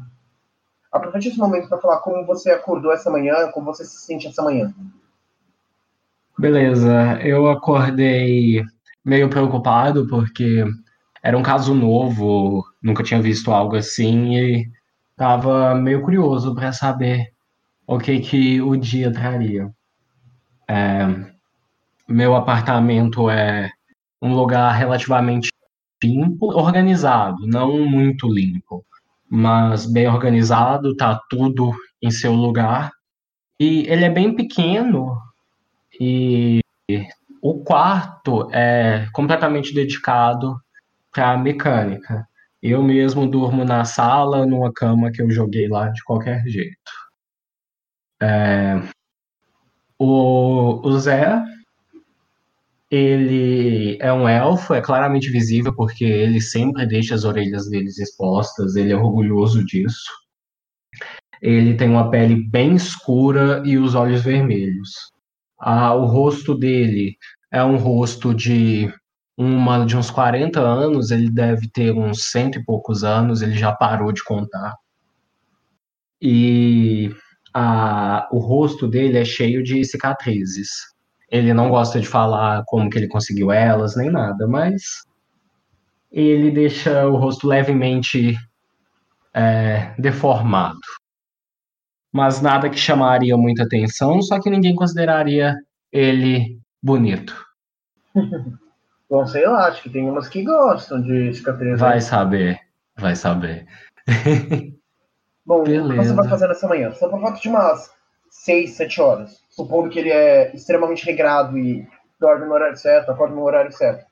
[0.89, 4.41] aproveite esse momento para falar como você acordou essa manhã, como você se sente essa
[4.41, 4.73] manhã.
[6.39, 8.64] Beleza, eu acordei
[9.03, 10.64] meio preocupado porque
[11.22, 14.69] era um caso novo, nunca tinha visto algo assim e
[15.11, 17.31] estava meio curioso para saber
[17.91, 19.69] o que que o dia traria.
[20.65, 21.05] É,
[22.07, 23.69] meu apartamento é
[24.22, 25.49] um lugar relativamente
[26.01, 28.85] limpo, organizado, não muito limpo,
[29.30, 32.93] mas bem organizado, tá tudo em seu lugar.
[33.59, 35.18] E ele é bem pequeno
[35.99, 36.61] e
[37.41, 40.57] o quarto é completamente dedicado
[41.11, 42.26] para mecânica.
[42.63, 47.01] Eu mesmo durmo na sala, numa cama que eu joguei lá de qualquer jeito.
[48.22, 48.81] É...
[49.98, 51.43] O, o Zé,
[52.89, 58.76] ele é um elfo, é claramente visível porque ele sempre deixa as orelhas deles expostas,
[58.76, 60.11] ele é orgulhoso disso.
[61.41, 65.11] Ele tem uma pele bem escura e os olhos vermelhos.
[65.57, 67.18] Ah, o rosto dele
[67.52, 68.93] é um rosto de
[69.38, 73.72] uma de uns 40 anos, ele deve ter uns cento e poucos anos, ele já
[73.72, 74.76] parou de contar.
[76.22, 77.11] E
[77.53, 80.69] a, o rosto dele é cheio de cicatrizes.
[81.30, 84.82] Ele não gosta de falar como que ele conseguiu elas, nem nada, mas
[86.11, 88.36] ele deixa o rosto levemente
[89.34, 90.80] é, deformado.
[92.11, 95.56] Mas nada que chamaria muita atenção, só que ninguém consideraria
[95.91, 97.34] ele bonito.
[99.10, 101.80] Bom, sei lá, acho que tem umas que gostam de cicatriz.
[101.80, 102.60] Vai saber,
[102.98, 103.65] vai saber.
[105.45, 105.85] Bom, Beleza.
[105.85, 106.91] o que você vai fazer nessa manhã?
[106.93, 107.91] Só por volta de umas
[108.30, 109.43] 6, 7 horas.
[109.49, 111.88] Supondo que ele é extremamente regrado e
[112.19, 114.05] dorme no horário certo, acorda no horário certo.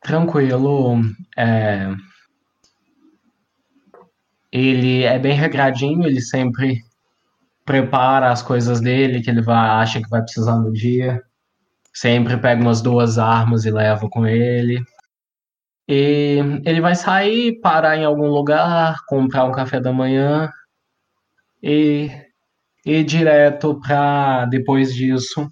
[0.00, 1.00] Tranquilo.
[1.36, 1.88] É...
[4.52, 6.80] Ele é bem regradinho, ele sempre
[7.64, 11.20] prepara as coisas dele que ele vai, acha que vai precisar no dia.
[11.92, 14.80] Sempre pega umas duas armas e leva com ele.
[15.88, 20.50] E ele vai sair, parar em algum lugar, comprar um café da manhã
[21.62, 22.10] e
[22.84, 25.48] ir direto para depois disso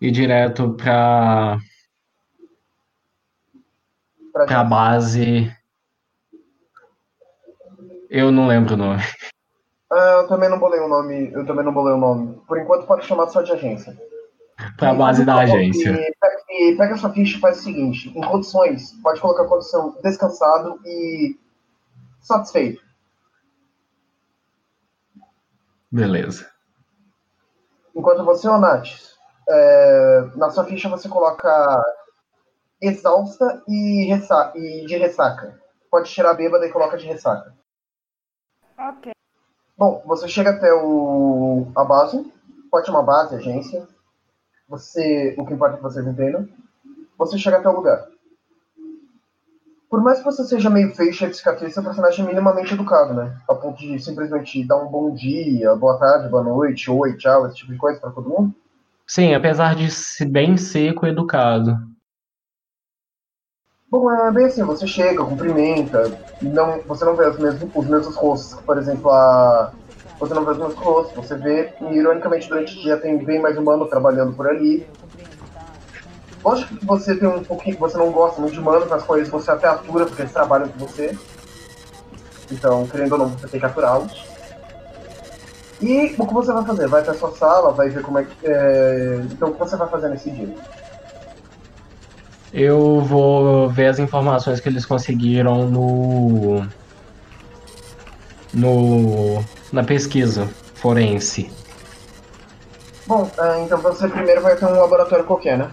[0.00, 1.58] ir direto para
[4.32, 5.52] para base.
[8.08, 9.02] Eu não lembro o nome.
[9.92, 11.32] Ah, eu também não bolei o nome.
[11.32, 12.40] Eu também não bolei o nome.
[12.46, 13.96] Por enquanto pode chamar só de agência.
[14.76, 15.98] Para a base da agência.
[16.50, 20.80] E, pega sua ficha e faz o seguinte: em condições, pode colocar a condição descansado
[20.84, 21.38] e
[22.20, 22.82] satisfeito.
[25.90, 26.48] Beleza.
[27.94, 29.16] Enquanto você, Onates,
[29.48, 31.84] é, na sua ficha você coloca
[32.80, 35.60] exausta e, ressa e de ressaca.
[35.90, 37.52] Pode tirar bêbada e coloca de ressaca.
[38.78, 39.12] Ok.
[39.76, 42.32] Bom, você chega até o, a base,
[42.70, 43.86] pode chamar base, agência.
[44.70, 46.48] Você, o que importa é que vocês entendam.
[47.18, 48.06] Você chega até o lugar.
[49.90, 53.12] Por mais que você seja meio feio, cheio de cicatriz, seu personagem é minimamente educado,
[53.12, 53.36] né?
[53.48, 57.56] A ponto de simplesmente dar um bom dia, boa tarde, boa noite, oi, tchau, esse
[57.56, 58.54] tipo de coisa para todo mundo.
[59.04, 61.76] Sim, apesar de ser bem seco e educado.
[63.90, 68.14] Bom, é bem assim, você chega, cumprimenta, não, você não vê os mesmos, os mesmos
[68.14, 69.72] rostos, por exemplo, a,
[70.20, 73.56] você não vê mesmos rostos, você vê, e ironicamente durante o dia tem bem mais
[73.56, 74.86] humano trabalhando por ali.
[76.44, 79.28] Lógico que você tem um pouquinho que você não gosta muito de humanos, nas quais
[79.30, 81.16] você até atura porque eles trabalham com você.
[82.52, 84.30] Então, querendo ou não, você tem que aturá-los.
[85.80, 86.86] E o que você vai fazer?
[86.86, 88.34] Vai até a sua sala, vai ver como é que.
[88.44, 89.20] É...
[89.30, 90.54] Então, o que você vai fazer nesse dia?
[92.52, 96.66] Eu vou ver as informações que eles conseguiram no.
[98.52, 99.42] no
[99.72, 101.50] na pesquisa forense.
[103.06, 105.70] Bom, é, então você primeiro vai ter um laboratório qualquer, né?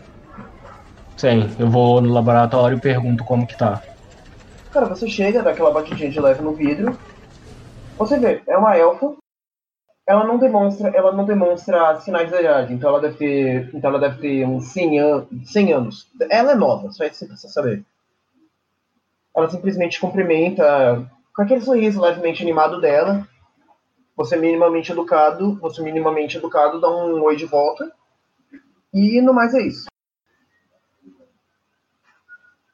[1.16, 3.82] Sim, eu vou no laboratório e pergunto como que tá.
[4.72, 6.98] Cara, você chega, dá aquela batidinha de leve no vidro.
[7.98, 9.16] Você vê, é uma elfa
[10.08, 14.00] ela não demonstra, ela não demonstra sinais de idade, então ela deve ter, então ela
[14.00, 16.10] deve ter uns 100, an 100 anos.
[16.30, 17.84] Ela é nova, só isso que você saber.
[19.36, 21.06] Ela simplesmente cumprimenta
[21.36, 23.28] com aquele sorriso levemente animado dela.
[24.18, 27.90] Você é minimamente educado, você é minimamente educado, dá um oi de volta.
[28.92, 29.86] E no mais é isso.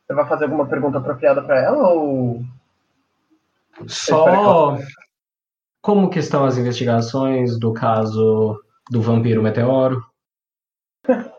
[0.07, 2.41] Você vai fazer alguma pergunta apropriada para ela ou
[3.87, 4.77] Só
[5.81, 8.57] como que estão as investigações do caso
[8.89, 10.01] do vampiro meteoro?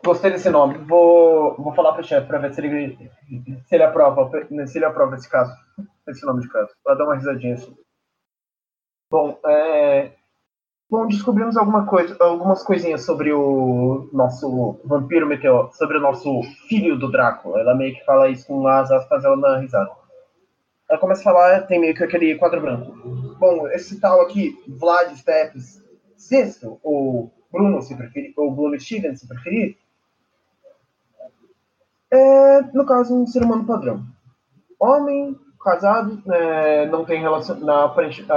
[0.05, 0.77] Gostei desse nome.
[0.77, 3.11] Vou, vou falar pro chefe pra ver se ele,
[3.65, 4.29] se ele aprova,
[4.67, 5.51] se ele aprova esse caso.
[6.07, 6.69] Esse nome de caso.
[6.83, 7.75] Pra dar uma risadinha assim.
[9.09, 10.11] Bom, é...
[10.89, 16.97] Bom, descobrimos alguma coisa, algumas coisinhas sobre o nosso vampiro meteoro, sobre o nosso filho
[16.97, 17.59] do Drácula.
[17.59, 19.89] Ela meio que fala isso com as aspas, ela dá risada.
[20.89, 22.91] Ela começa a falar, tem meio que aquele quadro branco.
[23.39, 25.83] Bom, esse tal aqui, Vlad Steps
[26.15, 29.77] Sexto, ou Bruno, se preferir, ou Bruno Steven, se preferir,
[32.11, 34.05] é, no caso, um ser humano padrão.
[34.79, 37.85] Homem, casado, é, não tem relação, na,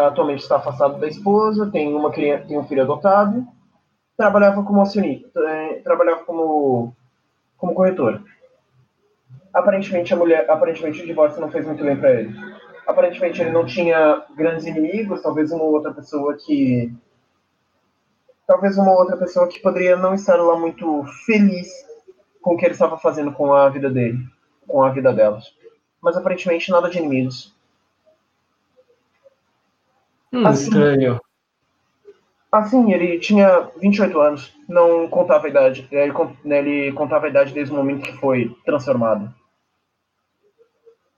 [0.06, 3.46] atualmente está afastado da esposa, tem uma criança, tem um filho adotado,
[4.16, 6.94] trabalhava como acionista, é, trabalhava como
[7.58, 8.22] como corretor.
[9.52, 12.34] Aparentemente a mulher, aparentemente o divórcio não fez muito bem para ele.
[12.86, 16.90] Aparentemente ele não tinha grandes inimigos, talvez uma outra pessoa que
[18.46, 21.68] talvez uma outra pessoa que poderia não estar lá muito feliz
[22.40, 24.18] com o que ele estava fazendo com a vida dele,
[24.66, 25.57] com a vida delas
[26.00, 27.54] mas aparentemente nada de inimigos.
[30.32, 31.20] Hum, assim, estranho.
[32.50, 35.86] Assim, ele tinha 28 anos, não contava a idade.
[35.90, 36.12] Ele,
[36.44, 39.32] né, ele contava a idade desde o momento que foi transformado.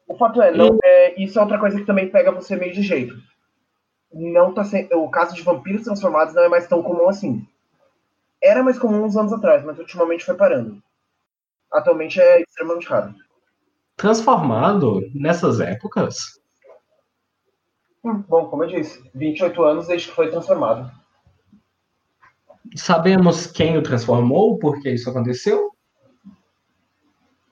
[0.09, 2.82] O fato é, não, é, isso é outra coisa que também pega você meio de
[2.82, 3.15] jeito.
[4.12, 7.47] Não tá sem, o caso de vampiros transformados não é mais tão comum assim.
[8.43, 10.82] Era mais comum uns anos atrás, mas ultimamente foi parando.
[11.70, 13.15] Atualmente é extremamente raro
[14.01, 16.40] transformado nessas épocas?
[18.02, 20.90] Bom, como eu disse, 28 anos desde que foi transformado.
[22.74, 25.70] Sabemos quem o transformou, por que isso aconteceu?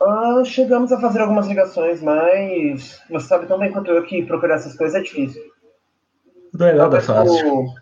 [0.00, 4.54] Ah, chegamos a fazer algumas ligações, mas você sabe tão bem quanto eu que procurar
[4.54, 5.42] essas coisas é difícil.
[6.54, 7.54] Não é nada fácil.
[7.54, 7.74] O...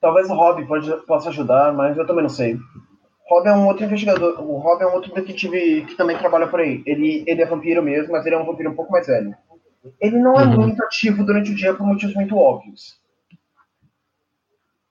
[0.00, 2.56] Talvez o Rob pode, possa ajudar, mas eu também não sei.
[3.26, 4.40] Rob é um outro investigador.
[4.40, 6.82] O Rob é um outro detetive que também trabalha por aí.
[6.84, 9.34] Ele, ele é vampiro mesmo, mas ele é um vampiro um pouco mais velho.
[10.00, 10.60] Ele não é uhum.
[10.60, 12.98] muito ativo durante o dia por motivos muito óbvios.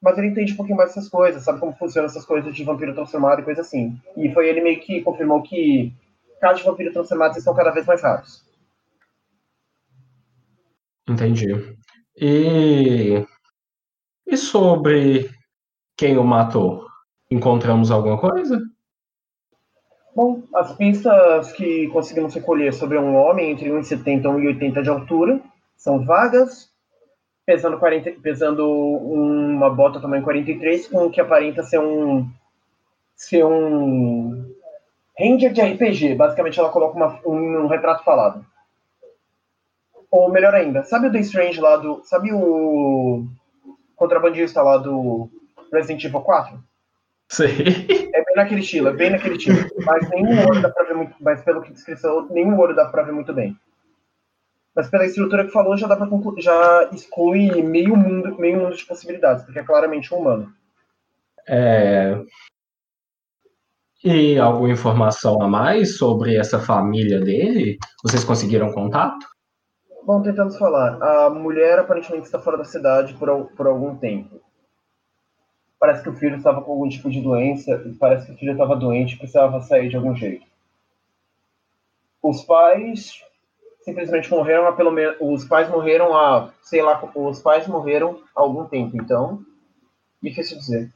[0.01, 2.93] Mas ele entende um pouquinho mais dessas coisas, sabe como funcionam essas coisas de vampiro
[2.93, 3.97] transformado e coisa assim.
[4.17, 5.93] E foi ele meio que confirmou que
[6.41, 8.43] casos de vampiro transformados estão cada vez mais raros.
[11.07, 11.77] Entendi.
[12.17, 13.25] E,
[14.27, 15.29] e sobre
[15.95, 16.92] quem o matou?
[17.33, 18.61] Encontramos alguma coisa?
[20.15, 25.41] Bom, as pistas que conseguimos recolher sobre um homem entre 1,70 e 1,80 de altura
[25.75, 26.69] são vagas,
[27.43, 32.29] pesando, 40, pesando uma bota tamanho 43, com o que aparenta ser um
[33.15, 34.53] ser um
[35.19, 36.13] Ranger de RPG.
[36.13, 38.45] Basicamente, ela coloca uma, um, um, retrato falado.
[40.11, 42.03] Ou melhor ainda, sabe o The Strange lá do.
[42.03, 43.25] Sabe o
[43.95, 45.31] contrabandista lá do
[45.71, 46.72] Resident Evil 4?
[47.33, 48.09] Sei.
[48.13, 49.57] É bem naquele estilo, é bem naquele estilo.
[49.83, 51.15] Mas nenhum olho dá pra ver muito.
[51.19, 53.57] Mas pelo que descrição, nenhum olho dá pra ver muito bem.
[54.75, 58.75] Mas pela estrutura que falou, já dá pra concluir, já exclui meio mundo, meio mundo
[58.75, 60.53] de possibilidades, porque é claramente um humano.
[61.47, 62.21] É...
[64.03, 67.79] E alguma informação a mais sobre essa família dele?
[68.03, 69.25] Vocês conseguiram contato?
[70.05, 71.01] Bom, tentamos falar.
[71.01, 74.39] A mulher aparentemente está fora da cidade por, por algum tempo
[75.83, 78.73] parece que o filho estava com algum tipo de doença, parece que o filho estava
[78.73, 80.45] doente e precisava sair de algum jeito.
[82.21, 83.21] Os pais
[83.81, 85.17] simplesmente morreram há pelo menos.
[85.19, 89.45] Os pais morreram há, sei lá, os pais morreram há algum tempo, então.
[90.21, 90.89] Difícil dizer.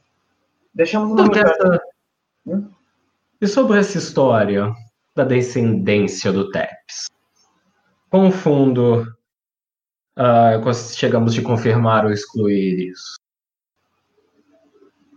[0.72, 1.82] Deixamos no essa...
[2.46, 2.70] hum?
[3.42, 4.72] E sobre essa história
[5.14, 7.10] da descendência do Teps?
[8.08, 9.02] Com o fundo,
[10.16, 13.18] uh, chegamos de confirmar ou excluir isso?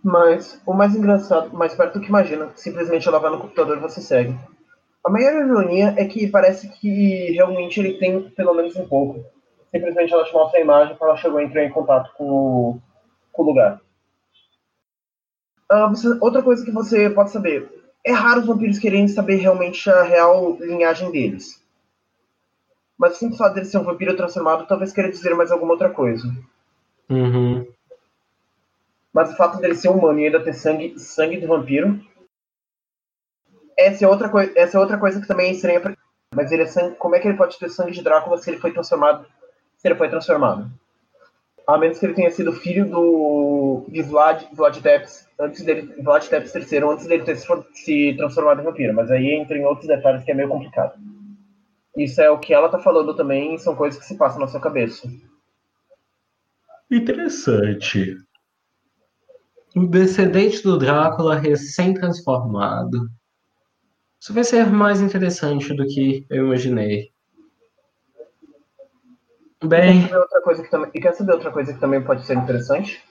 [0.02, 3.80] Mas o mais engraçado, mais perto do que imagina, simplesmente ela vai no computador e
[3.80, 4.36] você segue.
[5.04, 9.24] A maior ironia é que parece que realmente ele tem pelo menos um pouco.
[9.70, 12.80] Simplesmente ela te mostra a imagem quando ela chegou a entrar em contato com o,
[13.32, 13.80] com o lugar.
[15.70, 17.68] Uh, você, outra coisa que você pode saber:
[18.04, 21.62] é raro os vampiros quererem saber realmente a real linhagem deles.
[22.98, 25.90] Mas o simples fato dele ser um vampiro transformado talvez queira dizer mais alguma outra
[25.90, 26.28] coisa.
[27.08, 27.66] Uhum.
[29.12, 32.00] Mas o fato dele ser humano e ainda ter sangue, sangue de vampiro.
[33.76, 35.94] Essa é outra, essa é outra coisa que também é estranha pra...
[36.34, 36.96] Mas ele é sangue...
[36.96, 39.26] como é que ele pode ter sangue de Drácula se ele foi transformado?
[39.76, 40.70] Se ele foi transformado?
[41.66, 46.26] A menos que ele tenha sido filho do de Vlad, Vlad Tepes, antes dele, Vlad
[46.26, 48.94] Tepes III, antes dele ter se transformado em vampiro.
[48.94, 50.98] Mas aí entra em outros detalhes que é meio complicado.
[51.96, 54.60] Isso é o que ela tá falando também, são coisas que se passam na sua
[54.60, 55.08] cabeça.
[56.90, 58.16] Interessante.
[59.74, 63.08] O descendente do Drácula recém-transformado.
[64.20, 67.10] Isso vai ser mais interessante do que eu imaginei.
[69.64, 70.00] Bem.
[70.00, 72.26] E quer saber outra coisa que também, e quer saber outra coisa que também pode
[72.26, 73.02] ser interessante?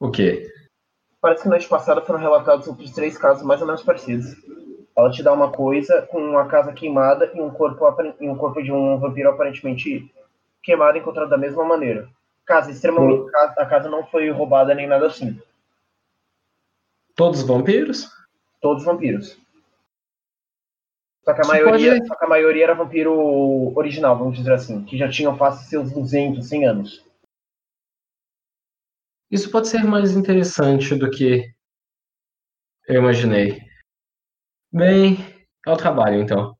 [0.00, 0.50] O quê?
[1.20, 4.34] Parece que noite passada foram relatados outros três casos mais ou menos parecidos.
[4.96, 7.84] Ela te dá uma coisa com uma casa queimada e um corpo,
[8.20, 10.10] e um corpo de um vampiro aparentemente
[10.62, 12.08] queimado encontrado da mesma maneira.
[12.46, 13.28] Casa extremamente.
[13.34, 15.38] A casa não foi roubada nem nada assim.
[17.16, 18.08] Todos vampiros?
[18.60, 19.38] Todos vampiros.
[21.24, 22.06] Só que, a maioria, pode...
[22.06, 25.90] só que a maioria era vampiro original, vamos dizer assim, que já tinham face seus
[25.90, 27.04] 200, 100 anos.
[29.28, 31.52] Isso pode ser mais interessante do que
[32.86, 33.60] eu imaginei.
[34.70, 35.16] Bem,
[35.66, 36.56] ao trabalho então.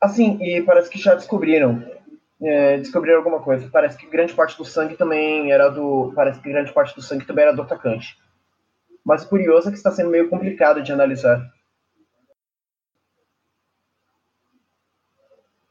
[0.00, 1.97] Assim, e parece que já descobriram.
[2.40, 3.68] É, descobriram alguma coisa.
[3.70, 6.12] Parece que grande parte do sangue também era do.
[6.14, 8.16] Parece que grande parte do sangue também era do atacante.
[9.04, 11.42] Mas o curioso é que está sendo meio complicado de analisar.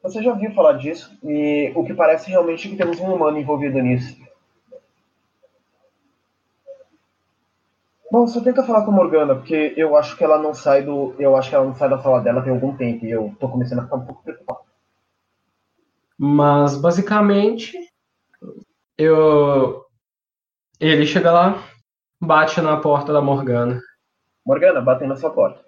[0.01, 3.37] Você já ouviu falar disso, e o que parece realmente é que temos um humano
[3.37, 4.17] envolvido nisso.
[8.09, 11.13] Bom, só tenta falar com a Morgana, porque eu acho que ela não sai do.
[11.19, 13.49] Eu acho que ela não sai da sala dela tem algum tempo e eu tô
[13.49, 14.66] começando a ficar um pouco preocupado.
[16.17, 17.77] Mas basicamente
[18.97, 19.85] eu.
[20.79, 21.63] Ele chega lá,
[22.21, 23.79] bate na porta da Morgana.
[24.45, 25.63] Morgana, batendo na sua porta.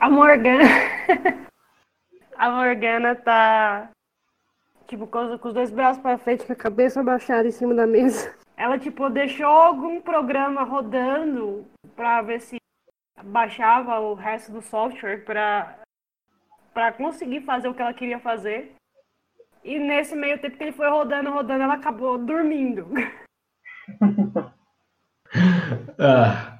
[0.00, 0.64] A Morgana.
[2.36, 3.90] a Morgana tá.
[4.86, 8.34] Tipo, com os dois braços pra frente, com a cabeça abaixada em cima da mesa.
[8.56, 11.66] Ela, tipo, deixou algum programa rodando
[11.96, 12.56] pra ver se
[13.24, 15.78] baixava o resto do software pra,
[16.74, 18.74] pra conseguir fazer o que ela queria fazer.
[19.62, 22.86] E nesse meio tempo que ele foi rodando, rodando, ela acabou dormindo.
[25.98, 26.58] ah,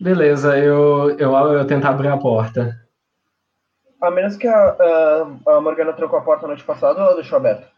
[0.00, 2.82] beleza, eu, eu, eu tento abrir a porta.
[4.00, 5.22] A menos que a, a,
[5.54, 7.70] a Morgana trocou a porta noite passada ou ela deixou aberta?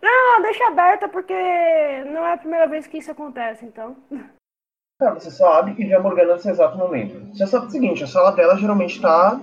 [0.00, 1.34] Não, deixa aberta porque
[2.04, 3.96] não é a primeira vez que isso acontece, então.
[4.98, 7.36] Tá, você só abre e vê a Morgana nesse exato momento.
[7.36, 9.40] Você sabe o seguinte, a sala dela geralmente tá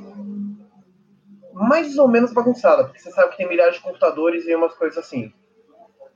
[1.53, 4.97] mais ou menos bagunçada, porque você sabe que tem milhares de computadores e umas coisas
[4.97, 5.31] assim.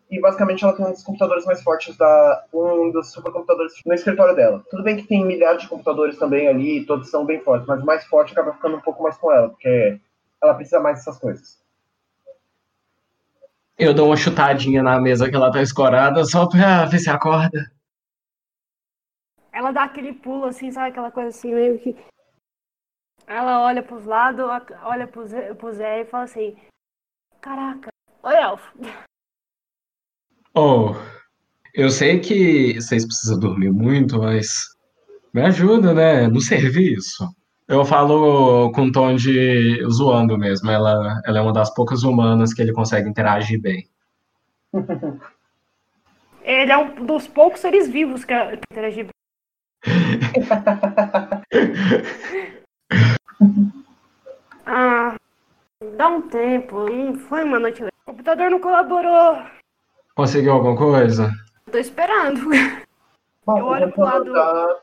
[0.09, 2.45] E basicamente ela tem um dos computadores mais fortes da.
[2.53, 4.63] um dos supercomputadores no escritório dela.
[4.69, 7.85] Tudo bem que tem milhares de computadores também ali, todos são bem fortes, mas o
[7.85, 9.99] mais forte acaba ficando um pouco mais com ela, porque
[10.41, 11.59] ela precisa mais dessas coisas.
[13.77, 17.74] Eu dou uma chutadinha na mesa que ela tá escorada só pra ver se acorda.
[19.55, 20.89] Ela dá aquele pulo assim, sabe?
[20.89, 21.95] Aquela coisa assim, meio que.
[23.25, 24.43] Ela olha pros lados,
[24.83, 26.57] olha pro Zé, pro Zé e fala assim:
[27.39, 27.87] Caraca,
[28.21, 28.77] oi, Elfo.
[30.53, 30.93] Oh,
[31.73, 34.75] eu sei que vocês precisam dormir muito, mas
[35.33, 36.27] me ajuda, né?
[36.27, 37.25] No serviço.
[37.65, 40.69] Eu falo com um tom de zoando mesmo.
[40.69, 43.89] Ela, ela é uma das poucas humanas que ele consegue interagir bem.
[46.43, 48.33] Ele é um dos poucos seres vivos que
[48.71, 49.14] interage bem.
[54.65, 55.15] ah,
[55.97, 56.89] dá um tempo.
[56.89, 57.83] Não foi uma noite.
[57.83, 59.37] O computador não colaborou.
[60.15, 61.31] Conseguiu alguma coisa?
[61.71, 62.41] Tô esperando.
[63.45, 64.33] Bom, Eu olho pro lado.
[64.33, 64.75] Tá...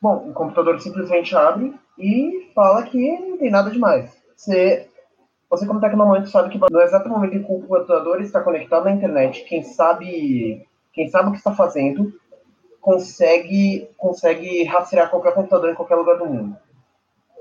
[0.00, 4.20] Bom, o computador simplesmente abre e fala que não tem nada demais.
[4.36, 4.88] Você,
[5.48, 8.90] você como tecnomante sabe que no exato momento em que o computador está conectado na
[8.90, 12.12] internet, quem sabe, quem sabe o que está fazendo,
[12.82, 16.58] consegue, consegue rastrear qualquer computador em qualquer lugar do mundo.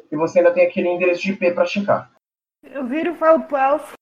[0.10, 2.12] E você ainda tem aquele endereço de IP para checar.
[2.64, 3.94] Eu viro para o Elf.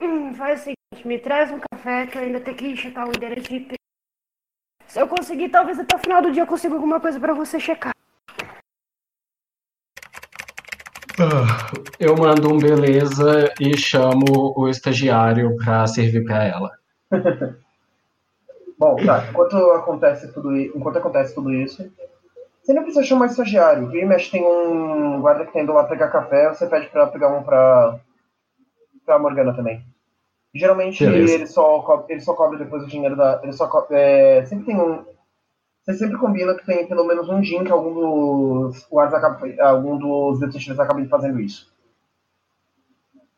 [0.00, 3.10] Hum, faz o seguinte, me traz um café que eu ainda tenho que checar o
[3.10, 3.74] endereço de IP.
[4.86, 7.60] Se eu conseguir, talvez até o final do dia eu consiga alguma coisa para você
[7.60, 7.92] checar.
[11.20, 16.70] Ah, eu mando um beleza e chamo o estagiário para servir para ela.
[18.78, 19.28] Bom, tá.
[19.30, 21.90] Enquanto acontece tudo, enquanto acontece tudo isso,
[22.62, 23.88] você não precisa chamar estagiário.
[23.88, 27.06] Vira e mexe, tem um guarda que tá indo lá pegar café, você pede para
[27.06, 27.98] pegar um pra,
[29.04, 29.84] pra Morgana também.
[30.54, 33.40] Geralmente ele só, ele só cobra depois o dinheiro da.
[33.42, 35.02] Ele só cobra, é, sempre tem um,
[35.82, 39.98] você sempre combina que tem pelo menos um dia que algum dos guardas acaba, algum
[39.98, 41.72] dos detetives acaba fazendo isso.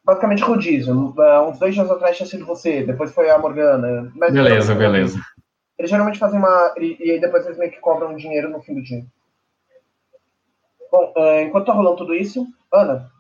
[0.05, 1.15] Basicamente rodízio.
[1.19, 4.13] É, uns dois dias atrás tinha sido você, depois foi a Morgana.
[4.15, 5.19] beleza, beleza.
[5.79, 6.75] Eles geralmente fazem uma.
[6.79, 9.05] E, e aí depois eles meio que cobram dinheiro no fim do dia.
[10.93, 13.11] Bom, uh, enquanto tá rolando tudo isso, Ana.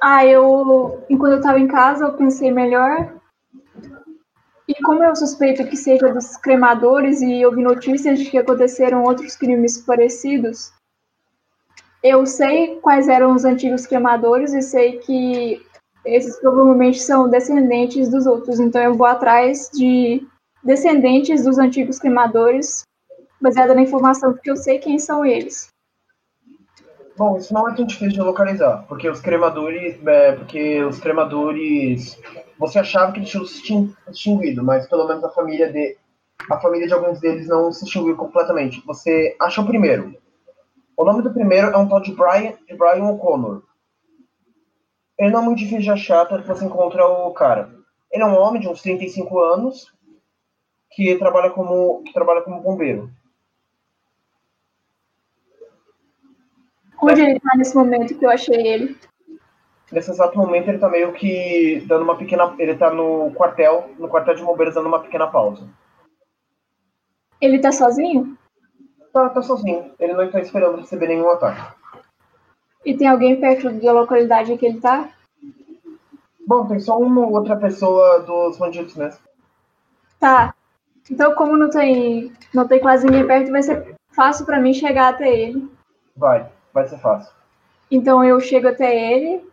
[0.00, 1.04] Ah, eu.
[1.08, 3.18] Enquanto eu tava em casa, eu pensei melhor.
[4.68, 9.02] E como eu suspeito que seja dos cremadores e eu vi notícias de que aconteceram
[9.02, 10.70] outros crimes parecidos,
[12.02, 15.60] eu sei quais eram os antigos cremadores e sei que
[16.04, 18.60] esses provavelmente são descendentes dos outros.
[18.60, 20.26] Então eu vou atrás de
[20.62, 22.82] descendentes dos antigos cremadores,
[23.40, 25.68] baseada na informação que eu sei quem são eles.
[27.16, 32.16] Bom, isso não é tão difícil de localizar, porque os cremadores, é, porque os cremadores,
[32.56, 35.96] você achava que eles tinham se extinguido, mas pelo menos a família de
[36.48, 38.80] a família de alguns deles não se extinguiu completamente.
[38.86, 40.14] Você acha o primeiro.
[40.98, 43.62] O nome do primeiro é um tal de Brian, de Brian O'Connor.
[45.16, 47.72] Ele não é muito difícil de achar, até que você encontra o cara.
[48.10, 49.94] Ele é um homem de uns 35 anos
[50.90, 53.08] que trabalha como, que trabalha como bombeiro.
[57.00, 58.98] Onde ele está nesse momento que eu achei ele?
[59.92, 62.56] Nesse exato momento ele está meio que dando uma pequena.
[62.58, 65.64] Ele está no quartel, no quartel de bombeiros dando uma pequena pausa.
[67.40, 68.36] Ele está sozinho?
[69.18, 69.90] Tá, tá sozinho.
[69.98, 71.60] Ele não está esperando receber nenhum ataque.
[72.84, 75.08] E tem alguém perto da localidade que ele está?
[76.46, 79.20] Bom, tem só uma outra pessoa dos bandidos mesmo.
[80.20, 80.54] Tá.
[81.10, 85.08] Então, como não tem, não tem quase ninguém perto, vai ser fácil para mim chegar
[85.08, 85.68] até ele.
[86.16, 87.34] Vai, vai ser fácil.
[87.90, 89.44] Então eu chego até ele,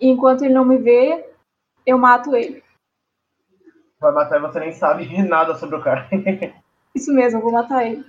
[0.00, 1.28] e enquanto ele não me vê,
[1.84, 2.62] eu mato ele.
[4.00, 6.08] Vai matar e você nem sabe nada sobre o cara.
[6.94, 8.04] Isso mesmo, eu vou matar ele.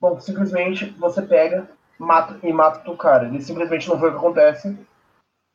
[0.00, 1.68] Bom, simplesmente você pega
[1.98, 3.26] mata, e mata o cara.
[3.26, 4.76] Ele simplesmente não vê o que acontece.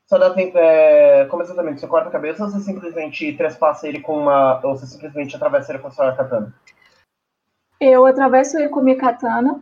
[0.07, 0.57] Só dá tempo.
[0.57, 1.81] É, como exatamente?
[1.81, 4.61] Você corta a cabeça ou você simplesmente trespassa ele com uma.
[4.63, 6.53] Ou você simplesmente atravessa ele com a sua katana?
[7.79, 9.59] Eu atravesso ele com minha katana.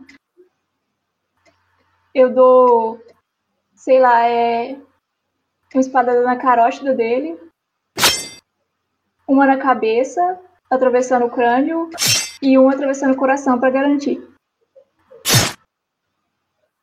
[2.14, 3.02] Eu dou.
[3.74, 4.78] Sei lá, é.
[5.72, 7.40] Uma espada na carótida dele.
[9.26, 10.38] Uma na cabeça,
[10.70, 11.88] atravessando o crânio.
[12.42, 14.33] E uma atravessando o coração para garantir.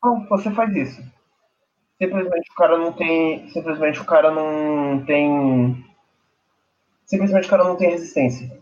[0.04, 1.02] Bom, você faz isso
[2.02, 3.48] simplesmente o cara não tem.
[3.50, 5.86] Simplesmente o cara não tem.
[7.06, 8.60] Simplesmente o cara não tem resistência.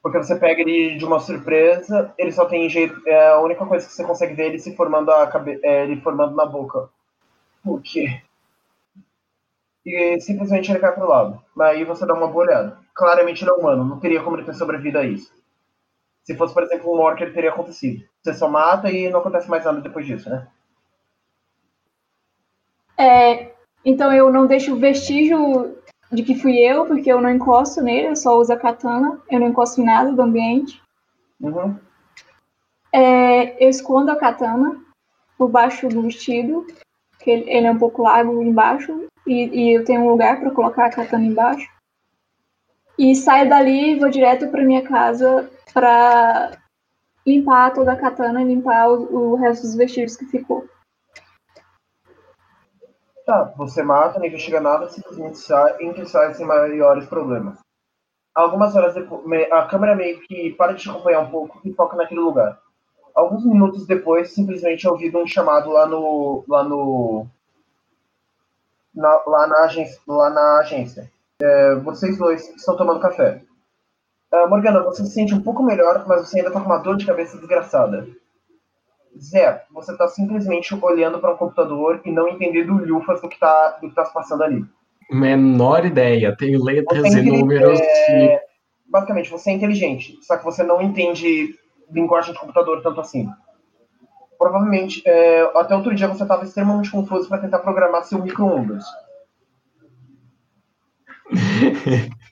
[0.00, 3.00] Porque você pega ele de uma surpresa, ele só tem jeito.
[3.06, 6.00] É a única coisa que você consegue ver ele se formando a cabe, é, ele
[6.00, 6.88] formando na boca.
[7.64, 8.22] Por quê?
[9.86, 11.40] E simplesmente ele cai pro lado.
[11.60, 12.78] Aí você dá uma boa olhada.
[12.94, 15.32] Claramente ele é humano, não teria como ele ter sobrevivido a isso.
[16.24, 18.04] Se fosse, por exemplo, um orc, ele teria acontecido.
[18.22, 20.46] Você só mata e não acontece mais nada depois disso, né?
[22.96, 23.52] É,
[23.84, 25.76] então eu não deixo vestígio
[26.10, 29.40] de que fui eu, porque eu não encosto nele, eu só uso a katana, eu
[29.40, 30.80] não encosto em nada do ambiente.
[31.40, 31.76] Uhum.
[32.92, 34.78] É, eu escondo a katana
[35.36, 36.66] por baixo do vestido,
[37.18, 40.86] que ele, é um pouco largo embaixo, e, e eu tenho um lugar para colocar
[40.86, 41.68] a katana embaixo.
[42.96, 46.61] E saio dali e vou direto para minha casa para
[47.26, 50.68] limpar toda a katana e limpar o, o resto dos vestidos que ficou.
[53.24, 57.58] Tá, você mata, não investiga nada, simplesmente sai, e sai sem maiores problemas.
[58.34, 59.22] Algumas horas depois,
[59.52, 62.58] a câmera meio que para de te acompanhar um pouco e foca naquele lugar.
[63.14, 66.44] Alguns minutos depois, simplesmente é ouvido um chamado lá no.
[66.48, 67.26] lá no.
[68.94, 71.10] Na, lá, na agência, lá na agência.
[71.40, 73.42] É, vocês dois estão tomando café.
[74.32, 76.96] Uh, Morgana, você se sente um pouco melhor, mas você ainda tá com uma dor
[76.96, 78.08] de cabeça desgraçada.
[79.20, 83.78] Zé, você está simplesmente olhando para um computador e não entendendo lufas do que está
[83.80, 84.64] do que tá se passando ali.
[85.10, 86.34] Menor ideia.
[86.34, 87.78] Tem letras e números.
[87.78, 88.38] É...
[88.38, 88.40] Que...
[88.88, 91.54] Basicamente, você é inteligente, só que você não entende
[91.90, 93.28] linguagem de computador tanto assim.
[94.38, 95.42] Provavelmente, é...
[95.54, 98.84] até outro dia você estava extremamente confuso para tentar programar seu micro-ondas.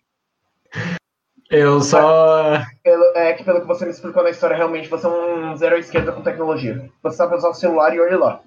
[1.50, 2.62] Eu só.
[2.82, 5.74] Pelo, é que pelo que você me explicou na história, realmente você é um zero
[5.74, 6.88] à esquerda com tecnologia.
[7.02, 8.40] Você sabe usar o celular e olha lá.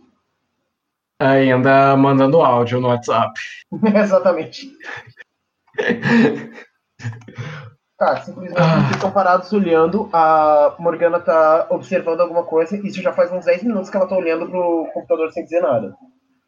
[1.20, 3.34] Ainda mandando áudio no WhatsApp.
[3.96, 4.72] Exatamente.
[7.96, 8.90] Tá, simplesmente ah.
[8.92, 10.10] estão parados olhando.
[10.12, 12.76] A Morgana tá observando alguma coisa.
[12.86, 15.96] Isso já faz uns 10 minutos que ela tá olhando pro computador sem dizer nada.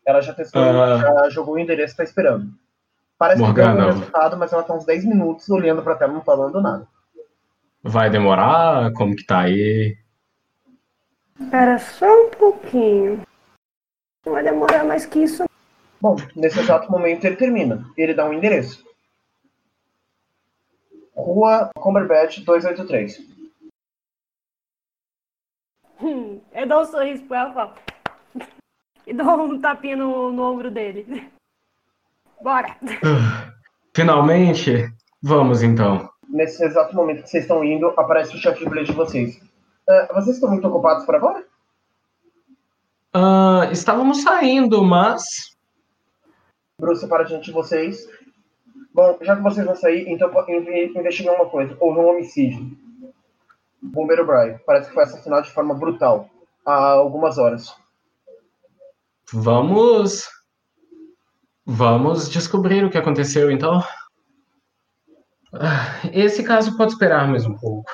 [0.05, 0.97] Ela já testou, ah.
[0.97, 2.49] já jogou o endereço e tá esperando.
[3.17, 3.71] Parece Morgana.
[3.71, 6.61] que deu um resultado, mas ela tá uns 10 minutos olhando pra tela, não falando
[6.61, 6.87] nada.
[7.81, 8.91] Vai demorar?
[8.93, 9.97] Como que tá aí?
[11.39, 13.21] Espera só um pouquinho.
[14.25, 15.45] Não vai demorar mais que isso.
[16.01, 17.85] Bom, nesse exato momento ele termina.
[17.95, 18.83] Ele dá um endereço.
[21.15, 23.21] Rua Cumberbatch 283.
[26.01, 27.75] Hum, eu dou um sorriso pra ela e.
[29.07, 31.31] E dou um tapinha no, no ombro dele.
[32.41, 32.75] Bora!
[33.95, 34.87] Finalmente,
[35.21, 36.09] vamos então.
[36.29, 39.37] Nesse exato momento que vocês estão indo, aparece o chefe de de vocês.
[39.87, 41.45] Uh, vocês estão muito ocupados por agora?
[43.15, 45.55] Uh, estávamos saindo, mas.
[46.79, 48.07] Bruce para diante de vocês.
[48.93, 51.75] Bom, já que vocês vão sair, então investiguem uma coisa.
[51.79, 52.77] Houve um homicídio.
[53.81, 56.29] O bombeiro Brian parece que foi assassinado de forma brutal
[56.65, 57.75] há algumas horas.
[59.31, 60.29] Vamos.
[61.65, 63.83] Vamos descobrir o que aconteceu então.
[65.51, 67.89] Ah, esse caso pode esperar mais um pouco.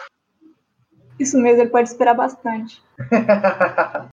[1.17, 2.81] Isso mesmo, ele pode esperar bastante.